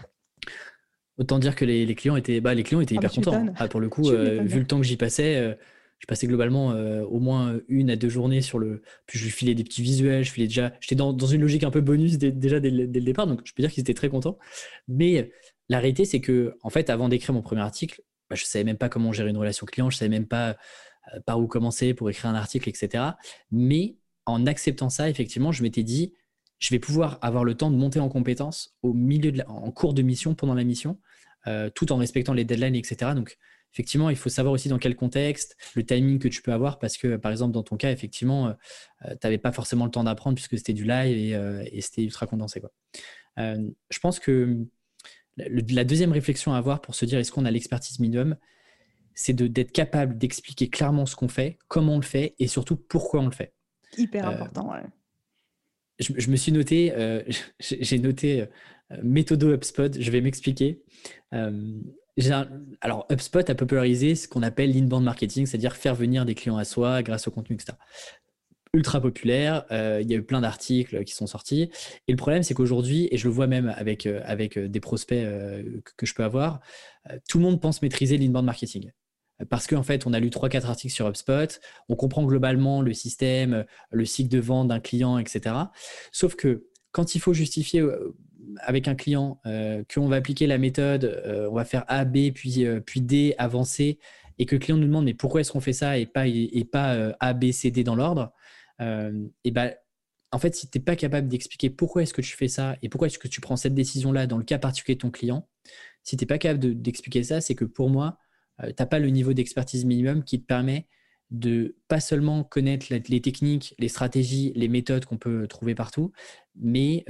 Autant 1.22 1.38
dire 1.38 1.54
que 1.54 1.64
les, 1.64 1.94
clients 1.94 2.16
étaient, 2.16 2.40
bah, 2.40 2.52
les 2.52 2.64
clients 2.64 2.80
étaient 2.80 2.96
ah, 2.96 2.98
hyper 2.98 3.12
contents. 3.12 3.34
Hein. 3.34 3.52
Ah, 3.56 3.68
pour 3.68 3.80
le 3.80 3.88
coup, 3.88 4.10
vu 4.10 4.58
le 4.58 4.66
temps 4.66 4.78
que 4.78 4.86
j'y 4.86 4.96
passais, 4.96 5.56
je 6.02 6.06
passais 6.08 6.26
globalement 6.26 6.72
euh, 6.72 7.04
au 7.04 7.20
moins 7.20 7.60
une 7.68 7.88
à 7.88 7.94
deux 7.94 8.08
journées 8.08 8.40
sur 8.40 8.58
le. 8.58 8.82
Puis 9.06 9.20
je 9.20 9.24
lui 9.24 9.30
filais 9.30 9.54
des 9.54 9.62
petits 9.62 9.82
visuels, 9.82 10.24
je 10.24 10.32
filais 10.32 10.48
déjà. 10.48 10.72
J'étais 10.80 10.96
dans, 10.96 11.12
dans, 11.12 11.28
une 11.28 11.40
logique 11.40 11.62
un 11.62 11.70
peu 11.70 11.80
bonus 11.80 12.18
déjà 12.18 12.58
dès, 12.58 12.70
le 12.70 12.88
départ, 12.88 13.28
donc 13.28 13.42
je 13.44 13.54
peux 13.54 13.62
dire 13.62 13.70
qu'ils 13.70 13.82
étaient 13.82 13.94
très 13.94 14.08
contents. 14.08 14.36
Mais 14.88 15.30
la 15.68 15.78
réalité, 15.78 16.04
c'est 16.04 16.20
que, 16.20 16.56
en 16.62 16.70
fait, 16.70 16.90
avant 16.90 17.08
d'écrire 17.08 17.32
mon 17.32 17.40
premier 17.40 17.60
article, 17.60 18.02
bah, 18.28 18.34
je 18.34 18.42
ne 18.42 18.46
savais 18.46 18.64
même 18.64 18.78
pas 18.78 18.88
comment 18.88 19.12
gérer 19.12 19.30
une 19.30 19.36
relation 19.36 19.64
client, 19.64 19.90
je 19.90 19.96
ne 19.96 19.98
savais 20.00 20.08
même 20.08 20.26
pas 20.26 20.56
euh, 21.14 21.20
par 21.24 21.38
où 21.38 21.46
commencer 21.46 21.94
pour 21.94 22.10
écrire 22.10 22.30
un 22.30 22.34
article, 22.34 22.68
etc. 22.68 23.04
Mais 23.52 23.94
en 24.26 24.44
acceptant 24.46 24.90
ça, 24.90 25.08
effectivement, 25.08 25.52
je 25.52 25.62
m'étais 25.62 25.84
dit, 25.84 26.14
je 26.58 26.70
vais 26.70 26.80
pouvoir 26.80 27.20
avoir 27.22 27.44
le 27.44 27.54
temps 27.54 27.70
de 27.70 27.76
monter 27.76 28.00
en 28.00 28.08
compétence 28.08 28.74
au 28.82 28.92
milieu 28.92 29.30
de 29.30 29.40
en 29.46 29.70
cours 29.70 29.94
de 29.94 30.02
mission, 30.02 30.34
pendant 30.34 30.54
la 30.54 30.64
mission, 30.64 30.98
euh, 31.46 31.70
tout 31.70 31.92
en 31.92 31.96
respectant 31.96 32.34
les 32.34 32.44
deadlines, 32.44 32.74
etc. 32.74 33.12
Donc, 33.14 33.38
effectivement, 33.72 34.10
il 34.10 34.16
faut 34.16 34.28
savoir 34.28 34.52
aussi 34.52 34.68
dans 34.68 34.78
quel 34.78 34.94
contexte, 34.94 35.56
le 35.74 35.84
timing 35.84 36.18
que 36.18 36.28
tu 36.28 36.42
peux 36.42 36.52
avoir, 36.52 36.78
parce 36.78 36.96
que 36.96 37.16
par 37.16 37.30
exemple, 37.30 37.52
dans 37.52 37.62
ton 37.62 37.76
cas, 37.76 37.90
effectivement, 37.90 38.48
euh, 38.48 38.52
euh, 39.06 39.10
tu 39.12 39.18
n'avais 39.24 39.38
pas 39.38 39.52
forcément 39.52 39.86
le 39.86 39.90
temps 39.90 40.04
d'apprendre 40.04 40.34
puisque 40.34 40.58
c'était 40.58 40.74
du 40.74 40.84
live 40.84 41.16
et, 41.16 41.34
euh, 41.34 41.64
c'était 41.80 42.04
ultra 42.04 42.26
condensé. 42.26 42.60
Quoi. 42.60 42.70
je 43.36 43.98
pense 44.00 44.20
que 44.20 44.58
la 45.38 45.84
deuxième 45.84 46.12
réflexion 46.12 46.52
à 46.52 46.58
avoir 46.58 46.82
pour 46.82 46.94
se 46.94 47.06
dire 47.06 47.18
est-ce 47.18 47.32
qu'on 47.32 47.46
a 47.46 47.50
l'expertise 47.50 47.98
minimum, 47.98 48.36
c'est 49.14 49.32
d'être 49.34 49.72
capable 49.72 50.18
d'expliquer 50.18 50.68
clairement 50.68 51.06
ce 51.06 51.16
qu'on 51.16 51.28
fait, 51.28 51.58
comment 51.68 51.94
on 51.94 51.98
le 51.98 52.04
fait 52.04 52.34
et 52.38 52.46
surtout 52.46 52.76
pourquoi 52.76 53.20
on 53.20 53.26
le 53.26 53.32
fait. 53.32 53.54
Hyper 53.96 54.28
important, 54.28 54.70
ouais. 54.70 54.82
Je, 55.98 56.30
me 56.30 56.36
suis 56.36 56.52
noté, 56.52 56.92
j'ai 57.60 57.98
noté 57.98 58.46
méthodo 59.02 59.52
HubSpot, 59.54 59.98
je 59.98 60.10
vais 60.10 60.20
m'expliquer 60.20 60.82
alors, 62.80 63.06
HubSpot 63.10 63.48
a 63.48 63.54
popularisé 63.54 64.14
ce 64.14 64.28
qu'on 64.28 64.42
appelle 64.42 64.72
l'inbound 64.72 65.04
marketing, 65.04 65.46
c'est-à-dire 65.46 65.76
faire 65.76 65.94
venir 65.94 66.24
des 66.24 66.34
clients 66.34 66.58
à 66.58 66.64
soi 66.64 67.02
grâce 67.02 67.26
au 67.26 67.30
contenu, 67.30 67.56
etc. 67.56 67.78
Ultra 68.74 69.00
populaire, 69.00 69.64
euh, 69.70 70.00
il 70.02 70.10
y 70.10 70.14
a 70.14 70.16
eu 70.16 70.22
plein 70.22 70.40
d'articles 70.40 71.04
qui 71.04 71.14
sont 71.14 71.26
sortis. 71.26 71.70
Et 72.08 72.12
le 72.12 72.16
problème, 72.16 72.42
c'est 72.42 72.54
qu'aujourd'hui, 72.54 73.08
et 73.10 73.18
je 73.18 73.28
le 73.28 73.34
vois 73.34 73.46
même 73.46 73.72
avec, 73.76 74.06
euh, 74.06 74.20
avec 74.24 74.56
euh, 74.56 74.68
des 74.68 74.80
prospects 74.80 75.24
que, 75.96 76.06
je 76.06 76.14
peux 76.14 76.24
avoir, 76.24 76.60
tout 77.28 77.38
le 77.38 77.44
monde 77.44 77.60
pense 77.60 77.82
maîtriser 77.82 78.16
l'inbound 78.16 78.44
marketing. 78.44 78.90
Parce 79.50 79.66
qu'en 79.66 79.82
fait, 79.82 80.06
on 80.06 80.12
a 80.12 80.20
lu 80.20 80.28
3-4 80.28 80.66
articles 80.66 80.94
sur 80.94 81.08
HubSpot, 81.08 81.60
on 81.88 81.96
comprend 81.96 82.24
globalement 82.24 82.80
le 82.80 82.92
système, 82.92 83.64
le 83.90 84.04
cycle 84.04 84.30
de 84.30 84.38
vente 84.38 84.68
d'un 84.68 84.78
client, 84.78 85.18
etc. 85.18 85.56
Sauf 86.12 86.36
que 86.36 86.68
quand 86.92 87.14
il 87.14 87.20
faut 87.20 87.32
justifier 87.34 87.82
avec 88.60 88.88
un 88.88 88.94
client 88.94 89.40
euh, 89.46 89.82
qu'on 89.92 90.08
va 90.08 90.16
appliquer 90.16 90.46
la 90.46 90.58
méthode, 90.58 91.04
euh, 91.04 91.48
on 91.50 91.54
va 91.54 91.64
faire 91.64 91.84
A, 91.88 92.04
B, 92.04 92.30
puis, 92.34 92.64
euh, 92.64 92.80
D, 92.96 93.34
avancer, 93.38 93.98
et 94.38 94.46
que 94.46 94.56
le 94.56 94.58
client 94.58 94.76
nous 94.76 94.86
demande 94.86 95.04
mais 95.04 95.14
pourquoi 95.14 95.40
est-ce 95.40 95.52
qu'on 95.52 95.60
fait 95.60 95.72
ça 95.72 95.98
et 95.98 96.06
pas, 96.06 96.26
et, 96.26 96.66
pas 96.70 97.14
A, 97.20 97.32
B, 97.32 97.52
C, 97.52 97.70
D 97.70 97.84
dans 97.84 97.94
l'ordre, 97.94 98.32
et 98.80 99.50
ben, 99.52 99.72
en 100.32 100.38
fait, 100.38 100.56
si 100.56 100.68
tu 100.68 100.78
n'es 100.78 100.84
pas 100.84 100.96
capable 100.96 101.28
d'expliquer 101.28 101.70
pourquoi 101.70 102.02
est-ce 102.02 102.14
que 102.14 102.22
tu 102.22 102.36
fais 102.36 102.48
ça 102.48 102.76
et 102.82 102.88
pourquoi 102.88 103.06
est-ce 103.06 103.18
que 103.18 103.28
tu 103.28 103.40
prends 103.40 103.56
cette 103.56 103.74
décision-là 103.74 104.26
dans 104.26 104.38
le 104.38 104.44
cas 104.44 104.58
particulier 104.58 104.96
de 104.96 105.00
ton 105.02 105.10
client, 105.10 105.46
si 106.02 106.16
tu 106.16 106.22
n'es 106.22 106.26
pas 106.26 106.38
capable 106.38 106.80
d'expliquer 106.80 107.22
ça, 107.22 107.40
c'est 107.40 107.54
que 107.54 107.64
pour 107.64 107.90
moi, 107.90 108.18
tu 108.60 108.72
n'as 108.76 108.86
pas 108.86 108.98
le 108.98 109.08
niveau 109.10 109.34
d'expertise 109.34 109.84
minimum 109.84 110.24
qui 110.24 110.40
te 110.40 110.46
permet 110.46 110.88
de 111.32 111.76
pas 111.88 111.98
seulement 111.98 112.44
connaître 112.44 112.86
les 112.90 113.20
techniques, 113.20 113.74
les 113.78 113.88
stratégies, 113.88 114.52
les 114.54 114.68
méthodes 114.68 115.06
qu'on 115.06 115.18
peut 115.18 115.48
trouver 115.48 115.74
partout, 115.74 116.12
mais 116.54 117.04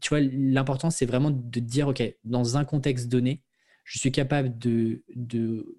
tu 0.00 0.10
vois, 0.10 0.20
l'important, 0.20 0.90
c'est 0.90 1.06
vraiment 1.06 1.30
de 1.30 1.60
dire, 1.60 1.88
OK, 1.88 2.02
dans 2.24 2.56
un 2.56 2.64
contexte 2.64 3.08
donné, 3.08 3.42
je 3.84 3.98
suis 3.98 4.12
capable 4.12 4.58
de, 4.58 5.04
de, 5.14 5.76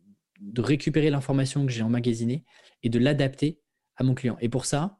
récupérer 0.58 1.10
l'information 1.10 1.66
que 1.66 1.72
j'ai 1.72 1.84
emmagasinée 1.84 2.46
et 2.84 2.90
de 2.90 3.00
l'adapter 3.00 3.60
à 3.96 4.04
mon 4.04 4.14
client. 4.14 4.38
Et 4.40 4.50
pour 4.50 4.66
ça, 4.66 5.00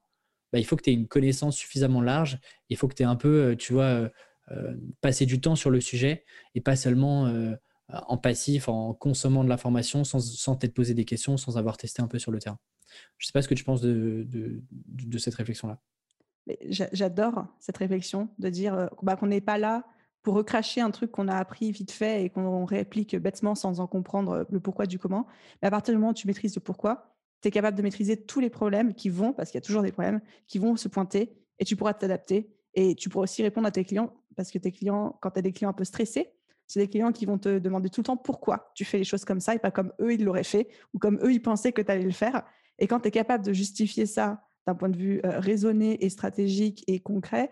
bah, 0.52 0.60
il 0.60 0.66
faut 0.66 0.76
que 0.76 0.84
tu 0.84 0.92
aies 0.92 0.94
une 0.94 1.08
connaissance 1.08 1.58
suffisamment 1.58 2.02
large. 2.02 2.40
Il 2.70 2.78
faut 2.78 2.88
que 2.88 2.96
tu 2.96 3.04
aies 3.04 3.08
un 3.08 3.16
peu, 3.16 3.56
tu 3.58 3.74
vois, 3.74 4.10
passé 5.02 5.26
du 5.26 5.42
temps 5.42 5.56
sur 5.56 5.70
le 5.70 5.82
sujet 5.82 6.26
et 6.56 6.62
pas 6.62 6.76
seulement 6.76 7.28
en 7.90 8.18
passif, 8.18 8.68
en 8.68 8.94
consommant 8.94 9.44
de 9.44 9.50
l'information 9.50 10.04
sans, 10.04 10.20
sans 10.20 10.56
t'être 10.56 10.74
posé 10.74 10.94
des 10.94 11.06
questions, 11.06 11.38
sans 11.38 11.58
avoir 11.58 11.78
testé 11.78 12.02
un 12.02 12.08
peu 12.08 12.20
sur 12.20 12.32
le 12.32 12.40
terrain. 12.40 12.60
Je 13.18 13.26
ne 13.26 13.28
sais 13.28 13.34
pas 13.34 13.42
ce 13.42 13.48
que 13.48 13.54
tu 13.54 13.64
penses 13.64 13.82
de, 13.82 14.28
de, 14.28 15.18
cette 15.18 15.36
réflexion-là. 15.36 15.80
J'adore 16.70 17.48
cette 17.60 17.78
réflexion 17.78 18.30
de 18.40 18.50
dire 18.50 18.74
euh, 18.74 18.88
bah, 19.04 19.16
qu'on 19.16 19.28
n'est 19.28 19.42
pas 19.42 19.58
là 19.58 19.86
pour 20.22 20.36
recracher 20.36 20.82
un 20.82 20.92
truc 20.92 21.12
qu'on 21.12 21.28
a 21.28 21.36
appris 21.36 21.72
vite 21.72 21.92
fait 21.92 22.24
et 22.24 22.30
qu'on 22.30 22.66
réplique 22.66 23.16
bêtement 23.16 23.56
sans 23.56 23.80
en 23.80 23.88
comprendre 23.88 24.32
euh, 24.32 24.44
le 24.50 24.60
pourquoi 24.60 24.86
du 24.86 25.00
comment. 25.00 25.28
Mais 25.62 25.68
à 25.68 25.72
partir 25.72 25.94
du 25.94 25.98
moment 25.98 26.12
où 26.12 26.16
tu 26.16 26.28
maîtrises 26.28 26.56
le 26.56 26.62
pourquoi, 26.62 27.16
tu 27.42 27.50
es 27.50 27.52
capable 27.52 27.78
de 27.78 27.82
maîtriser 27.82 28.18
tous 28.18 28.40
les 28.40 28.50
problèmes 28.50 28.94
qui 28.94 29.10
vont, 29.10 29.34
parce 29.34 29.52
qu'il 29.52 29.58
y 29.58 29.64
a 29.64 29.66
toujours 29.66 29.84
des 29.84 29.92
problèmes, 29.92 30.22
qui 30.48 30.58
vont 30.58 30.76
se 30.76 30.88
pointer 30.88 31.38
et 31.60 31.66
tu 31.66 31.76
pourras 31.76 31.94
t'adapter. 31.94 32.54
Et 32.74 32.96
tu 32.96 33.10
pourras 33.10 33.24
aussi 33.24 33.42
répondre 33.42 33.68
à 33.68 33.72
tes 33.72 33.84
clients, 33.84 34.14
parce 34.36 34.52
que 34.52 34.60
tes 34.60 34.72
clients, 34.72 35.18
quand 35.22 35.32
tu 35.32 35.40
as 35.40 35.42
des 35.42 35.52
clients 35.52 35.70
un 35.70 35.74
peu 35.74 35.84
stressés, 35.84 36.32
c'est 36.68 36.82
des 36.82 36.88
clients 36.88 37.12
qui 37.12 37.26
vont 37.26 37.38
te 37.38 37.60
demander 37.60 37.90
tout 37.90 38.02
le 38.02 38.06
temps 38.06 38.18
pourquoi 38.18 38.72
tu 38.76 38.86
fais 38.86 38.98
les 38.98 39.04
choses 39.06 39.26
comme 39.26 39.40
ça 39.40 39.56
et 39.56 39.60
pas 39.60 39.72
comme 39.72 39.94
eux, 40.02 40.14
ils 40.14 40.24
l'auraient 40.24 40.44
fait 40.44 40.68
ou 40.94 41.00
comme 41.00 41.18
eux, 41.24 41.32
ils 41.32 41.42
pensaient 41.42 41.72
que 41.72 41.82
tu 41.82 41.92
allais 41.92 42.04
le 42.04 42.12
faire. 42.12 42.44
Et 42.78 42.88
quand 42.88 43.00
tu 43.00 43.08
es 43.08 43.12
capable 43.12 43.46
de 43.46 43.54
justifier 43.54 44.06
ça 44.06 44.44
d'un 44.68 44.76
point 44.76 44.90
de 44.90 44.98
vue 44.98 45.22
euh, 45.26 45.40
raisonné 45.40 46.04
et 46.06 46.10
stratégique 46.10 46.84
et 46.88 47.00
concret, 47.00 47.50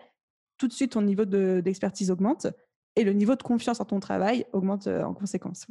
tout 0.58 0.68
de 0.68 0.72
suite, 0.72 0.92
ton 0.92 1.02
niveau 1.02 1.24
d'expertise 1.24 2.10
augmente 2.10 2.46
et 2.94 3.04
le 3.04 3.12
niveau 3.12 3.34
de 3.34 3.42
confiance 3.42 3.80
en 3.80 3.84
ton 3.84 4.00
travail 4.00 4.44
augmente 4.52 4.86
euh, 4.86 5.02
en 5.02 5.14
conséquence. 5.14 5.66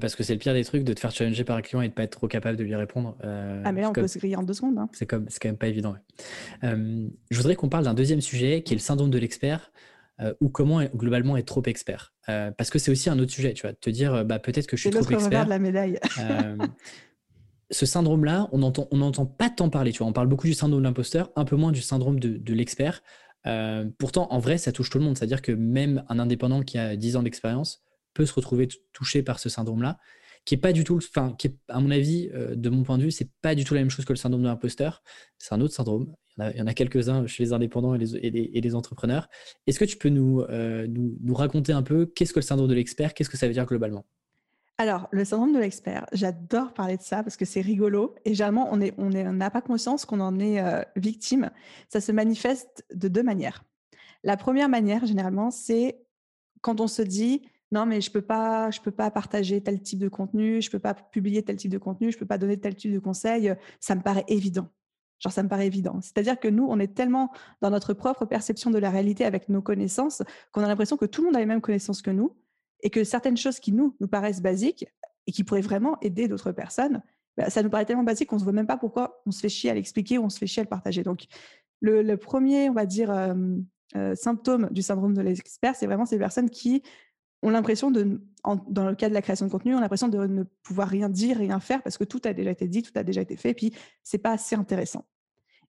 parce 0.00 0.14
que 0.14 0.22
c'est 0.22 0.32
le 0.32 0.38
pire 0.38 0.54
des 0.54 0.64
trucs 0.64 0.84
de 0.84 0.92
te 0.92 1.00
faire 1.00 1.10
challenger 1.10 1.44
par 1.44 1.56
un 1.56 1.62
client 1.62 1.82
et 1.82 1.88
de 1.88 1.92
pas 1.92 2.04
être 2.04 2.18
trop 2.18 2.28
capable 2.28 2.56
de 2.56 2.64
lui 2.64 2.74
répondre. 2.76 3.16
Euh, 3.24 3.62
ah, 3.64 3.72
mais 3.72 3.80
là, 3.80 3.90
on 3.90 3.92
peut 3.92 4.06
se 4.06 4.18
griller 4.18 4.36
en 4.36 4.42
deux 4.44 4.54
secondes. 4.54 4.78
Hein. 4.78 4.88
C'est 4.92 5.06
quand 5.06 5.22
même 5.44 5.56
pas 5.56 5.68
évident. 5.68 5.96
je 6.62 7.36
voudrais 7.36 7.56
qu'on 7.56 7.68
parle 7.68 7.84
d'un 7.84 7.94
deuxième 7.94 8.20
sujet 8.20 8.62
qui 8.62 8.74
est 8.74 8.76
le 8.76 8.80
syndrome 8.80 9.10
de 9.10 9.18
l'expert. 9.18 9.72
Euh, 10.18 10.32
ou 10.40 10.48
comment 10.48 10.82
globalement 10.94 11.36
être 11.36 11.46
trop 11.46 11.62
expert. 11.66 12.14
Euh, 12.30 12.50
parce 12.50 12.70
que 12.70 12.78
c'est 12.78 12.90
aussi 12.90 13.10
un 13.10 13.18
autre 13.18 13.32
sujet, 13.32 13.52
tu 13.52 13.62
vois, 13.62 13.74
te 13.74 13.90
dire 13.90 14.14
euh, 14.14 14.24
bah, 14.24 14.38
peut-être 14.38 14.66
que 14.66 14.74
je 14.74 14.80
suis 14.80 14.90
trop 14.90 15.02
expert. 15.10 15.44
de 15.44 15.50
la 15.50 15.58
médaille. 15.58 15.98
ce 17.70 17.84
syndrome-là, 17.84 18.48
on 18.52 18.58
n'entend 18.58 18.88
on 18.92 19.26
pas 19.26 19.50
tant 19.50 19.68
parler, 19.68 19.92
tu 19.92 19.98
vois. 19.98 20.06
On 20.06 20.14
parle 20.14 20.28
beaucoup 20.28 20.46
du 20.46 20.54
syndrome 20.54 20.80
de 20.80 20.86
l'imposteur, 20.86 21.30
un 21.36 21.44
peu 21.44 21.56
moins 21.56 21.70
du 21.70 21.82
syndrome 21.82 22.18
de, 22.18 22.54
l'expert. 22.54 23.02
pourtant, 23.98 24.28
en 24.30 24.38
vrai, 24.38 24.56
ça 24.56 24.72
touche 24.72 24.88
tout 24.88 24.98
le 24.98 25.04
monde. 25.04 25.18
C'est-à-dire 25.18 25.42
que 25.42 25.52
même 25.52 26.02
un 26.08 26.18
indépendant 26.18 26.62
qui 26.62 26.78
a 26.78 26.96
10 26.96 27.16
ans 27.16 27.22
d'expérience 27.22 27.82
peut 28.14 28.24
se 28.24 28.32
retrouver 28.32 28.68
touché 28.94 29.22
par 29.22 29.38
ce 29.38 29.50
syndrome-là, 29.50 29.98
qui 30.46 30.54
est 30.54 30.58
pas 30.58 30.72
du 30.72 30.84
tout, 30.84 30.96
enfin, 30.96 31.34
qui 31.36 31.48
est, 31.48 31.56
à 31.68 31.80
mon 31.80 31.90
avis, 31.90 32.30
de 32.32 32.70
mon 32.70 32.84
point 32.84 32.96
de 32.96 33.02
vue, 33.02 33.10
c'est 33.10 33.30
pas 33.42 33.54
du 33.54 33.64
tout 33.64 33.74
la 33.74 33.80
même 33.80 33.90
chose 33.90 34.06
que 34.06 34.14
le 34.14 34.18
syndrome 34.18 34.42
de 34.42 34.48
l'imposteur. 34.48 35.02
C'est 35.36 35.52
un 35.52 35.60
autre 35.60 35.74
syndrome 35.74 36.14
il 36.38 36.56
y 36.56 36.62
en 36.62 36.66
a, 36.66 36.74
quelques-uns 36.74 37.26
chez 37.26 37.44
les 37.44 37.52
indépendants 37.52 37.94
et 37.94 37.98
les, 37.98 38.74
entrepreneurs. 38.74 39.28
Est-ce 39.66 39.78
que 39.78 39.84
tu 39.84 39.96
peux 39.96 40.10
euh, 40.10 40.86
nous, 40.86 41.34
raconter 41.34 41.72
un 41.72 41.82
peu 41.82 42.06
qu'est-ce 42.06 42.32
que 42.32 42.40
le 42.40 42.44
syndrome 42.44 42.68
de 42.68 42.74
l'expert, 42.74 43.14
qu'est-ce 43.14 43.30
que 43.30 43.36
ça 43.36 43.46
veut 43.46 43.52
dire 43.52 43.66
globalement? 43.66 44.04
Alors, 44.78 45.08
le 45.10 45.24
syndrome 45.24 45.54
de 45.54 45.58
l'expert, 45.58 46.06
j'adore 46.12 46.74
parler 46.74 46.98
de 46.98 47.02
ça 47.02 47.22
parce 47.22 47.38
que 47.38 47.46
c'est 47.46 47.62
rigolo 47.62 48.14
et 48.26 48.34
généralement, 48.34 48.70
on 48.70 48.76
n'a 48.76 49.50
pas 49.50 49.62
conscience 49.62 50.04
qu'on 50.04 50.20
en 50.20 50.38
est 50.38 50.60
euh, 50.60 50.82
victime. 50.96 51.50
Ça 51.88 52.02
se 52.02 52.12
manifeste 52.12 52.84
de 52.94 53.08
deux 53.08 53.22
manières. 53.22 53.64
La 54.22 54.36
première 54.36 54.68
manière, 54.68 55.06
généralement, 55.06 55.50
c'est 55.50 55.98
quand 56.60 56.80
on 56.80 56.88
se 56.88 57.00
dit 57.00 57.42
non, 57.72 57.86
mais 57.86 58.00
je 58.00 58.10
ne 58.10 58.12
peux, 58.12 58.20
peux 58.20 58.90
pas 58.90 59.10
partager 59.10 59.62
tel 59.62 59.80
type 59.80 59.98
de 59.98 60.08
contenu, 60.08 60.60
je 60.60 60.68
ne 60.68 60.72
peux 60.72 60.78
pas 60.78 60.94
publier 60.94 61.42
tel 61.42 61.56
type 61.56 61.72
de 61.72 61.78
contenu, 61.78 62.12
je 62.12 62.16
ne 62.16 62.20
peux 62.20 62.26
pas 62.26 62.38
donner 62.38 62.58
tel 62.58 62.76
type 62.76 62.92
de 62.92 62.98
conseil, 62.98 63.54
ça 63.80 63.94
me 63.94 64.02
paraît 64.02 64.24
évident. 64.28 64.68
Genre, 65.18 65.32
ça 65.32 65.42
me 65.42 65.48
paraît 65.48 65.66
évident. 65.66 65.98
C'est-à-dire 66.00 66.38
que 66.38 66.48
nous, 66.48 66.66
on 66.68 66.78
est 66.78 66.94
tellement 66.94 67.30
dans 67.62 67.70
notre 67.70 67.94
propre 67.94 68.24
perception 68.26 68.70
de 68.70 68.78
la 68.78 68.90
réalité 68.90 69.24
avec 69.24 69.48
nos 69.48 69.62
connaissances 69.62 70.22
qu'on 70.52 70.62
a 70.62 70.68
l'impression 70.68 70.96
que 70.96 71.06
tout 71.06 71.22
le 71.22 71.26
monde 71.26 71.36
a 71.36 71.40
les 71.40 71.46
mêmes 71.46 71.60
connaissances 71.60 72.02
que 72.02 72.10
nous 72.10 72.36
et 72.82 72.90
que 72.90 73.04
certaines 73.04 73.36
choses 73.36 73.58
qui 73.58 73.72
nous, 73.72 73.96
nous 74.00 74.08
paraissent 74.08 74.42
basiques 74.42 74.86
et 75.26 75.32
qui 75.32 75.42
pourraient 75.42 75.62
vraiment 75.62 75.96
aider 76.02 76.28
d'autres 76.28 76.52
personnes, 76.52 77.02
bah, 77.36 77.50
ça 77.50 77.62
nous 77.62 77.70
paraît 77.70 77.86
tellement 77.86 78.04
basique 78.04 78.28
qu'on 78.28 78.36
ne 78.36 78.40
se 78.40 78.44
voit 78.44 78.52
même 78.52 78.66
pas 78.66 78.76
pourquoi 78.76 79.22
on 79.26 79.30
se 79.30 79.40
fait 79.40 79.48
chier 79.48 79.70
à 79.70 79.74
l'expliquer 79.74 80.18
ou 80.18 80.24
on 80.24 80.28
se 80.28 80.38
fait 80.38 80.46
chier 80.46 80.60
à 80.60 80.64
le 80.64 80.68
partager. 80.68 81.02
Donc, 81.02 81.26
le, 81.80 82.14
premier, 82.16 82.70
on 82.70 82.74
va 82.74 82.86
dire, 82.86 83.10
euh, 83.10 84.14
symptôme 84.14 84.68
du 84.70 84.82
syndrome 84.82 85.14
de 85.14 85.22
l'expert, 85.22 85.74
c'est 85.74 85.86
vraiment 85.86 86.06
ces 86.06 86.18
personnes 86.18 86.50
qui 86.50 86.82
ont 87.42 87.50
l'impression 87.50 87.90
de, 87.90 88.20
dans 88.68 88.88
le 88.88 88.94
cas 88.94 89.08
de 89.08 89.14
la 89.14 89.22
création 89.22 89.46
de 89.46 89.50
contenu, 89.50 89.74
on 89.74 89.78
a 89.78 89.80
l'impression 89.80 90.08
de 90.08 90.26
ne 90.26 90.42
pouvoir 90.62 90.88
rien 90.88 91.08
dire, 91.08 91.36
rien 91.36 91.60
faire 91.60 91.82
parce 91.82 91.98
que 91.98 92.04
tout 92.04 92.20
a 92.24 92.32
déjà 92.32 92.50
été 92.50 92.66
dit, 92.68 92.82
tout 92.82 92.92
a 92.96 93.02
déjà 93.02 93.20
été 93.20 93.36
fait, 93.36 93.50
et 93.50 93.54
puis 93.54 93.72
c'est 94.02 94.18
pas 94.18 94.32
assez 94.32 94.56
intéressant. 94.56 95.04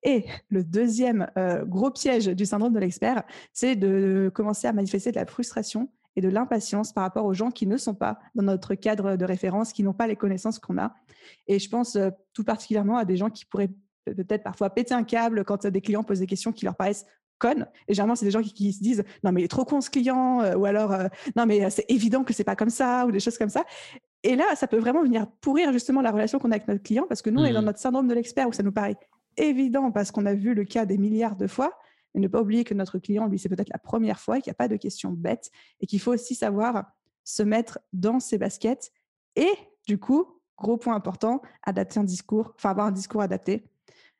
Et 0.02 0.26
le 0.48 0.64
deuxième 0.64 1.30
euh, 1.38 1.64
gros 1.64 1.90
piège 1.90 2.26
du 2.26 2.44
syndrome 2.44 2.72
de 2.72 2.80
l'expert, 2.80 3.22
c'est 3.52 3.76
de 3.76 4.30
commencer 4.34 4.66
à 4.66 4.72
manifester 4.72 5.12
de 5.12 5.16
la 5.16 5.26
frustration 5.26 5.88
et 6.16 6.20
de 6.20 6.28
l'impatience 6.28 6.92
par 6.92 7.04
rapport 7.04 7.24
aux 7.24 7.34
gens 7.34 7.50
qui 7.50 7.66
ne 7.66 7.76
sont 7.76 7.94
pas 7.94 8.18
dans 8.34 8.42
notre 8.42 8.74
cadre 8.74 9.16
de 9.16 9.24
référence, 9.24 9.72
qui 9.72 9.82
n'ont 9.82 9.94
pas 9.94 10.06
les 10.06 10.16
connaissances 10.16 10.58
qu'on 10.58 10.76
a. 10.76 10.94
Et 11.46 11.58
je 11.58 11.68
pense 11.68 11.96
euh, 11.96 12.10
tout 12.32 12.44
particulièrement 12.44 12.96
à 12.96 13.04
des 13.04 13.16
gens 13.16 13.30
qui 13.30 13.44
pourraient 13.44 13.70
peut-être 14.04 14.42
parfois 14.42 14.70
péter 14.70 14.94
un 14.94 15.04
câble 15.04 15.44
quand 15.44 15.66
des 15.66 15.80
clients 15.80 16.02
posent 16.02 16.18
des 16.18 16.26
questions 16.26 16.52
qui 16.52 16.64
leur 16.64 16.74
paraissent 16.74 17.06
Et 17.88 17.94
généralement, 17.94 18.14
c'est 18.14 18.24
des 18.24 18.30
gens 18.30 18.42
qui, 18.42 18.72
se 18.72 18.82
disent 18.82 19.04
non 19.24 19.32
mais 19.32 19.42
il 19.42 19.44
est 19.44 19.48
trop 19.48 19.64
con 19.64 19.80
ce 19.80 19.90
client, 19.90 20.40
euh, 20.42 20.54
ou 20.54 20.64
alors 20.64 20.94
non 21.36 21.46
mais 21.46 21.68
c'est 21.70 21.84
évident 21.88 22.24
que 22.24 22.32
c'est 22.32 22.44
pas 22.44 22.56
comme 22.56 22.70
ça, 22.70 23.06
ou 23.06 23.12
des 23.12 23.20
choses 23.20 23.38
comme 23.38 23.48
ça. 23.48 23.64
Et 24.22 24.36
là, 24.36 24.44
ça 24.54 24.68
peut 24.68 24.78
vraiment 24.78 25.02
venir 25.02 25.26
pourrir 25.40 25.72
justement 25.72 26.00
la 26.00 26.10
relation 26.10 26.38
qu'on 26.38 26.50
a 26.52 26.54
avec 26.54 26.68
notre 26.68 26.82
client 26.82 27.06
parce 27.08 27.22
que 27.22 27.30
nous, 27.30 27.40
on 27.40 27.44
est 27.44 27.52
dans 27.52 27.62
mmh. 27.62 27.66
notre 27.66 27.78
syndrome 27.78 28.06
de 28.06 28.14
l'expert 28.14 28.48
où 28.48 28.52
ça 28.52 28.62
nous 28.62 28.72
paraît 28.72 28.96
évident 29.36 29.90
parce 29.90 30.12
qu'on 30.12 30.26
a 30.26 30.34
vu 30.34 30.54
le 30.54 30.64
cas 30.64 30.86
des 30.86 30.98
milliards 30.98 31.36
de 31.36 31.46
fois, 31.46 31.72
mais 32.14 32.20
ne 32.20 32.28
pas 32.28 32.40
oublier 32.40 32.64
que 32.64 32.74
notre 32.74 32.98
client, 32.98 33.26
lui, 33.26 33.38
c'est 33.38 33.48
peut-être 33.48 33.70
la 33.70 33.78
première 33.78 34.20
fois 34.20 34.38
et 34.38 34.42
qu'il 34.42 34.50
n'y 34.50 34.54
a 34.54 34.56
pas 34.56 34.68
de 34.68 34.76
questions 34.76 35.10
bêtes 35.10 35.50
et 35.80 35.86
qu'il 35.86 36.00
faut 36.00 36.12
aussi 36.12 36.34
savoir 36.34 36.84
se 37.24 37.42
mettre 37.42 37.80
dans 37.92 38.20
ses 38.20 38.38
baskets 38.38 38.92
et 39.36 39.50
du 39.86 39.98
coup, 39.98 40.26
gros 40.56 40.76
point 40.76 40.94
important, 40.94 41.42
adapter 41.64 41.98
un 41.98 42.04
discours, 42.04 42.52
enfin 42.56 42.70
avoir 42.70 42.86
un 42.86 42.92
discours 42.92 43.22
adapté 43.22 43.64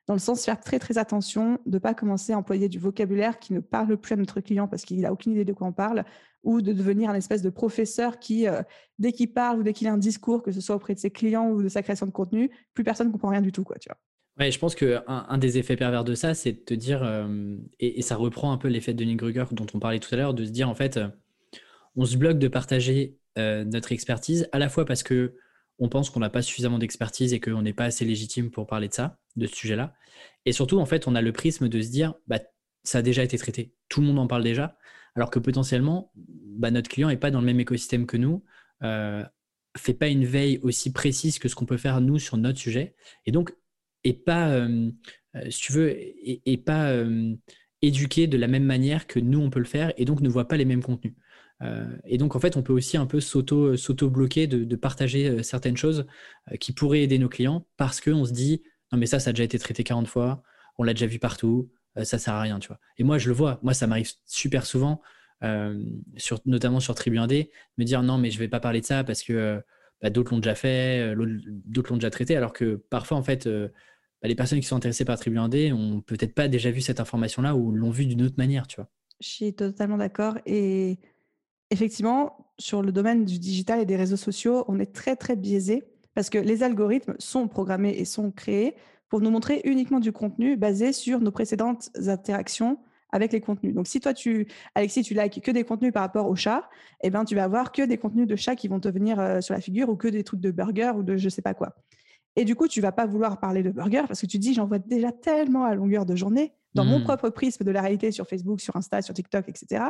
dans 0.07 0.13
le 0.13 0.19
sens 0.19 0.43
faire 0.43 0.59
très 0.59 0.79
très 0.79 0.97
attention 0.97 1.59
de 1.65 1.75
ne 1.75 1.79
pas 1.79 1.93
commencer 1.93 2.33
à 2.33 2.37
employer 2.37 2.67
du 2.67 2.79
vocabulaire 2.79 3.39
qui 3.39 3.53
ne 3.53 3.59
parle 3.59 3.97
plus 3.97 4.13
à 4.13 4.15
notre 4.17 4.41
client 4.41 4.67
parce 4.67 4.83
qu'il 4.83 4.99
n'a 5.01 5.13
aucune 5.13 5.31
idée 5.31 5.45
de 5.45 5.53
quoi 5.53 5.67
on 5.67 5.71
parle, 5.71 6.03
ou 6.43 6.61
de 6.61 6.73
devenir 6.73 7.09
un 7.09 7.15
espèce 7.15 7.41
de 7.41 7.49
professeur 7.49 8.19
qui, 8.19 8.47
euh, 8.47 8.61
dès 8.99 9.13
qu'il 9.13 9.31
parle 9.31 9.59
ou 9.59 9.63
dès 9.63 9.71
qu'il 9.73 9.87
a 9.87 9.93
un 9.93 9.97
discours, 9.97 10.43
que 10.43 10.51
ce 10.51 10.59
soit 10.59 10.75
auprès 10.75 10.93
de 10.93 10.99
ses 10.99 11.09
clients 11.09 11.49
ou 11.49 11.63
de 11.63 11.69
sa 11.69 11.81
création 11.81 12.05
de 12.05 12.11
contenu, 12.11 12.51
plus 12.73 12.83
personne 12.83 13.07
ne 13.07 13.11
comprend 13.13 13.29
rien 13.29 13.41
du 13.41 13.53
tout. 13.53 13.63
Quoi, 13.63 13.77
tu 13.77 13.87
vois. 13.89 13.97
Ouais, 14.37 14.51
je 14.51 14.59
pense 14.59 14.75
qu'un 14.75 15.03
un 15.07 15.37
des 15.37 15.57
effets 15.57 15.77
pervers 15.77 16.03
de 16.03 16.15
ça, 16.15 16.33
c'est 16.33 16.51
de 16.51 16.57
te 16.57 16.73
dire, 16.73 17.01
euh, 17.03 17.55
et, 17.79 18.01
ça 18.01 18.15
reprend 18.15 18.51
un 18.51 18.57
peu 18.57 18.67
l'effet 18.67 18.93
de 18.93 19.15
Kruger 19.15 19.45
dont 19.51 19.67
on 19.73 19.79
parlait 19.79 19.99
tout 19.99 20.13
à 20.13 20.17
l'heure, 20.17 20.33
de 20.33 20.43
se 20.43 20.49
dire 20.49 20.69
en 20.69 20.75
fait, 20.75 20.97
euh, 20.97 21.07
on 21.95 22.05
se 22.05 22.17
bloque 22.17 22.39
de 22.39 22.47
partager 22.47 23.17
notre 23.35 23.91
expertise, 23.91 24.47
à 24.51 24.59
la 24.59 24.69
fois 24.69 24.85
parce 24.85 25.01
que 25.01 25.33
on 25.83 25.89
pense 25.89 26.09
qu'on 26.09 26.21
n'a 26.21 26.29
pas 26.29 26.41
suffisamment 26.41 26.79
d'expertise 26.79 27.33
et 27.33 27.39
qu'on 27.39 27.61
n'est 27.61 27.73
pas 27.73 27.85
assez 27.85 28.05
légitime 28.05 28.51
pour 28.51 28.67
parler 28.67 28.87
de 28.87 28.93
ça, 28.93 29.19
de 29.35 29.45
ce 29.45 29.55
sujet-là. 29.55 29.93
Et 30.45 30.53
surtout, 30.53 30.79
en 30.79 30.85
fait, 30.85 31.07
on 31.07 31.15
a 31.15 31.21
le 31.21 31.33
prisme 31.33 31.67
de 31.67 31.81
se 31.81 31.89
dire, 31.89 32.13
bah, 32.27 32.39
ça 32.83 32.99
a 32.99 33.01
déjà 33.01 33.23
été 33.23 33.37
traité, 33.37 33.73
tout 33.89 34.01
le 34.01 34.07
monde 34.07 34.19
en 34.19 34.27
parle 34.27 34.43
déjà, 34.43 34.77
alors 35.15 35.29
que 35.29 35.39
potentiellement, 35.39 36.11
bah, 36.15 36.71
notre 36.71 36.89
client 36.89 37.09
n'est 37.09 37.17
pas 37.17 37.31
dans 37.31 37.39
le 37.41 37.45
même 37.45 37.59
écosystème 37.59 38.05
que 38.05 38.17
nous, 38.17 38.43
euh, 38.83 39.23
fait 39.77 39.93
pas 39.93 40.07
une 40.07 40.25
veille 40.25 40.59
aussi 40.63 40.93
précise 40.93 41.37
que 41.37 41.49
ce 41.49 41.55
qu'on 41.55 41.65
peut 41.65 41.77
faire 41.77 41.99
nous 41.99 42.19
sur 42.19 42.37
notre 42.37 42.59
sujet. 42.59 42.95
Et 43.25 43.31
donc, 43.31 43.53
et 44.03 44.13
pas, 44.13 44.49
euh, 44.49 44.91
euh, 45.35 45.49
si 45.49 45.61
tu 45.61 45.73
veux, 45.73 45.95
et, 45.97 46.57
pas 46.57 46.91
euh, 46.91 47.35
éduqué 47.81 48.27
de 48.27 48.37
la 48.37 48.47
même 48.47 48.65
manière 48.65 49.07
que 49.07 49.19
nous, 49.19 49.39
on 49.39 49.49
peut 49.49 49.59
le 49.59 49.65
faire, 49.65 49.93
et 49.97 50.05
donc 50.05 50.21
ne 50.21 50.29
voit 50.29 50.47
pas 50.47 50.57
les 50.57 50.65
mêmes 50.65 50.83
contenus. 50.83 51.13
Et 52.05 52.17
donc, 52.17 52.35
en 52.35 52.39
fait, 52.39 52.57
on 52.57 52.61
peut 52.61 52.73
aussi 52.73 52.97
un 52.97 53.05
peu 53.05 53.21
s'auto-bloquer 53.21 54.47
de, 54.47 54.75
partager 54.75 55.43
certaines 55.43 55.77
choses 55.77 56.05
qui 56.59 56.73
pourraient 56.73 57.01
aider 57.01 57.17
nos 57.19 57.29
clients 57.29 57.65
parce 57.77 58.01
qu'on 58.01 58.25
se 58.25 58.33
dit, 58.33 58.63
non, 58.91 58.97
mais 58.97 59.05
ça, 59.05 59.19
ça 59.19 59.29
a 59.29 59.33
déjà 59.33 59.45
été 59.45 59.57
traité 59.59 59.83
40 59.83 60.07
fois, 60.07 60.43
on 60.77 60.83
l'a 60.83 60.93
déjà 60.93 61.05
vu 61.05 61.19
partout, 61.19 61.71
ça 62.03 62.17
sert 62.17 62.33
à 62.33 62.41
rien, 62.41 62.59
tu 62.59 62.67
vois. 62.67 62.79
Et 62.97 63.03
moi, 63.03 63.17
je 63.17 63.29
le 63.29 63.33
vois, 63.33 63.59
moi, 63.63 63.73
ça 63.73 63.87
m'arrive 63.87 64.11
super 64.25 64.65
souvent, 64.65 65.01
notamment 66.45 66.79
sur 66.79 66.95
Tribu 66.95 67.17
1D, 67.17 67.49
me 67.77 67.85
dire, 67.85 68.03
non, 68.03 68.17
mais 68.17 68.29
je 68.29 68.39
vais 68.39 68.49
pas 68.49 68.59
parler 68.59 68.81
de 68.81 68.85
ça 68.85 69.03
parce 69.03 69.23
que 69.23 69.61
bah, 70.01 70.09
d'autres 70.09 70.33
l'ont 70.33 70.39
déjà 70.39 70.55
fait, 70.55 71.15
d'autres 71.65 71.91
l'ont 71.91 71.97
déjà 71.97 72.09
traité, 72.09 72.35
alors 72.35 72.51
que 72.51 72.75
parfois, 72.89 73.17
en 73.17 73.23
fait, 73.23 73.47
bah, 73.47 74.29
les 74.29 74.35
personnes 74.35 74.59
qui 74.59 74.67
sont 74.67 74.77
intéressées 74.77 75.05
par 75.05 75.19
Tribu 75.19 75.37
1D 75.37 75.73
ont 75.73 76.01
peut-être 76.01 76.33
pas 76.33 76.47
déjà 76.47 76.71
vu 76.71 76.81
cette 76.81 76.99
information-là 76.99 77.55
ou 77.55 77.71
l'ont 77.71 77.91
vu 77.91 78.05
d'une 78.05 78.21
autre 78.21 78.35
manière, 78.37 78.67
tu 78.67 78.77
vois. 78.77 78.89
Je 79.19 79.27
suis 79.29 79.53
totalement 79.53 79.97
d'accord. 79.97 80.37
Et 80.45 80.97
effectivement, 81.73 82.53
sur 82.59 82.83
le 82.83 82.91
domaine 82.91 83.25
du 83.25 83.39
digital 83.39 83.79
et 83.79 83.85
des 83.85 83.95
réseaux 83.95 84.17
sociaux, 84.17 84.63
on 84.67 84.79
est 84.79 84.93
très, 84.93 85.15
très 85.15 85.35
biaisé 85.35 85.83
parce 86.13 86.29
que 86.29 86.37
les 86.37 86.61
algorithmes 86.61 87.15
sont 87.17 87.47
programmés 87.47 87.95
et 87.97 88.05
sont 88.05 88.31
créés 88.31 88.75
pour 89.09 89.21
nous 89.21 89.31
montrer 89.31 89.61
uniquement 89.65 89.99
du 89.99 90.11
contenu 90.11 90.55
basé 90.55 90.93
sur 90.93 91.19
nos 91.19 91.31
précédentes 91.31 91.89
interactions 92.07 92.77
avec 93.11 93.31
les 93.31 93.41
contenus. 93.41 93.73
Donc, 93.73 93.87
si 93.87 93.99
toi, 93.99 94.13
tu, 94.13 94.47
Alexis, 94.75 95.01
tu 95.01 95.15
likes 95.15 95.41
que 95.41 95.49
des 95.49 95.63
contenus 95.63 95.91
par 95.91 96.03
rapport 96.03 96.29
au 96.29 96.35
chat, 96.35 96.69
eh 97.01 97.09
ben, 97.09 97.25
tu 97.25 97.33
vas 97.33 97.43
avoir 97.43 97.71
que 97.71 97.81
des 97.81 97.97
contenus 97.97 98.27
de 98.27 98.35
chats 98.35 98.55
qui 98.55 98.67
vont 98.67 98.79
te 98.79 98.87
venir 98.87 99.19
euh, 99.19 99.41
sur 99.41 99.55
la 99.55 99.61
figure 99.61 99.89
ou 99.89 99.95
que 99.95 100.07
des 100.07 100.23
trucs 100.23 100.41
de 100.41 100.51
burger 100.51 100.91
ou 100.95 101.01
de 101.01 101.17
je 101.17 101.29
sais 101.29 101.41
pas 101.41 101.55
quoi. 101.55 101.75
Et 102.35 102.45
du 102.45 102.55
coup, 102.55 102.67
tu 102.67 102.81
vas 102.81 102.91
pas 102.91 103.07
vouloir 103.07 103.39
parler 103.39 103.63
de 103.63 103.71
burger 103.71 104.03
parce 104.07 104.21
que 104.21 104.25
tu 104.27 104.37
dis, 104.37 104.53
j'en 104.53 104.67
vois 104.67 104.79
déjà 104.79 105.11
tellement 105.11 105.65
à 105.65 105.73
longueur 105.73 106.05
de 106.05 106.15
journée 106.15 106.53
dans 106.73 106.85
mon 106.85 106.99
mmh. 106.99 107.03
propre 107.03 107.29
prisme 107.29 107.63
de 107.63 107.71
la 107.71 107.81
réalité 107.81 108.11
sur 108.11 108.27
Facebook, 108.27 108.61
sur 108.61 108.75
Insta, 108.75 109.01
sur 109.01 109.13
TikTok, 109.13 109.47
etc., 109.47 109.85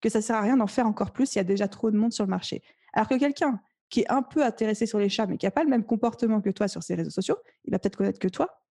que 0.00 0.08
ça 0.08 0.20
sert 0.20 0.36
à 0.36 0.42
rien 0.42 0.56
d'en 0.56 0.66
faire 0.66 0.86
encore 0.86 1.12
plus. 1.12 1.34
Il 1.34 1.38
y 1.38 1.40
a 1.40 1.44
déjà 1.44 1.68
trop 1.68 1.90
de 1.90 1.96
monde 1.96 2.12
sur 2.12 2.24
le 2.24 2.30
marché. 2.30 2.62
Alors 2.92 3.08
que 3.08 3.18
quelqu'un 3.18 3.60
qui 3.88 4.00
est 4.00 4.10
un 4.10 4.22
peu 4.22 4.44
intéressé 4.44 4.86
sur 4.86 4.98
les 4.98 5.08
chats, 5.08 5.26
mais 5.26 5.36
qui 5.36 5.46
n'a 5.46 5.50
pas 5.50 5.62
le 5.62 5.70
même 5.70 5.84
comportement 5.84 6.40
que 6.40 6.50
toi 6.50 6.68
sur 6.68 6.82
ses 6.82 6.94
réseaux 6.94 7.10
sociaux, 7.10 7.36
il 7.64 7.70
va 7.70 7.78
peut-être 7.78 7.96
connaître 7.96 8.18
que 8.18 8.28
toi, 8.28 8.66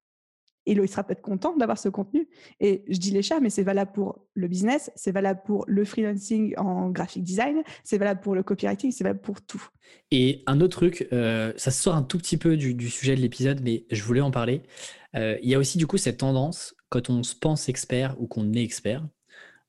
et 0.66 0.74
il 0.74 0.88
sera 0.88 1.04
peut-être 1.04 1.22
content 1.22 1.56
d'avoir 1.56 1.78
ce 1.78 1.90
contenu. 1.90 2.28
Et 2.60 2.84
je 2.88 2.98
dis 2.98 3.12
les 3.12 3.22
chats, 3.22 3.40
mais 3.40 3.50
c'est 3.50 3.64
valable 3.64 3.92
pour 3.92 4.26
le 4.34 4.48
business, 4.48 4.92
c'est 4.96 5.12
valable 5.12 5.42
pour 5.46 5.64
le 5.68 5.86
freelancing 5.86 6.56
en 6.58 6.90
graphic 6.90 7.24
design, 7.24 7.62
c'est 7.84 7.98
valable 7.98 8.22
pour 8.22 8.36
le 8.36 8.44
copywriting, 8.44 8.92
c'est 8.92 9.04
valable 9.04 9.22
pour 9.22 9.42
tout. 9.42 9.64
Et 10.12 10.44
un 10.48 10.62
autre 10.62 10.78
truc, 10.78 11.08
euh, 11.14 11.54
ça 11.58 11.72
sort 11.72 11.96
un 11.96 12.04
tout 12.04 12.18
petit 12.18 12.38
peu 12.38 12.58
du, 12.58 12.90
sujet 12.90 13.16
de 13.16 13.22
l'épisode, 13.22 13.62
mais 13.64 13.86
je 13.92 14.04
voulais 14.04 14.22
en 14.22 14.32
parler. 14.32 14.64
Euh, 15.16 15.38
il 15.42 15.50
y 15.50 15.56
a 15.56 15.60
aussi 15.60 15.78
du 15.78 15.88
coup 15.88 15.98
cette 15.98 16.18
tendance, 16.18 16.76
quand 16.90 17.10
on 17.10 17.24
se 17.24 17.36
pense 17.36 17.70
expert 17.70 18.20
ou 18.20 18.28
qu'on 18.28 18.52
est 18.54 18.64
expert, 18.64 19.08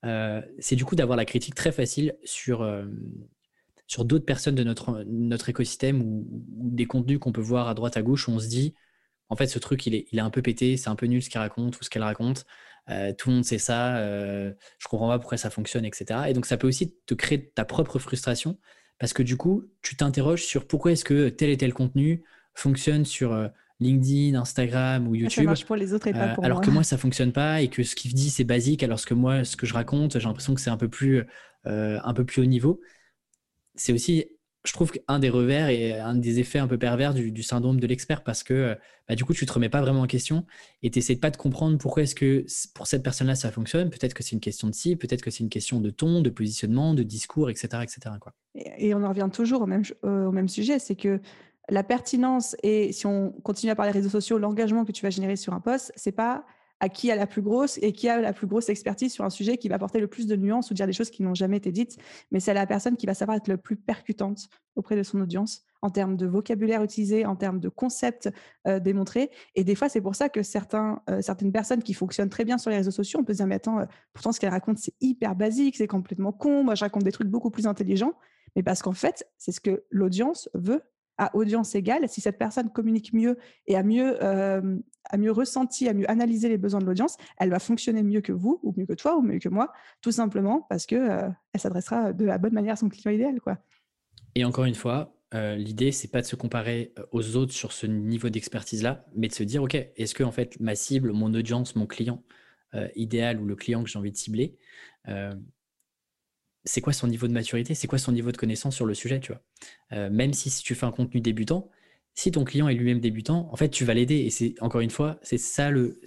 euh, 0.05 0.41
c'est 0.59 0.77
du 0.77 0.85
coup 0.85 0.97
d'avoir 0.97 1.17
la 1.17 1.25
critique 1.25 1.55
très 1.55 1.73
facile 1.73 2.17
sur, 2.25 2.69
sur 3.87 4.05
d'autres 4.05 4.25
personnes 4.25 4.55
de 4.55 4.65
notre, 4.65 5.05
notre 5.07 5.49
écosystème 5.49 6.03
ou, 6.03 6.27
des 6.29 6.87
contenus 6.87 7.19
qu'on 7.19 7.33
peut 7.33 7.41
voir 7.41 7.69
à 7.69 7.75
droite 7.75 7.97
à 7.97 8.03
gauche 8.03 8.29
où 8.29 8.33
on 8.33 8.39
se 8.39 8.49
dit 8.49 8.75
en 9.29 9.37
fait, 9.37 9.47
ce 9.47 9.59
truc, 9.59 9.87
il 9.87 9.95
est, 9.95 10.07
il 10.13 10.19
est 10.19 10.23
un 10.23 10.31
peu 10.31 10.43
pété, 10.43 10.77
c'est 10.77 10.89
un 10.89 10.97
peu 10.97 11.07
nul 11.07 11.23
ce 11.23 11.31
qu'il 11.31 11.41
raconte 11.41 11.79
ou 11.81 11.85
ce 11.85 11.91
qu'elle 11.91 12.03
raconte. 12.03 12.45
Euh, 12.89 13.13
tout 13.13 13.29
le 13.31 13.37
monde 13.37 13.45
sait 13.45 13.59
ça, 13.59 13.97
euh, 13.97 14.53
je 14.79 14.87
comprends 14.87 15.09
pas 15.09 15.19
pourquoi 15.19 15.37
ça 15.39 15.51
fonctionne, 15.51 15.85
etc. 15.85 16.21
Et 16.29 16.33
donc, 16.33 16.47
ça 16.47 16.57
peut 16.57 16.69
aussi 16.69 16.95
te 17.07 17.15
créer 17.15 17.51
ta 17.51 17.65
propre 17.65 17.99
frustration 17.99 18.59
parce 18.99 19.13
que 19.13 19.23
du 19.23 19.37
coup, 19.37 19.65
tu 19.83 19.97
t'interroges 19.97 20.45
sur 20.45 20.67
pourquoi 20.67 20.93
est-ce 20.93 21.05
que 21.05 21.29
tel 21.29 21.51
et 21.51 21.57
tel 21.57 21.75
contenu 21.75 22.23
fonctionne 22.55 23.05
sur 23.05 23.33
euh, 23.33 23.49
LinkedIn, 23.81 24.39
Instagram 24.39 25.07
ou 25.09 25.15
ah, 25.15 25.19
YouTube. 25.19 25.45
Ça 25.45 25.51
marche 25.51 25.65
pour 25.65 25.77
les 25.77 25.93
autres 25.93 26.07
et 26.07 26.13
pas 26.13 26.29
pour 26.29 26.45
alors 26.45 26.61
que 26.61 26.71
moi, 26.71 26.83
ça 26.83 26.97
fonctionne 26.97 27.33
pas 27.33 27.63
et 27.63 27.69
que 27.69 27.83
ce 27.83 27.95
qu'il 27.95 28.15
dit, 28.15 28.31
c'est 28.31 28.45
basique, 28.45 28.83
alors 28.83 29.05
que 29.05 29.15
moi, 29.15 29.45
ce 29.45 29.57
que 29.57 29.67
je 29.67 29.75
raconte, 29.75 30.19
j'ai 30.19 30.27
l'impression 30.27 30.55
que 30.55 30.61
c'est 30.61 30.71
un 30.71 30.77
peu 30.77 30.89
plus, 30.89 31.25
un 31.65 32.15
peu 32.15 32.25
plus 32.25 32.43
haut 32.43 32.47
niveau. 32.47 32.81
C'est 33.75 33.93
aussi 33.93 34.27
je 34.67 34.73
trouve 34.73 34.91
qu'un 34.91 35.19
des 35.19 35.31
revers 35.31 35.69
et 35.69 35.99
un 35.99 36.15
des 36.15 36.41
effets 36.41 36.59
un 36.59 36.67
peu 36.67 36.79
pervers 36.79 37.15
du, 37.15 37.43
syndrome 37.43 37.81
de 37.81 37.87
l'expert 37.87 38.23
parce 38.23 38.43
que 38.43 38.77
bah, 39.09 39.15
du 39.15 39.25
coup, 39.25 39.33
tu 39.33 39.47
te 39.47 39.53
remets 39.53 39.69
pas 39.69 39.81
vraiment 39.81 40.03
en 40.03 40.07
question 40.07 40.45
et 40.83 40.91
tu 40.91 40.99
n'essaies 40.99 41.17
pas 41.17 41.31
de 41.31 41.37
comprendre 41.37 41.79
pourquoi 41.79 42.03
est-ce 42.03 42.15
que 42.15 42.45
pour 42.75 42.87
cette 42.87 43.03
personne-là, 43.03 43.37
ça 43.37 43.51
fonctionne. 43.51 43.91
Peut-être 43.91 44.15
que 44.15 44.23
c'est 44.23 44.33
une 44.33 44.41
question 44.41 44.69
de 44.69 44.75
si, 44.75 44.97
peut-être 44.97 45.23
que 45.23 45.31
c'est 45.31 45.45
une 45.45 45.49
question 45.49 45.81
de 45.81 45.91
ton, 45.91 46.21
de 46.21 46.31
positionnement, 46.31 46.95
de 46.95 47.03
discours, 47.03 47.49
etc. 47.49 47.83
etc. 47.83 48.17
Quoi. 48.21 48.33
Et, 48.55 48.95
on 48.95 49.03
en 49.05 49.09
revient 49.09 49.29
toujours 49.33 49.63
au 49.63 49.67
même, 49.67 49.83
au 50.03 50.33
même 50.33 50.49
sujet, 50.49 50.79
c'est 50.79 50.97
que 50.97 51.21
la 51.69 51.83
pertinence 51.83 52.57
et 52.63 52.93
si 52.93 53.07
on 53.07 53.33
continue 53.43 53.73
à 53.73 53.75
parler 53.75 53.93
des 53.93 53.99
réseaux 53.99 54.11
sociaux, 54.11 54.39
l'engagement 54.39 54.85
que 54.85 54.93
tu 54.93 55.03
vas 55.03 55.11
générer 55.11 55.37
sur 55.37 55.53
un 55.53 55.61
poste, 55.61 55.93
c'est 55.97 56.13
pas 56.13 56.45
à 56.81 56.89
qui 56.89 57.11
a 57.11 57.17
la 57.17 57.27
plus 57.27 57.43
grosse 57.43 57.79
et 57.81 57.93
qui 57.93 58.09
a 58.09 58.21
la 58.21 58.33
plus 58.33 58.47
grosse 58.47 58.69
expertise 58.69 59.13
sur 59.13 59.25
un 59.25 59.31
sujet 59.31 59.57
qui 59.57 59.69
va 59.69 59.77
apporter 59.77 59.99
le 59.99 60.09
plus 60.09 60.27
de 60.27 60.37
nuances 60.37 60.71
ou 60.71 60.75
dire 60.75 60.87
des 60.87 60.93
choses 60.93 61.11
qui 61.11 61.23
n'ont 61.23 61.35
jamais 61.35 61.57
été 61.57 61.73
dites, 61.73 61.97
mais 62.31 62.41
c'est 62.41 62.53
la 62.53 62.67
personne 62.67 62.97
qui 62.97 63.07
va 63.07 63.15
savoir 63.15 63.37
être 63.37 63.49
le 63.49 63.57
plus 63.57 63.77
percutante 63.77 64.49
auprès 64.75 64.97
de 64.97 65.03
son 65.03 65.21
audience 65.21 65.65
en 65.81 65.91
termes 65.91 66.17
de 66.17 66.27
vocabulaire 66.27 66.83
utilisé, 66.83 67.25
en 67.25 67.37
termes 67.37 67.61
de 67.61 67.69
concepts 67.69 68.31
euh, 68.67 68.79
démontrés. 68.79 69.31
Et 69.55 69.65
des 69.65 69.75
fois, 69.75 69.89
c'est 69.89 70.01
pour 70.01 70.15
ça 70.15 70.29
que 70.29 70.43
certains, 70.43 71.01
euh, 71.09 71.23
certaines 71.23 71.53
personnes 71.53 71.83
qui 71.83 71.95
fonctionnent 71.95 72.29
très 72.29 72.45
bien 72.45 72.59
sur 72.59 72.71
les 72.71 72.77
réseaux 72.77 72.91
sociaux, 72.91 73.21
on 73.21 73.25
peut 73.25 73.33
se 73.33 73.39
dire, 73.39 73.47
mais 73.47 73.57
attends, 73.57 73.81
euh, 73.81 73.87
pourtant 74.13 74.33
ce 74.33 74.41
qu'elle 74.41 74.51
raconte, 74.51 74.79
c'est 74.79 74.95
hyper 75.01 75.35
basique, 75.35 75.77
c'est 75.77 75.87
complètement 75.87 76.33
con, 76.33 76.63
moi 76.63 76.75
je 76.75 76.85
raconte 76.85 77.05
des 77.05 77.13
trucs 77.13 77.29
beaucoup 77.29 77.51
plus 77.51 77.67
intelligents, 77.67 78.15
mais 78.55 78.63
parce 78.63 78.83
qu'en 78.83 78.93
fait, 78.93 79.27
c'est 79.39 79.53
ce 79.53 79.61
que 79.61 79.85
l'audience 79.91 80.51
veut 80.55 80.83
audience 81.35 81.75
égale, 81.75 82.09
si 82.09 82.21
cette 82.21 82.39
personne 82.39 82.71
communique 82.71 83.13
mieux 83.13 83.39
et 83.67 83.77
a 83.77 83.83
mieux, 83.83 84.23
euh, 84.23 84.77
a 85.05 85.17
mieux 85.17 85.33
ressenti, 85.33 85.89
a 85.89 85.95
mieux 85.95 86.09
analysé 86.11 86.49
les 86.49 86.59
besoins 86.59 86.81
de 86.81 86.87
l'audience, 86.87 87.17
elle 87.39 87.51
va 87.51 87.59
fonctionner 87.59 88.03
mieux 88.03 88.21
que 88.21 88.33
vous, 88.33 88.61
ou 88.63 88.75
mieux 88.77 88.87
que 88.87 88.93
toi, 88.93 89.17
ou 89.17 89.23
mieux 89.23 89.39
que 89.39 89.49
moi, 89.49 89.73
tout 90.03 90.13
simplement 90.13 90.67
parce 90.69 90.87
que 90.87 90.97
euh, 90.97 91.29
elle 91.53 91.61
s'adressera 91.61 92.13
de 92.13 92.25
la 92.25 92.39
bonne 92.39 92.53
manière 92.53 92.75
à 92.75 92.77
son 92.77 92.89
client 92.89 93.11
idéal. 93.11 93.41
Quoi. 93.41 93.59
Et 94.35 94.45
encore 94.45 94.65
une 94.65 94.75
fois, 94.75 95.17
euh, 95.35 95.57
l'idée, 95.57 95.93
c'est 95.93 96.09
pas 96.09 96.21
de 96.21 96.27
se 96.27 96.37
comparer 96.37 96.93
aux 97.13 97.37
autres 97.37 97.53
sur 97.53 97.73
ce 97.73 97.87
niveau 97.87 98.29
d'expertise-là, 98.29 99.07
mais 99.15 99.29
de 99.29 99.35
se 99.35 99.43
dire, 99.43 99.63
OK, 99.63 99.75
est-ce 99.75 100.15
que 100.15 100.25
en 100.25 100.33
fait 100.33 100.61
ma 100.61 100.75
cible, 100.75 101.13
mon 101.13 101.33
audience, 101.35 101.77
mon 101.77 101.87
client 101.87 102.23
idéal 102.95 103.41
ou 103.41 103.47
le 103.47 103.57
client 103.57 103.83
que 103.83 103.89
j'ai 103.89 103.99
envie 103.99 104.13
de 104.13 104.19
cibler, 104.19 104.59
c'est 106.67 106.81
quoi 106.81 106.93
son 106.93 107.07
niveau 107.07 107.29
de 107.29 107.33
maturité, 107.33 107.75
c'est 107.75 107.87
quoi 107.87 107.99
son 107.99 108.13
niveau 108.13 108.33
de 108.33 108.37
connaissance 108.37 108.75
sur 108.75 108.87
le 108.87 108.95
sujet, 108.95 109.21
tu 109.21 109.33
vois. 109.33 109.41
Euh, 109.93 110.11
même 110.11 110.33
si, 110.33 110.51
tu 110.63 110.75
fais 110.75 110.85
un 110.85 110.91
contenu 110.91 111.21
débutant, 111.21 111.71
si 112.15 112.31
ton 112.33 112.45
client 112.45 112.69
est 112.69 112.75
lui-même 112.75 113.01
débutant, 113.01 113.49
en 113.53 113.57
fait, 113.57 113.69
tu 113.69 113.85
vas 113.85 113.95
l'aider. 113.95 114.17
Et 114.17 114.31
c'est 114.31 114.55
encore 114.61 114.81
une 114.81 114.91
fois, 114.91 115.19
c'est 115.23 115.39
ça 115.39 115.71
le, 115.71 116.01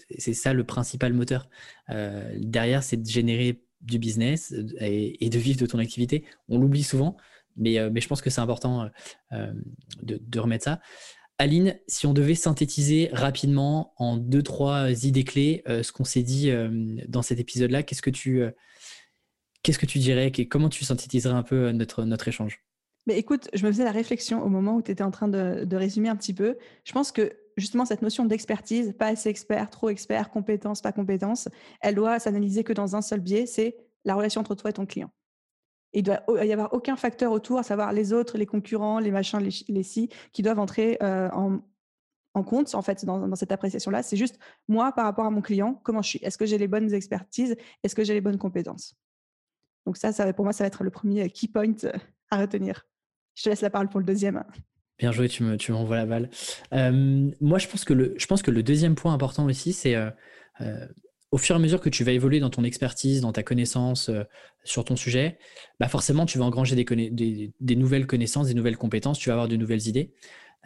principal 0.66 1.14
moteur. 1.14 1.50
Euh, 1.90 2.36
derrière, 2.38 2.84
c'est 2.84 2.98
de 2.98 3.08
générer 3.08 3.62
du 3.82 4.00
business 4.00 4.52
euh, 4.52 4.66
et, 4.82 5.30
de 5.30 5.40
vivre 5.40 5.60
de 5.60 5.66
ton 5.66 5.80
activité. 5.80 6.26
On 6.50 6.60
l'oublie 6.60 6.84
souvent, 6.84 7.16
mais, 7.56 7.78
mais 7.90 8.02
je 8.02 8.08
pense 8.08 8.22
que 8.22 8.30
c'est 8.30 8.42
important 8.42 8.90
de, 10.04 10.40
remettre 10.40 10.66
ça. 10.66 10.82
Aline, 11.38 11.80
si 11.88 12.06
on 12.06 12.14
devait 12.14 12.36
synthétiser 12.36 13.10
rapidement 13.14 13.94
en 13.96 14.18
deux, 14.18 14.44
trois 14.44 14.92
idées 15.06 15.24
clés 15.24 15.64
ce 15.66 15.92
qu'on 15.94 16.04
s'est 16.04 16.24
dit 16.24 16.52
dans 17.08 17.22
cet 17.22 17.40
épisode-là, 17.40 17.84
qu'est-ce 17.84 18.02
que 18.02 18.10
tu 18.10 18.44
Qu'est-ce 19.64 19.80
que 19.80 19.86
tu 19.86 20.00
dirais? 20.00 20.32
Comment 20.32 20.70
tu 20.70 20.86
synthétiserais 20.86 21.34
un 21.34 21.44
peu 21.44 21.68
euh, 21.68 21.72
notre, 21.74 22.04
notre 22.06 22.28
échange? 22.28 22.64
Mais 23.08 23.18
écoute, 23.18 23.50
je 23.54 23.66
me 23.66 23.72
faisais 23.72 23.84
la 23.84 23.92
réflexion 23.92 24.44
au 24.44 24.50
moment 24.50 24.76
où 24.76 24.82
tu 24.82 24.92
étais 24.92 25.04
en 25.04 25.12
train 25.12 25.28
de, 25.28 25.76
résumer 25.76 26.10
un 26.10 26.16
petit 26.16 26.34
peu. 26.34 26.58
Je 26.84 26.92
pense 26.92 27.12
que 27.12 27.32
justement, 27.58 27.86
cette 27.86 28.02
notion 28.02 28.26
d'expertise, 28.26 28.94
pas 28.98 29.08
assez 29.08 29.30
expert, 29.30 29.70
trop 29.70 29.90
expert, 29.90 30.30
compétence, 30.30 30.82
pas 30.82 30.92
compétence, 30.92 31.50
elle 31.82 31.96
doit 31.96 32.20
s'analyser 32.20 32.64
que 32.64 32.74
dans 32.74 32.96
un 32.96 33.02
seul 33.02 33.20
biais, 33.20 33.46
c'est 33.46 33.78
la 34.06 34.16
relation 34.16 34.42
entre 34.42 34.56
toi 34.56 34.70
et 34.70 34.74
ton 34.74 34.86
client. 34.86 35.10
Il 35.92 36.04
doit 36.04 36.22
y 36.46 36.54
avoir 36.54 36.72
aucun 36.74 36.96
facteur 36.96 37.32
autour, 37.32 37.58
à 37.58 37.64
savoir 37.64 37.94
les 37.94 38.14
autres, 38.14 38.38
les 38.38 38.46
concurrents, 38.46 39.00
les 39.00 39.12
machins, 39.12 39.40
les, 39.40 39.50
les 39.68 39.84
si, 39.84 40.10
qui 40.32 40.44
doivent 40.44 40.60
entrer 40.60 41.00
euh, 41.02 41.30
en, 41.32 41.62
en, 42.36 42.44
compte 42.44 42.76
en 42.76 42.84
fait 42.84 43.06
dans 43.06 43.36
cette 43.36 43.52
appréciation-là. 43.52 44.04
C'est 44.04 44.18
juste 44.18 44.38
moi 44.68 44.92
par 44.92 45.06
rapport 45.06 45.26
à 45.26 45.32
mon 45.32 45.42
client, 45.42 45.82
comment 45.84 46.04
je 46.04 46.10
suis? 46.10 46.20
Est-ce 46.22 46.38
que 46.38 46.46
j'ai 46.46 46.60
les 46.60 46.68
bonnes 46.68 46.94
expertises? 46.94 47.56
Est-ce 47.84 47.96
que 47.96 48.04
j'ai 48.04 48.14
les 48.14 48.22
bonnes 48.22 48.38
compétences? 48.38 48.96
Donc 49.90 49.98
ça, 49.98 50.34
pour 50.34 50.46
moi, 50.46 50.54
ça 50.54 50.64
va 50.64 50.68
être 50.68 50.84
le 50.84 50.92
premier 50.92 51.28
key 51.32 51.48
point 51.48 51.74
euh, 51.84 51.92
à 52.30 52.40
retenir. 52.40 52.86
Je 53.34 53.42
te 53.42 53.50
laisse 53.50 53.62
la 53.62 53.72
parole 53.72 53.90
pour 53.90 54.00
le 54.00 54.06
deuxième. 54.06 54.44
Bien 55.00 55.12
joué, 55.12 55.28
tu, 55.28 55.42
me, 55.42 55.58
tu 55.58 55.72
m'envoies 55.72 55.96
la 55.96 56.06
balle. 56.06 56.30
Euh, 56.76 57.32
moi, 57.42 57.58
je 57.58 57.68
pense, 57.68 57.86
que 57.86 57.94
le, 58.52 58.62
deuxième 58.62 58.94
point 58.94 59.16
important 59.16 59.48
aussi, 59.48 59.74
c'est 59.74 59.96
euh, 59.96 60.12
au 61.32 61.40
fur 61.40 61.56
et 61.56 61.58
à 61.58 61.60
mesure 61.60 61.82
que 61.82 61.90
tu 61.90 62.04
vas 62.04 62.12
évoluer 62.12 62.40
dans 62.40 62.52
ton 62.52 62.64
expertise, 62.64 63.22
dans 63.22 63.32
ta 63.32 63.42
connaissance 63.42 64.12
sur 64.64 64.86
ton 64.86 64.96
sujet, 64.96 65.40
bah 65.80 65.88
forcément, 65.88 66.28
tu 66.28 66.38
vas 66.38 66.46
engranger 66.46 66.76
des, 66.76 67.76
nouvelles 67.76 68.06
connaissances, 68.06 68.46
des 68.46 68.54
nouvelles 68.54 68.78
compétences, 68.78 69.18
tu 69.18 69.30
vas 69.30 69.34
avoir 69.34 69.48
de 69.48 69.56
nouvelles 69.56 69.88
idées. 69.88 70.14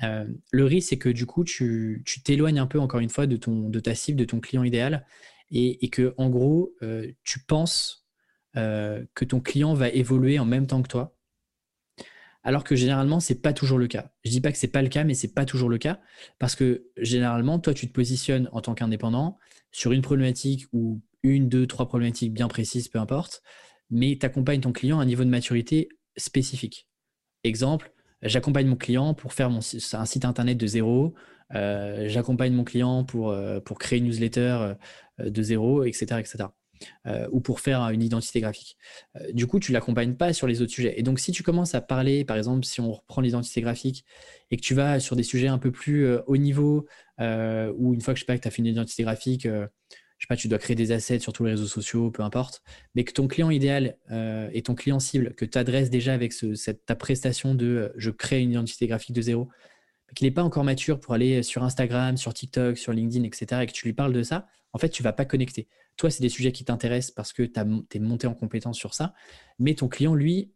le 0.02 0.66
risque, 0.66 0.90
c'est 0.90 0.98
que 0.98 1.08
du 1.08 1.26
coup, 1.26 1.46
tu, 1.46 2.04
t'éloignes 2.26 2.60
un 2.60 2.68
peu, 2.68 2.80
encore 2.82 3.00
une 3.00 3.10
fois, 3.10 3.26
de, 3.26 3.38
ton, 3.38 3.70
de 3.70 3.80
ta 3.80 3.96
cible, 3.96 4.20
de 4.20 4.26
ton 4.26 4.42
client 4.42 4.66
idéal, 4.66 5.06
et 5.50 5.90
que, 5.90 6.14
en 6.18 6.30
gros, 6.30 6.76
tu 7.24 7.40
penses 7.40 8.03
euh, 8.56 9.04
que 9.16 9.26
ton 9.26 9.40
client 9.40 9.74
va 9.74 9.90
évoluer 9.90 10.38
en 10.40 10.46
même 10.46 10.68
temps 10.68 10.82
que 10.82 10.88
toi. 10.88 11.16
Alors 12.44 12.64
que 12.64 12.76
généralement, 12.76 13.20
c'est 13.20 13.42
pas 13.42 13.54
toujours 13.54 13.78
le 13.78 13.88
cas. 13.88 14.12
Je 14.24 14.30
dis 14.30 14.42
pas 14.42 14.52
que 14.52 14.58
c'est 14.58 14.68
pas 14.68 14.82
le 14.82 14.90
cas, 14.90 15.04
mais 15.04 15.14
c'est 15.14 15.34
pas 15.34 15.46
toujours 15.46 15.70
le 15.70 15.78
cas 15.78 16.00
parce 16.40 16.56
que 16.56 16.86
généralement, 16.98 17.58
toi, 17.58 17.74
tu 17.74 17.88
te 17.88 17.94
positionnes 17.94 18.50
en 18.52 18.62
tant 18.62 18.76
qu'indépendant 18.76 19.40
sur 19.72 19.94
une 19.94 20.02
problématique 20.02 20.68
ou 20.74 21.02
une, 21.24 21.48
deux, 21.48 21.66
trois 21.68 21.88
problématiques 21.88 22.34
bien 22.34 22.50
précises, 22.50 22.90
peu 22.90 23.00
importe, 23.00 23.42
mais 23.90 24.18
tu 24.20 24.26
accompagnes 24.26 24.60
ton 24.60 24.74
client 24.74 25.00
à 25.00 25.04
un 25.04 25.06
niveau 25.06 25.24
de 25.24 25.30
maturité 25.30 25.88
spécifique. 26.18 26.88
Exemple, 27.46 27.94
j'accompagne 28.22 28.68
mon 28.68 28.76
client 28.76 29.14
pour 29.14 29.34
faire 29.34 29.50
un 29.50 30.06
site 30.06 30.26
internet 30.26 30.58
de 30.58 30.68
zéro, 30.68 31.14
euh, 31.56 32.08
j'accompagne 32.10 32.54
mon 32.54 32.66
client 32.66 33.06
pour, 33.06 33.32
euh, 33.32 33.62
créer 33.80 34.00
une 34.00 34.06
newsletter 34.06 34.74
de 35.20 35.42
zéro, 35.42 35.86
etc., 35.86 36.20
etc. 36.20 36.46
ou 37.32 37.42
pour 37.42 37.60
faire 37.60 37.82
une 37.90 38.02
identité 38.02 38.42
graphique. 38.42 38.78
du 39.34 39.48
coup, 39.48 39.60
tu 39.60 39.72
l'accompagnes 39.72 40.16
pas 40.16 40.34
sur 40.34 40.48
les 40.48 40.62
autres 40.62 40.72
sujets. 40.72 41.00
Et 41.00 41.04
donc, 41.04 41.20
si 41.20 41.32
tu 41.32 41.44
commences 41.44 41.76
à 41.76 41.82
parler, 41.82 42.26
par 42.26 42.38
exemple, 42.38 42.66
si 42.66 42.82
on 42.82 42.92
reprend 42.92 43.22
l'identité 43.22 43.62
graphique 43.62 44.06
et 44.52 44.58
que 44.58 44.62
tu 44.62 44.74
vas 44.74 45.00
sur 45.00 45.16
des 45.16 45.24
sujets 45.24 45.48
un 45.48 45.58
peu 45.58 45.72
plus 45.72 46.08
haut 46.28 46.38
niveau, 46.38 46.86
ou 47.20 47.94
une 47.94 48.02
fois 48.02 48.14
que 48.14 48.20
je 48.20 48.24
sais 48.24 48.28
pas 48.28 48.38
que 48.38 48.42
tu 48.44 48.48
as 48.48 48.52
fait 48.52 48.60
une 48.60 48.68
identité 48.68 49.04
graphique, 49.04 49.48
je 50.24 50.26
sais 50.26 50.36
pas, 50.36 50.38
tu 50.38 50.48
dois 50.48 50.58
créer 50.58 50.76
des 50.78 50.94
assets 50.94 51.20
sur 51.20 51.34
tous 51.34 51.44
les 51.44 51.52
réseaux 51.52 51.68
sociaux, 51.68 52.10
peu 52.10 52.24
importe, 52.24 52.64
mais 52.96 53.04
que 53.04 53.12
ton 53.12 53.28
client 53.28 53.50
idéal 53.50 53.98
euh, 54.10 54.50
et 54.54 54.62
ton 54.62 54.74
client 54.74 55.00
cible, 55.00 55.34
que 55.34 55.44
tu 55.44 55.58
adresses 55.58 55.90
déjà 55.90 56.14
avec 56.14 56.32
cette, 56.32 56.86
ta 56.86 56.96
prestation 56.96 57.56
de 57.56 57.66
euh, 57.66 57.90
je 57.98 58.10
crée 58.10 58.42
une 58.42 58.52
identité 58.52 58.88
graphique 58.88 59.14
de 59.14 59.22
zéro, 59.22 59.50
qu'il 60.14 60.28
n'est 60.28 60.32
pas 60.32 60.44
encore 60.44 60.64
mature 60.64 61.00
pour 61.00 61.14
aller 61.14 61.44
sur 61.44 61.64
Instagram, 61.64 62.18
sur 62.18 62.34
TikTok, 62.34 62.78
sur 62.78 62.94
LinkedIn, 62.94 63.24
etc., 63.24 63.62
et 63.64 63.66
que 63.66 63.72
tu 63.72 63.86
lui 63.86 63.94
parles 63.94 64.14
de 64.14 64.24
ça, 64.24 64.48
en 64.74 64.80
fait, 64.80 64.90
tu 64.90 65.04
vas 65.04 65.14
pas 65.14 65.26
connecter. 65.26 65.68
Toi, 65.98 66.10
c'est 66.10 66.22
des 66.22 66.30
sujets 66.30 66.52
qui 66.52 66.66
t'intéressent 66.66 67.12
parce 67.12 67.34
que 67.34 67.44
tu 67.44 67.60
es 67.60 68.00
monté 68.00 68.28
en 68.28 68.34
compétence 68.34 68.78
sur 68.78 68.94
ça, 68.94 69.14
mais 69.60 69.76
ton 69.76 69.88
client, 69.88 70.16
lui, 70.16 70.52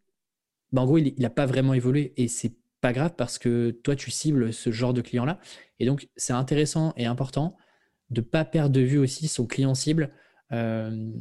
bah, 0.72 0.82
en 0.82 0.86
gros, 0.86 0.98
il 0.98 1.14
n'a 1.18 1.30
pas 1.30 1.46
vraiment 1.46 1.74
évolué 1.74 2.12
et 2.16 2.28
c'est 2.28 2.54
pas 2.80 2.92
grave 2.92 3.14
parce 3.16 3.38
que 3.38 3.70
toi, 3.70 3.96
tu 3.96 4.10
cibles 4.10 4.52
ce 4.52 4.70
genre 4.70 4.92
de 4.92 5.00
client-là. 5.00 5.38
Et 5.78 5.86
donc, 5.86 6.08
c'est 6.16 6.32
intéressant 6.32 6.92
et 6.96 7.06
important 7.06 7.56
de 8.10 8.20
pas 8.20 8.44
perdre 8.44 8.74
de 8.74 8.80
vue 8.80 8.98
aussi 8.98 9.28
son 9.28 9.46
client 9.46 9.74
cible. 9.74 10.12
Euh, 10.52 11.12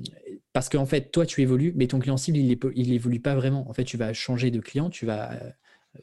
parce 0.53 0.69
qu'en 0.69 0.85
fait, 0.85 1.11
toi, 1.11 1.25
tu 1.25 1.41
évolues, 1.41 1.73
mais 1.75 1.87
ton 1.87 1.99
client 1.99 2.17
cible, 2.17 2.37
il 2.37 2.89
n'évolue 2.89 3.19
pas 3.19 3.35
vraiment. 3.35 3.69
En 3.69 3.73
fait, 3.73 3.83
tu 3.83 3.97
vas 3.97 4.13
changer 4.13 4.51
de 4.51 4.59
client, 4.59 4.89
tu 4.89 5.05
vas 5.05 5.33
euh, 5.33 5.51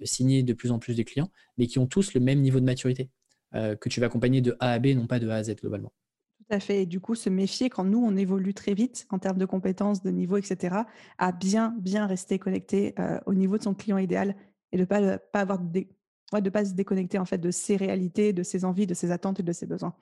signer 0.03 0.43
de 0.43 0.53
plus 0.53 0.71
en 0.71 0.79
plus 0.79 0.97
de 0.97 1.03
clients, 1.03 1.31
mais 1.59 1.67
qui 1.67 1.79
ont 1.79 1.87
tous 1.87 2.15
le 2.15 2.21
même 2.21 2.41
niveau 2.41 2.61
de 2.61 2.65
maturité, 2.65 3.11
euh, 3.55 3.77
que 3.77 3.89
tu 3.89 4.01
vas 4.01 4.07
accompagner 4.07 4.41
de 4.41 4.57
A 4.61 4.73
à 4.73 4.79
B, 4.79 4.89
non 4.89 5.07
pas 5.07 5.19
de 5.19 5.29
A 5.29 5.37
à 5.37 5.43
Z 5.43 5.57
globalement. 5.57 5.93
Tout 6.39 6.55
à 6.55 6.61
fait. 6.61 6.83
Et 6.83 6.87
du 6.87 7.01
coup, 7.01 7.15
se 7.15 7.31
méfier 7.31 7.71
quand 7.71 7.85
nous, 7.85 8.05
on 8.05 8.17
évolue 8.17 8.55
très 8.55 8.75
vite 8.75 9.07
en 9.11 9.19
termes 9.19 9.39
de 9.39 9.47
compétences, 9.47 10.03
de 10.03 10.11
niveau, 10.11 10.37
etc., 10.37 10.77
à 11.19 11.33
bien, 11.33 11.75
bien 11.81 12.07
rester 12.07 12.39
connecté 12.39 12.95
au 13.25 13.33
niveau 13.33 13.57
de 13.57 13.63
son 13.63 13.75
client 13.75 13.99
idéal 13.99 14.37
et 14.73 14.77
de 14.77 14.83
ne 14.83 14.87
pas, 14.87 15.19
pas, 15.19 15.41
avoir 15.41 15.61
de, 15.61 15.87
de 16.33 16.51
pas 16.51 16.65
se 16.65 16.75
déconnecter 16.75 17.19
en 17.19 17.25
fait, 17.25 17.39
de 17.39 17.51
ses 17.51 17.77
réalités, 17.77 18.33
de 18.33 18.43
ses 18.43 18.65
envies, 18.65 18.87
de 18.87 18.95
ses 18.95 19.11
attentes 19.11 19.41
et 19.41 19.43
de 19.43 19.53
ses 19.53 19.67
besoins. 19.67 19.95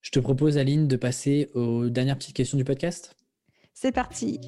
Je 0.00 0.10
te 0.10 0.18
propose, 0.18 0.56
Aline, 0.56 0.88
de 0.88 0.96
passer 0.96 1.50
aux 1.54 1.88
dernières 1.90 2.16
petites 2.16 2.36
questions 2.36 2.56
du 2.56 2.64
podcast. 2.64 3.14
C'est 3.74 3.92
parti. 3.92 4.40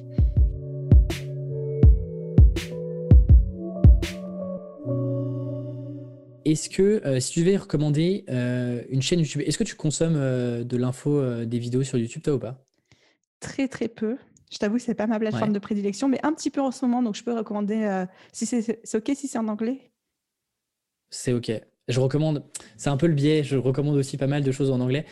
Est-ce 6.45 6.69
que, 6.69 7.01
euh, 7.05 7.19
si 7.19 7.33
tu 7.33 7.39
devais 7.39 7.57
recommander 7.57 8.25
euh, 8.29 8.83
une 8.89 9.01
chaîne 9.01 9.19
YouTube, 9.19 9.41
est-ce 9.45 9.57
que 9.57 9.63
tu 9.63 9.75
consommes 9.75 10.15
euh, 10.15 10.63
de 10.63 10.77
l'info, 10.77 11.45
des 11.45 11.59
vidéos 11.59 11.83
sur 11.83 11.97
YouTube, 11.97 12.21
toi 12.21 12.33
ou 12.35 12.39
pas? 12.39 12.65
Très, 13.39 13.67
très 13.67 13.87
peu. 13.87 14.17
Je 14.51 14.57
t'avoue 14.57 14.75
que 14.77 14.83
ce 14.83 14.91
n'est 14.91 14.95
pas 14.95 15.07
ma 15.07 15.19
plateforme 15.19 15.53
de 15.53 15.59
prédilection, 15.59 16.07
mais 16.07 16.19
un 16.23 16.33
petit 16.33 16.49
peu 16.49 16.61
en 16.61 16.71
ce 16.71 16.85
moment, 16.85 17.01
donc 17.01 17.15
je 17.15 17.23
peux 17.23 17.33
recommander, 17.33 18.05
si 18.31 18.45
c'est 18.45 18.79
OK 18.95 19.11
si 19.15 19.27
c'est 19.27 19.39
en 19.39 19.47
anglais? 19.47 19.91
C'est 21.09 21.33
OK. 21.33 21.51
Je 21.87 21.99
recommande, 21.99 22.43
c'est 22.77 22.89
un 22.89 22.97
peu 22.97 23.07
le 23.07 23.15
biais, 23.15 23.43
je 23.43 23.57
recommande 23.57 23.95
aussi 23.95 24.15
pas 24.17 24.27
mal 24.27 24.43
de 24.43 24.51
choses 24.51 24.69
en 24.69 24.79
anglais. 24.79 25.05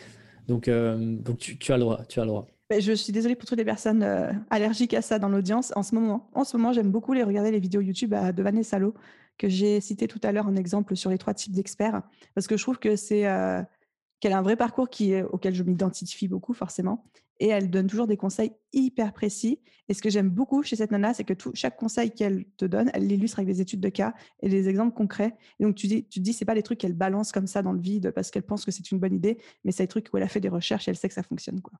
Donc, 0.46 0.70
donc 0.70 1.38
tu, 1.38 1.72
as 1.72 1.76
le 1.76 1.80
droit. 1.80 2.04
Tu 2.08 2.20
as 2.20 2.22
le 2.22 2.28
droit. 2.28 2.46
Je 2.70 2.92
suis 2.92 3.12
désolée 3.12 3.34
pour 3.34 3.48
toutes 3.48 3.58
les 3.58 3.64
personnes 3.64 4.06
allergiques 4.48 4.94
à 4.94 5.02
ça 5.02 5.18
dans 5.18 5.28
l'audience. 5.28 5.72
En 5.74 5.82
ce 5.82 5.96
moment, 5.96 6.30
en 6.34 6.44
ce 6.44 6.56
moment, 6.56 6.72
j'aime 6.72 6.92
beaucoup 6.92 7.12
les 7.12 7.24
regarder 7.24 7.50
les 7.50 7.60
vidéos 7.60 7.80
YouTube 7.80 8.14
de 8.14 8.42
Vanessa 8.44 8.78
Lo 8.78 8.94
que 9.42 9.48
j'ai 9.48 9.80
cité 9.80 10.06
tout 10.06 10.20
à 10.22 10.30
l'heure 10.30 10.46
en 10.46 10.54
exemple 10.54 10.94
sur 10.94 11.10
les 11.10 11.18
trois 11.18 11.34
types 11.34 11.52
d'experts, 11.52 12.02
parce 12.34 12.46
que 12.46 12.56
je 12.56 12.62
trouve 12.62 12.78
que 12.78 12.94
c'est 12.94 13.26
euh, 13.26 13.60
qu'elle 14.20 14.32
a 14.32 14.38
un 14.38 14.42
vrai 14.42 14.56
parcours 14.56 14.88
qui 14.88 15.20
auquel 15.20 15.52
je 15.52 15.64
m'identifie 15.64 16.28
beaucoup 16.28 16.54
forcément, 16.54 17.04
et 17.40 17.48
elle 17.48 17.70
donne 17.70 17.88
toujours 17.88 18.06
des 18.06 18.16
conseils 18.16 18.52
hyper 18.72 19.12
précis. 19.12 19.58
Et 19.88 19.94
ce 19.94 20.00
que 20.00 20.10
j'aime 20.10 20.30
beaucoup 20.30 20.62
chez 20.62 20.76
cette 20.76 20.92
nana, 20.92 21.12
c'est 21.12 21.24
que 21.24 21.32
tout, 21.32 21.50
chaque 21.54 21.76
conseil 21.76 22.12
qu'elle 22.12 22.44
te 22.56 22.64
donne, 22.64 22.88
elle 22.94 23.08
l'illustre 23.08 23.40
avec 23.40 23.52
des 23.52 23.60
études 23.60 23.80
de 23.80 23.88
cas 23.88 24.14
et 24.42 24.48
des 24.48 24.68
exemples 24.68 24.94
concrets. 24.94 25.34
Et 25.58 25.64
donc 25.64 25.74
tu 25.74 25.88
dis, 25.88 26.06
tu 26.06 26.20
dis, 26.20 26.32
c'est 26.34 26.44
pas 26.44 26.54
des 26.54 26.62
trucs 26.62 26.78
qu'elle 26.78 26.92
balance 26.92 27.32
comme 27.32 27.48
ça 27.48 27.62
dans 27.62 27.72
le 27.72 27.80
vide 27.80 28.12
parce 28.14 28.30
qu'elle 28.30 28.44
pense 28.44 28.64
que 28.64 28.70
c'est 28.70 28.92
une 28.92 29.00
bonne 29.00 29.16
idée, 29.16 29.38
mais 29.64 29.72
c'est 29.72 29.82
des 29.82 29.88
trucs 29.88 30.06
où 30.12 30.18
elle 30.18 30.22
a 30.22 30.28
fait 30.28 30.40
des 30.40 30.48
recherches 30.48 30.86
et 30.86 30.92
elle 30.92 30.96
sait 30.96 31.08
que 31.08 31.14
ça 31.14 31.24
fonctionne 31.24 31.60
quoi. 31.60 31.76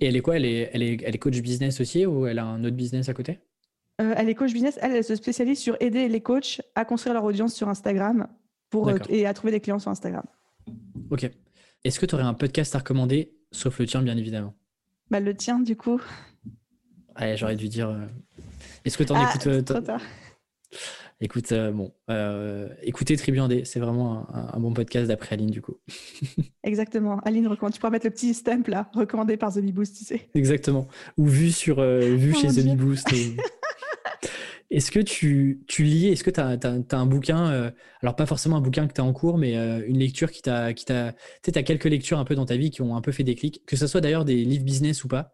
Et 0.00 0.06
elle 0.06 0.14
est 0.14 0.20
quoi? 0.20 0.36
Elle 0.36 0.44
est, 0.44 0.70
elle 0.72 0.82
est, 0.82 1.02
elle 1.02 1.14
est 1.16 1.18
coach 1.18 1.40
business 1.40 1.80
aussi 1.80 2.06
ou 2.06 2.26
elle 2.26 2.38
a 2.38 2.44
un 2.44 2.62
autre 2.62 2.76
business 2.76 3.08
à 3.08 3.14
côté? 3.14 3.40
Euh, 4.00 4.14
Elle 4.16 4.28
est 4.28 4.34
coach 4.34 4.52
business. 4.52 4.78
Elle, 4.80 4.92
elle 4.92 5.04
se 5.04 5.14
spécialise 5.14 5.58
sur 5.58 5.76
aider 5.80 6.08
les 6.08 6.20
coachs 6.20 6.60
à 6.74 6.84
construire 6.84 7.14
leur 7.14 7.24
audience 7.24 7.54
sur 7.54 7.68
Instagram 7.68 8.28
pour, 8.70 8.88
euh, 8.88 8.98
et 9.08 9.26
à 9.26 9.34
trouver 9.34 9.52
des 9.52 9.60
clients 9.60 9.78
sur 9.78 9.90
Instagram. 9.90 10.24
Ok. 11.10 11.30
Est-ce 11.84 12.00
que 12.00 12.06
tu 12.06 12.14
aurais 12.14 12.24
un 12.24 12.34
podcast 12.34 12.74
à 12.74 12.78
recommander, 12.78 13.32
sauf 13.52 13.78
le 13.78 13.86
tien 13.86 14.02
bien 14.02 14.16
évidemment? 14.16 14.54
Bah, 15.10 15.20
le 15.20 15.34
tien, 15.34 15.60
du 15.60 15.76
coup. 15.76 16.00
Ouais, 17.20 17.36
j'aurais 17.36 17.56
dû 17.56 17.68
dire. 17.68 17.90
Euh, 17.90 18.06
est-ce 18.84 18.98
que 18.98 19.04
tu 19.04 19.12
en 19.12 19.16
ah, 19.16 19.32
écoutes. 19.34 19.64
Trop 19.64 19.80
tard. 19.80 20.02
Écoute, 21.20 21.52
euh, 21.52 21.70
bon, 21.70 21.92
écoutez 22.82 23.16
Tribuandé, 23.16 23.64
c'est 23.64 23.78
vraiment 23.78 24.26
un, 24.34 24.58
bon 24.58 24.74
podcast 24.74 25.06
d'après 25.06 25.34
Aline, 25.34 25.48
du 25.48 25.62
coup. 25.62 25.76
Exactement. 26.64 27.20
Aline, 27.20 27.46
recommande. 27.46 27.72
Tu 27.72 27.78
pourras 27.78 27.92
mettre 27.92 28.06
le 28.06 28.10
petit 28.10 28.34
stamp 28.34 28.64
là, 28.66 28.90
recommandé 28.92 29.36
par 29.36 29.54
The 29.54 29.60
Boost, 29.60 29.96
tu 29.96 30.04
sais. 30.04 30.28
Exactement. 30.34 30.88
Ou 31.16 31.26
vu, 31.26 31.52
sur, 31.52 31.80
vu 31.80 32.34
oh 32.34 32.38
chez 32.38 32.48
The 32.48 32.76
Boost. 32.76 33.08
Est-ce 34.70 34.90
que 34.90 35.00
tu, 35.00 35.64
lis, 35.78 36.08
est-ce 36.08 36.24
que 36.24 36.30
tu 36.30 36.40
as, 36.40 36.98
un 36.98 37.06
bouquin, 37.06 37.50
euh, 37.50 37.70
alors 38.02 38.16
pas 38.16 38.26
forcément 38.26 38.56
un 38.56 38.60
bouquin 38.60 38.86
que 38.86 38.92
tu 38.92 39.00
as 39.00 39.04
en 39.04 39.12
cours, 39.12 39.38
mais 39.38 39.56
euh, 39.56 39.84
une 39.86 39.98
lecture 39.98 40.30
qui 40.30 40.42
t'a. 40.42 40.72
Tu 40.72 40.92
as 40.92 41.62
quelques 41.62 41.84
lectures 41.84 42.18
un 42.18 42.24
peu 42.24 42.34
dans 42.34 42.46
ta 42.46 42.56
vie 42.56 42.70
qui 42.70 42.82
ont 42.82 42.96
un 42.96 43.00
peu 43.00 43.12
fait 43.12 43.24
des 43.24 43.34
clics, 43.34 43.64
que 43.66 43.76
ce 43.76 43.86
soit 43.86 44.00
d'ailleurs 44.00 44.24
des 44.24 44.44
livres 44.44 44.64
business 44.64 45.04
ou 45.04 45.08
pas. 45.08 45.32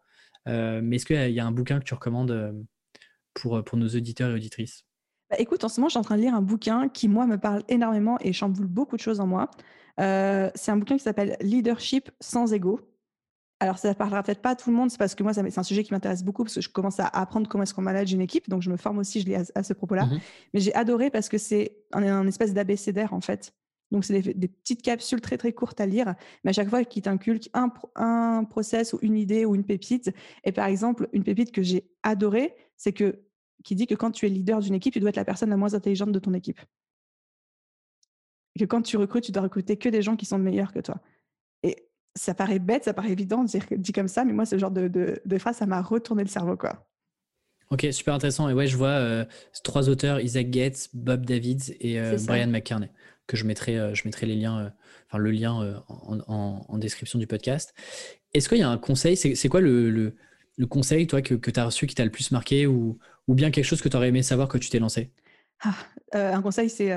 Euh, 0.48 0.80
mais 0.82 0.96
est-ce 0.96 1.06
qu'il 1.06 1.30
y 1.30 1.40
a 1.40 1.46
un 1.46 1.52
bouquin 1.52 1.78
que 1.78 1.84
tu 1.84 1.94
recommandes 1.94 2.54
pour, 3.34 3.62
pour 3.64 3.78
nos 3.78 3.88
auditeurs 3.88 4.30
et 4.30 4.34
auditrices? 4.34 4.84
Bah, 5.30 5.36
Écoute, 5.38 5.64
en 5.64 5.68
ce 5.68 5.80
moment, 5.80 5.88
je 5.88 5.92
suis 5.92 5.98
en 5.98 6.02
train 6.02 6.16
de 6.16 6.22
lire 6.22 6.34
un 6.34 6.42
bouquin 6.42 6.88
qui, 6.88 7.08
moi, 7.08 7.26
me 7.26 7.38
parle 7.38 7.62
énormément 7.68 8.18
et 8.20 8.32
chamboule 8.32 8.66
beaucoup 8.66 8.96
de 8.96 9.02
choses 9.02 9.20
en 9.20 9.26
moi. 9.26 9.50
c'est 9.96 10.70
un 10.70 10.76
bouquin 10.76 10.96
qui 10.96 11.04
s'appelle 11.04 11.36
Leadership 11.40 12.10
sans 12.20 12.52
ego 12.52 12.80
alors, 13.60 13.76
ça 13.78 13.90
ne 13.90 13.94
parlera 13.94 14.22
peut-être 14.22 14.40
pas 14.40 14.50
à 14.50 14.56
tout 14.56 14.70
le 14.70 14.76
monde, 14.76 14.90
c'est 14.90 14.98
parce 14.98 15.14
que 15.14 15.22
moi, 15.22 15.34
c'est 15.34 15.58
un 15.58 15.62
sujet 15.62 15.84
qui 15.84 15.92
m'intéresse 15.92 16.24
beaucoup, 16.24 16.44
parce 16.44 16.54
que 16.54 16.62
je 16.62 16.70
commence 16.70 16.98
à 16.98 17.06
apprendre 17.06 17.46
comment 17.46 17.62
est-ce 17.62 17.74
qu'on 17.74 17.82
manage 17.82 18.10
une 18.10 18.22
équipe, 18.22 18.48
donc 18.48 18.62
je 18.62 18.70
me 18.70 18.78
forme 18.78 18.98
aussi, 18.98 19.20
je 19.20 19.26
lis 19.26 19.34
à, 19.34 19.62
ce 19.62 19.74
propos-là. 19.74 20.06
Mmh 20.06 20.18
Mais 20.54 20.60
j'ai 20.60 20.74
adoré 20.74 21.10
parce 21.10 21.28
que 21.28 21.36
c'est 21.36 21.76
un, 21.92 22.26
espèce 22.26 22.54
d'abécédaire, 22.54 23.12
en 23.12 23.20
fait. 23.20 23.52
Donc, 23.90 24.06
c'est 24.06 24.22
des, 24.22 24.48
petites 24.48 24.80
capsules 24.80 25.20
très, 25.20 25.36
très 25.36 25.52
courtes 25.52 25.78
à 25.78 25.84
lire, 25.84 26.14
mais 26.42 26.50
à 26.50 26.52
chaque 26.54 26.70
fois, 26.70 26.84
qui 26.84 27.02
t'inculquent 27.02 27.50
un, 27.52 27.70
un 27.96 28.44
process 28.44 28.94
ou 28.94 28.98
une 29.02 29.16
idée 29.16 29.44
ou 29.44 29.54
une 29.54 29.64
pépite. 29.64 30.10
Et 30.44 30.52
par 30.52 30.66
exemple, 30.66 31.08
une 31.12 31.24
pépite 31.24 31.52
que 31.52 31.62
j'ai 31.62 31.90
adorée, 32.02 32.54
c'est 32.76 32.92
que 32.92 33.20
qui 33.62 33.74
dit 33.74 33.86
que 33.86 33.94
quand 33.94 34.10
tu 34.10 34.24
es 34.24 34.30
leader 34.30 34.60
d'une 34.60 34.74
équipe, 34.74 34.94
tu 34.94 35.00
dois 35.00 35.10
être 35.10 35.16
la 35.16 35.24
personne 35.26 35.50
la 35.50 35.58
moins 35.58 35.74
intelligente 35.74 36.12
de 36.12 36.18
ton 36.18 36.32
équipe. 36.32 36.60
Et 38.54 38.60
que 38.60 38.64
quand 38.64 38.80
tu 38.80 38.96
recrutes, 38.96 39.24
tu 39.24 39.32
dois 39.32 39.42
recruter 39.42 39.76
que 39.76 39.90
des 39.90 40.00
gens 40.00 40.16
qui 40.16 40.24
sont 40.24 40.38
meilleurs 40.38 40.72
que 40.72 40.80
toi. 40.80 41.02
Ça 42.16 42.34
paraît 42.34 42.58
bête, 42.58 42.84
ça 42.84 42.92
paraît 42.92 43.10
évident 43.12 43.44
dire, 43.44 43.64
dit 43.70 43.92
comme 43.92 44.08
ça, 44.08 44.24
mais 44.24 44.32
moi, 44.32 44.44
ce 44.44 44.58
genre 44.58 44.70
de, 44.70 44.88
de, 44.88 45.38
phrase, 45.38 45.56
ça 45.56 45.66
m'a 45.66 45.80
retourné 45.80 46.24
le 46.24 46.28
cerveau, 46.28 46.56
quoi. 46.56 46.86
Ok, 47.70 47.86
super 47.92 48.14
intéressant. 48.14 48.48
Et 48.48 48.52
ouais, 48.52 48.66
je 48.66 48.76
vois 48.76 48.88
euh, 48.88 49.24
trois 49.62 49.88
auteurs, 49.88 50.20
Isaac 50.20 50.50
Gates, 50.50 50.88
Bob 50.92 51.24
Davids 51.24 51.76
et 51.78 52.00
euh, 52.00 52.18
Brian 52.26 52.48
McKerney, 52.48 52.90
que 53.28 53.36
je 53.36 53.44
mettrai, 53.46 53.78
euh, 53.78 53.94
je 53.94 54.02
mettrai 54.06 54.26
les 54.26 54.34
liens, 54.34 54.72
enfin 55.06 55.18
le 55.18 55.30
lien 55.30 55.80
en, 55.88 56.64
en, 56.68 56.78
description 56.78 57.18
du 57.20 57.28
podcast. 57.28 57.72
Est-ce 58.34 58.48
qu'il 58.48 58.58
y 58.58 58.62
a 58.62 58.68
un 58.68 58.78
conseil 58.78 59.16
C'est 59.16 59.48
quoi 59.48 59.60
le, 59.60 59.88
le, 59.90 60.16
le, 60.56 60.66
conseil, 60.66 61.06
toi, 61.06 61.22
que, 61.22 61.34
que 61.34 61.52
tu 61.52 61.60
as 61.60 61.66
reçu 61.66 61.86
qui 61.86 61.94
t'a 61.94 62.04
le 62.04 62.10
plus 62.10 62.32
marqué 62.32 62.66
ou, 62.66 62.98
ou 63.28 63.34
bien 63.34 63.52
quelque 63.52 63.64
chose 63.64 63.80
que 63.80 63.88
tu 63.88 63.96
aurais 63.96 64.08
aimé 64.08 64.24
savoir 64.24 64.48
quand 64.48 64.58
tu 64.58 64.68
t'es 64.68 64.80
lancé? 64.80 65.12
Ah, 65.60 65.74
Un 66.12 66.42
conseil, 66.42 66.70
c'est 66.70 66.92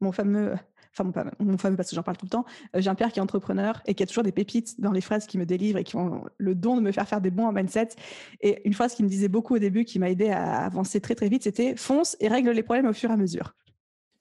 mon 0.00 0.10
fameux 0.10 0.56
enfin 0.98 1.30
mon, 1.38 1.58
fameux 1.58 1.76
parce 1.76 1.90
que 1.90 1.96
j'en 1.96 2.02
parle 2.02 2.16
tout 2.16 2.26
le 2.26 2.30
temps, 2.30 2.44
euh, 2.74 2.80
j'ai 2.80 2.90
un 2.90 2.94
père 2.94 3.12
qui 3.12 3.18
est 3.18 3.22
entrepreneur 3.22 3.82
et 3.86 3.94
qui 3.94 4.02
a 4.02 4.06
toujours 4.06 4.24
des 4.24 4.32
pépites 4.32 4.80
dans 4.80 4.92
les 4.92 5.00
phrases 5.00 5.26
qui 5.26 5.38
me 5.38 5.46
délivrent 5.46 5.78
et 5.78 5.84
qui 5.84 5.96
ont 5.96 6.24
le 6.38 6.54
don 6.54 6.76
de 6.76 6.82
me 6.82 6.92
faire 6.92 7.08
faire 7.08 7.20
des 7.20 7.30
bons 7.30 7.46
en 7.46 7.52
mindset. 7.52 7.88
Et 8.40 8.60
une 8.64 8.74
phrase 8.74 8.94
qui 8.94 9.02
me 9.02 9.08
disait 9.08 9.28
beaucoup 9.28 9.54
au 9.54 9.58
début, 9.58 9.84
qui 9.84 9.98
m'a 9.98 10.10
aidé 10.10 10.30
à 10.30 10.64
avancer 10.64 11.00
très 11.00 11.14
très 11.14 11.28
vite, 11.28 11.44
c'était 11.44 11.76
fonce 11.76 12.16
et 12.20 12.28
règle 12.28 12.50
les 12.50 12.62
problèmes 12.62 12.86
au 12.86 12.92
fur 12.92 13.10
et 13.10 13.14
à 13.14 13.16
mesure. 13.16 13.54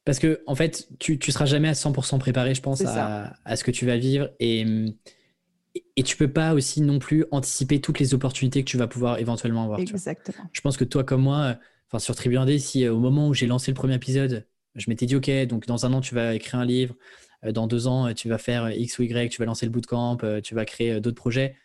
Parce 0.03 0.19
que 0.19 0.41
en 0.45 0.53
fait, 0.53 0.87
tu, 0.99 1.17
tu 1.17 1.31
seras 1.31 1.45
jamais 1.45 1.67
à 1.67 1.73
100% 1.73 2.19
préparé, 2.19 2.53
je 2.53 2.61
pense, 2.61 2.81
à, 2.85 3.33
à, 3.43 3.55
ce 3.55 3.63
que 3.63 3.71
tu 3.71 3.85
vas 3.85 3.97
vivre 3.97 4.29
et 4.39 4.93
et 5.97 6.03
tu 6.03 6.17
peux 6.17 6.31
pas 6.31 6.53
aussi 6.53 6.81
non 6.81 6.99
plus 6.99 7.25
anticiper 7.31 7.81
toutes 7.81 7.99
les 7.99 8.13
opportunités 8.13 8.63
que 8.63 8.69
tu 8.69 8.77
vas 8.77 8.87
pouvoir 8.87 9.19
éventuellement 9.19 9.63
avoir. 9.63 9.79
Exactement. 9.79 10.47
Je 10.51 10.61
pense 10.61 10.77
que 10.77 10.83
toi 10.83 11.03
comme 11.03 11.21
moi, 11.21 11.57
enfin 11.87 11.99
sur 11.99 12.15
Tribu 12.15 12.35
1D, 12.35 12.59
si 12.59 12.85
euh, 12.85 12.93
au 12.93 12.99
moment 12.99 13.27
où 13.27 13.33
j'ai 13.33 13.47
lancé 13.47 13.71
le 13.71 13.75
premier 13.75 13.95
épisode, 13.95 14.47
je 14.75 14.89
m'étais 14.89 15.05
dit, 15.05 15.15
OK, 15.15 15.29
donc 15.47 15.65
dans 15.65 15.85
un 15.85 15.93
an, 15.93 16.01
tu 16.01 16.15
vas 16.15 16.35
écrire 16.35 16.59
un 16.59 16.65
livre. 16.65 16.95
Euh, 17.43 17.51
dans 17.51 17.67
deux 17.67 17.87
ans, 17.87 18.13
tu 18.13 18.29
vas 18.29 18.37
faire 18.37 18.71
X 18.71 18.99
ou 18.99 19.03
Y, 19.03 19.29
tu 19.29 19.39
vas 19.39 19.45
lancer 19.45 19.65
le 19.65 19.71
bootcamp, 19.71 20.17
euh, 20.23 20.41
tu 20.41 20.55
vas 20.55 20.65
créer 20.65 20.93
euh, 20.93 20.99
d'autres 20.99 21.17
projets. 21.17 21.55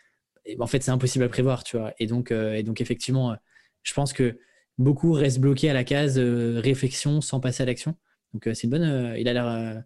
en 0.59 0.67
fait, 0.67 0.83
c'est 0.83 0.91
impossible 0.91 1.25
à 1.25 1.29
prévoir, 1.29 1.65
tu 1.65 1.77
vois. 1.77 1.93
Et 1.99 2.07
donc, 2.07 2.31
et 2.33 2.63
donc 2.63 2.81
effectivement, 2.81 3.37
je 3.83 3.95
pense 3.95 4.13
que 4.13 4.39
beaucoup 4.79 5.13
restent 5.13 5.41
bloqués 5.41 5.71
à 5.71 5.75
la 5.75 5.85
case 5.85 6.19
réflexion 6.19 7.21
sans 7.21 7.41
passer 7.41 7.63
à 7.63 7.67
l'action. 7.67 7.95
Donc, 8.33 8.45
c'est 8.55 8.65
une 8.65 8.71
bonne. 8.71 9.15
il 9.19 9.29
a 9.29 9.33
l'air. 9.33 9.83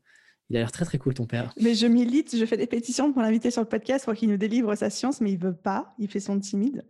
il 0.51 0.57
a 0.57 0.61
l'air 0.61 0.73
très 0.73 0.85
très 0.85 0.99
cool 0.99 1.15
ton 1.15 1.27
père. 1.27 1.53
Mais 1.61 1.75
je 1.75 1.87
milite, 1.87 2.37
je 2.37 2.45
fais 2.45 2.57
des 2.57 2.67
pétitions 2.67 3.13
pour 3.13 3.23
l'inviter 3.23 3.51
sur 3.51 3.63
le 3.63 3.69
podcast 3.69 4.05
pour 4.05 4.15
qu'il 4.15 4.29
nous 4.29 4.37
délivre 4.37 4.75
sa 4.75 4.91
science, 4.91 5.21
mais 5.21 5.33
il 5.33 5.39
veut 5.39 5.57
pas, 5.57 5.95
il 5.99 6.09
fait 6.09 6.21
son 6.21 6.39
timide. 6.39 6.85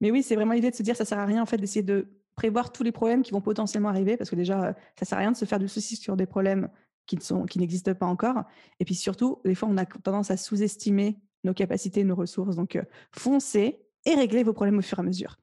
Mais 0.00 0.10
oui, 0.10 0.22
c'est 0.22 0.34
vraiment 0.34 0.54
l'idée 0.54 0.70
de 0.70 0.76
se 0.76 0.82
dire 0.82 0.96
ça 0.96 1.04
sert 1.04 1.18
à 1.18 1.26
rien 1.26 1.42
en 1.42 1.46
fait 1.46 1.58
d'essayer 1.58 1.82
de 1.82 2.08
prévoir 2.34 2.72
tous 2.72 2.82
les 2.82 2.92
problèmes 2.92 3.22
qui 3.22 3.32
vont 3.32 3.40
potentiellement 3.40 3.88
arriver 3.88 4.16
parce 4.16 4.30
que 4.30 4.36
déjà 4.36 4.74
ça 4.98 5.04
sert 5.04 5.18
à 5.18 5.20
rien 5.20 5.32
de 5.32 5.36
se 5.36 5.44
faire 5.44 5.58
du 5.58 5.68
souci 5.68 5.96
sur 5.96 6.16
des 6.16 6.26
problèmes 6.26 6.68
qui 7.06 7.16
ne 7.16 7.20
sont 7.20 7.44
qui 7.44 7.58
n'existent 7.58 7.94
pas 7.94 8.06
encore. 8.06 8.44
Et 8.78 8.84
puis 8.84 8.94
surtout, 8.94 9.40
des 9.44 9.54
fois 9.54 9.68
on 9.70 9.76
a 9.76 9.84
tendance 9.84 10.30
à 10.30 10.36
sous-estimer 10.36 11.18
nos 11.44 11.54
capacités, 11.54 12.04
nos 12.04 12.14
ressources. 12.14 12.56
Donc 12.56 12.78
foncez 13.12 13.80
et 14.04 14.14
réglez 14.14 14.42
vos 14.42 14.52
problèmes 14.52 14.78
au 14.78 14.82
fur 14.82 14.98
et 14.98 15.02
à 15.02 15.04
mesure. 15.04 15.38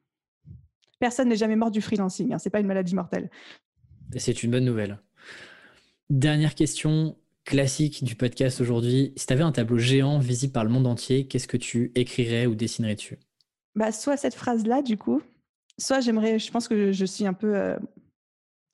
Personne 0.99 1.29
n'est 1.29 1.35
jamais 1.35 1.55
mort 1.55 1.71
du 1.71 1.81
freelancing, 1.81 2.33
hein, 2.33 2.39
c'est 2.39 2.49
pas 2.49 2.59
une 2.59 2.67
maladie 2.67 2.95
mortelle. 2.95 3.29
C'est 4.15 4.41
une 4.41 4.51
bonne 4.51 4.65
nouvelle. 4.65 4.99
Dernière 6.09 6.55
question 6.55 7.17
classique 7.47 8.03
du 8.03 8.15
podcast 8.15 8.61
aujourd'hui. 8.61 9.13
Si 9.15 9.25
tu 9.25 9.33
avais 9.33 9.43
un 9.43 9.51
tableau 9.51 9.77
géant 9.77 10.19
visible 10.19 10.53
par 10.53 10.63
le 10.63 10.69
monde 10.69 10.87
entier, 10.87 11.27
qu'est-ce 11.27 11.47
que 11.47 11.57
tu 11.57 11.91
écrirais 11.95 12.45
ou 12.45 12.55
dessinerais 12.55 12.95
dessus? 12.95 13.17
Bah, 13.75 13.91
Soit 13.91 14.17
cette 14.17 14.35
phrase-là, 14.35 14.81
du 14.81 14.97
coup, 14.97 15.21
soit 15.77 15.99
j'aimerais, 15.99 16.39
je 16.39 16.51
pense 16.51 16.67
que 16.67 16.91
je, 16.91 17.05
suis 17.05 17.25
un 17.25 17.33
peu 17.33 17.55
euh, 17.55 17.77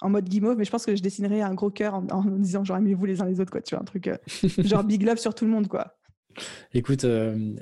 en 0.02 0.10
mode 0.10 0.28
guimauve, 0.28 0.58
mais 0.58 0.66
je 0.66 0.72
pense 0.72 0.86
que 0.86 0.96
je 0.96 1.02
dessinerais 1.02 1.42
un 1.42 1.54
gros 1.54 1.70
cœur 1.70 1.96
en, 1.96 2.24
disant 2.38 2.64
genre 2.64 2.78
aimez-vous 2.78 3.06
les 3.06 3.22
uns 3.22 3.26
les 3.26 3.40
autres, 3.40 3.52
quoi, 3.52 3.62
tu 3.62 3.76
vois, 3.76 3.82
un 3.82 3.86
truc 3.86 4.08
euh, 4.08 4.18
genre 4.64 4.84
big 4.84 5.04
love 5.04 5.18
sur 5.18 5.36
tout 5.36 5.46
le 5.46 5.52
monde, 5.52 5.68
quoi. 5.68 5.98
Écoute, 6.74 7.04
euh, 7.04 7.54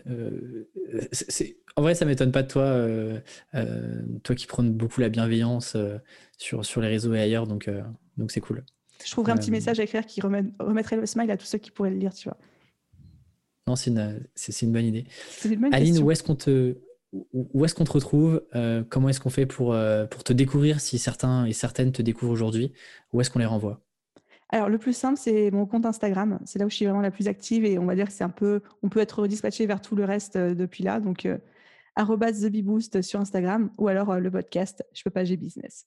en 1.75 1.81
vrai, 1.81 1.93
ça 1.93 2.05
m'étonne 2.05 2.31
pas 2.31 2.41
de 2.41 2.47
toi, 2.47 2.87
toi 4.23 4.33
qui 4.33 4.47
prônes 4.47 4.71
beaucoup 4.71 5.01
la 5.01 5.09
bienveillance 5.09 5.75
sur, 6.37 6.63
sur 6.63 6.79
les 6.79 6.87
réseaux 6.87 7.13
et 7.13 7.19
ailleurs, 7.19 7.47
donc 7.47 7.69
donc 8.15 8.31
c'est 8.31 8.39
cool. 8.39 8.63
Je 9.03 9.11
trouverais 9.11 9.33
un 9.33 9.37
petit 9.37 9.51
message 9.51 9.81
à 9.81 9.83
écrire 9.83 10.05
qui 10.05 10.21
remettrait 10.21 10.95
le 10.95 11.05
smile 11.05 11.29
à 11.31 11.35
tous 11.35 11.47
ceux 11.47 11.57
qui 11.57 11.69
pourraient 11.69 11.89
le 11.89 11.97
lire, 11.97 12.13
tu 12.13 12.29
vois. 12.29 12.37
Non, 13.67 13.75
c'est 13.75 13.89
une, 13.91 14.25
une, 14.61 14.71
bonne 14.71 14.85
idée. 14.85 15.05
Aline, 15.73 15.99
où 15.99 16.11
est-ce 16.11 16.23
qu'on 16.23 16.35
te, 16.35 16.77
où 17.13 17.65
est-ce 17.65 17.75
qu'on 17.75 17.83
te 17.83 17.91
retrouve? 17.91 18.43
Euh, 18.55 18.83
Comment 18.89 19.09
est-ce 19.09 19.19
qu'on 19.19 19.29
fait 19.29 19.45
pour, 19.45 19.73
euh, 19.73 20.05
pour 20.05 20.23
te 20.23 20.33
découvrir 20.33 20.79
si 20.79 20.97
certains 20.97 21.45
et 21.45 21.53
certaines 21.53 21.91
te 21.91 22.01
découvrent 22.01 22.31
aujourd'hui? 22.31 22.71
Où 23.11 23.21
est-ce 23.21 23.29
qu'on 23.29 23.39
les 23.39 23.45
renvoie? 23.45 23.81
Alors, 24.49 24.69
le 24.69 24.77
plus 24.77 24.93
simple, 24.93 25.17
c'est 25.17 25.51
mon 25.51 25.65
compte 25.65 25.85
Instagram. 25.85 26.39
C'est 26.45 26.59
là 26.59 26.65
où 26.65 26.69
je 26.69 26.75
suis 26.75 26.85
vraiment 26.85 27.01
la 27.01 27.11
plus 27.11 27.27
active 27.27 27.65
et 27.65 27.79
on 27.79 27.85
va 27.85 27.95
dire 27.95 28.07
que 28.07 28.13
c'est 28.13 28.23
un 28.23 28.29
peu, 28.29 28.61
on 28.83 28.89
peut 28.89 28.99
être 28.99 29.21
redispatché 29.21 29.65
vers 29.65 29.81
tout 29.81 29.95
le 29.95 30.05
reste 30.05 30.35
euh, 30.35 30.53
depuis 30.53 30.83
là. 30.83 30.99
Donc, 30.99 31.27
TheBeBoost 31.97 33.01
sur 33.01 33.19
Instagram 33.19 33.71
ou 33.77 33.87
alors 33.87 34.19
le 34.19 34.31
podcast 34.31 34.83
Je 34.93 35.03
peux 35.03 35.09
pas, 35.09 35.25
j'ai 35.25 35.37
business. 35.37 35.85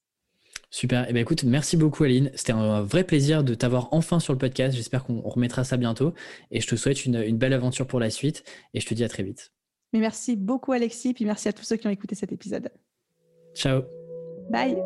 Super. 0.71 1.07
Eh 1.09 1.13
bien, 1.13 1.23
écoute, 1.23 1.45
merci 1.45 1.77
beaucoup, 1.77 2.05
Aline. 2.05 2.31
C'était 2.35 2.53
un 2.53 2.83
vrai 2.83 3.05
plaisir 3.05 3.45
de 3.45 3.55
t'avoir 3.55 3.89
enfin 3.93 4.21
sur 4.21 4.33
le 4.33 4.39
podcast. 4.39 4.77
J'espère 4.77 5.05
qu'on 5.05 5.21
remettra 5.21 5.65
ça 5.65 5.77
bientôt. 5.77 6.15
Et 6.51 6.61
je 6.61 6.67
te 6.67 6.75
souhaite 6.75 7.05
une, 7.05 7.23
une 7.23 7.39
belle 7.39 7.53
aventure 7.53 7.87
pour 7.87 8.01
la 8.01 8.11
suite. 8.11 8.45
Et 8.75 8.81
je 8.81 8.87
te 8.87 8.93
dis 8.93 9.05
à 9.05 9.09
très 9.09 9.23
vite. 9.23 9.54
Mais 9.95 10.01
merci 10.01 10.35
beaucoup 10.35 10.73
Alexis, 10.73 11.15
puis 11.15 11.25
merci 11.25 11.49
à 11.49 11.53
tous 11.53 11.63
ceux 11.63 11.77
qui 11.77 11.87
ont 11.87 11.91
écouté 11.91 12.17
cet 12.17 12.33
épisode. 12.33 12.69
Ciao. 13.55 13.83
Bye. 14.51 14.77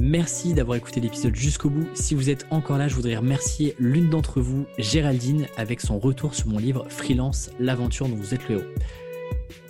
Merci 0.00 0.54
d'avoir 0.54 0.78
écouté 0.78 1.00
l'épisode 1.00 1.36
jusqu'au 1.36 1.68
bout. 1.68 1.86
Si 1.94 2.14
vous 2.14 2.30
êtes 2.30 2.46
encore 2.50 2.78
là, 2.78 2.88
je 2.88 2.94
voudrais 2.94 3.16
remercier 3.16 3.76
l'une 3.78 4.08
d'entre 4.08 4.40
vous, 4.40 4.64
Géraldine, 4.78 5.46
avec 5.58 5.82
son 5.82 5.98
retour 5.98 6.34
sur 6.34 6.48
mon 6.48 6.58
livre 6.58 6.86
Freelance, 6.88 7.50
l'aventure 7.60 8.08
dont 8.08 8.16
vous 8.16 8.34
êtes 8.34 8.48
le 8.48 8.56
héros. 8.56 8.68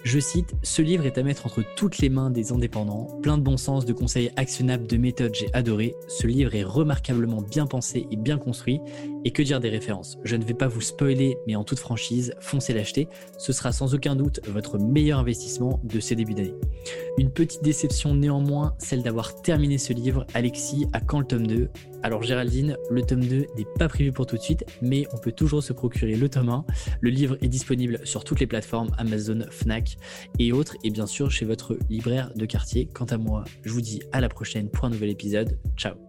Je 0.05 0.21
cite, 0.21 0.55
Ce 0.63 0.81
livre 0.81 1.07
est 1.07 1.19
à 1.19 1.23
mettre 1.23 1.47
entre 1.47 1.63
toutes 1.77 1.99
les 1.99 2.09
mains 2.09 2.31
des 2.31 2.53
indépendants, 2.53 3.09
plein 3.21 3.37
de 3.37 3.43
bon 3.43 3.57
sens, 3.57 3.85
de 3.85 3.93
conseils 3.93 4.31
actionnables, 4.37 4.87
de 4.87 4.97
méthodes, 4.97 5.35
j'ai 5.35 5.53
adoré. 5.53 5.97
Ce 6.07 6.27
livre 6.27 6.55
est 6.55 6.63
remarquablement 6.63 7.43
bien 7.43 7.67
pensé 7.67 8.07
et 8.11 8.17
bien 8.17 8.39
construit. 8.39 8.81
Et 9.25 9.33
que 9.33 9.43
dire 9.43 9.59
des 9.59 9.69
références? 9.69 10.17
Je 10.23 10.37
ne 10.37 10.45
vais 10.45 10.55
pas 10.55 10.69
vous 10.69 10.81
spoiler, 10.81 11.37
mais 11.47 11.57
en 11.57 11.65
toute 11.65 11.81
franchise, 11.81 12.33
foncez 12.39 12.73
l'acheter. 12.73 13.09
Ce 13.39 13.53
sera 13.53 13.73
sans 13.73 13.95
aucun 13.95 14.15
doute 14.15 14.41
votre 14.47 14.79
meilleur 14.79 15.19
investissement 15.19 15.81
de 15.83 15.99
ces 15.99 16.15
débuts 16.15 16.35
d'année. 16.35 16.55
Une 17.19 17.31
petite 17.31 17.65
déception 17.65 18.15
néanmoins, 18.15 18.75
celle 18.79 19.03
d'avoir 19.03 19.43
terminé 19.43 19.79
ce 19.79 19.93
livre. 19.93 20.27
Alexis, 20.33 20.87
à 20.93 21.01
quand 21.01 21.19
le 21.19 21.27
tome 21.27 21.47
2 21.47 21.69
alors 22.03 22.23
Géraldine, 22.23 22.77
le 22.91 23.03
tome 23.03 23.25
2 23.25 23.47
n'est 23.57 23.67
pas 23.79 23.89
prévu 23.89 24.13
pour 24.13 24.27
tout 24.27 24.37
de 24.37 24.43
suite, 24.43 24.65
mais 24.83 25.07
on 25.13 25.19
peut 25.19 25.33
toujours 25.33 25.63
se 25.63 25.73
procurer 25.73 26.15
le 26.15 26.29
tome 26.29 26.49
1. 26.49 26.65
Le 27.01 27.11
livre 27.11 27.37
est 27.43 27.49
disponible 27.49 28.01
sur 28.05 28.25
toutes 28.25 28.41
les 28.41 28.47
plateformes 28.47 28.91
Amazon, 28.99 29.41
Fnac 29.51 29.97
et 30.39 30.53
autres, 30.53 30.77
et 30.85 30.91
bien 30.91 31.07
sûr 31.07 31.31
chez 31.31 31.45
votre 31.45 31.77
libraire 31.89 32.31
de 32.35 32.47
quartier. 32.47 32.89
Quant 32.93 33.07
à 33.07 33.19
moi, 33.19 33.45
je 33.65 33.71
vous 33.71 33.81
dis 33.81 34.01
à 34.13 34.21
la 34.21 34.29
prochaine 34.29 34.69
pour 34.69 34.85
un 34.85 34.91
nouvel 34.91 35.11
épisode. 35.11 35.59
Ciao 35.77 36.08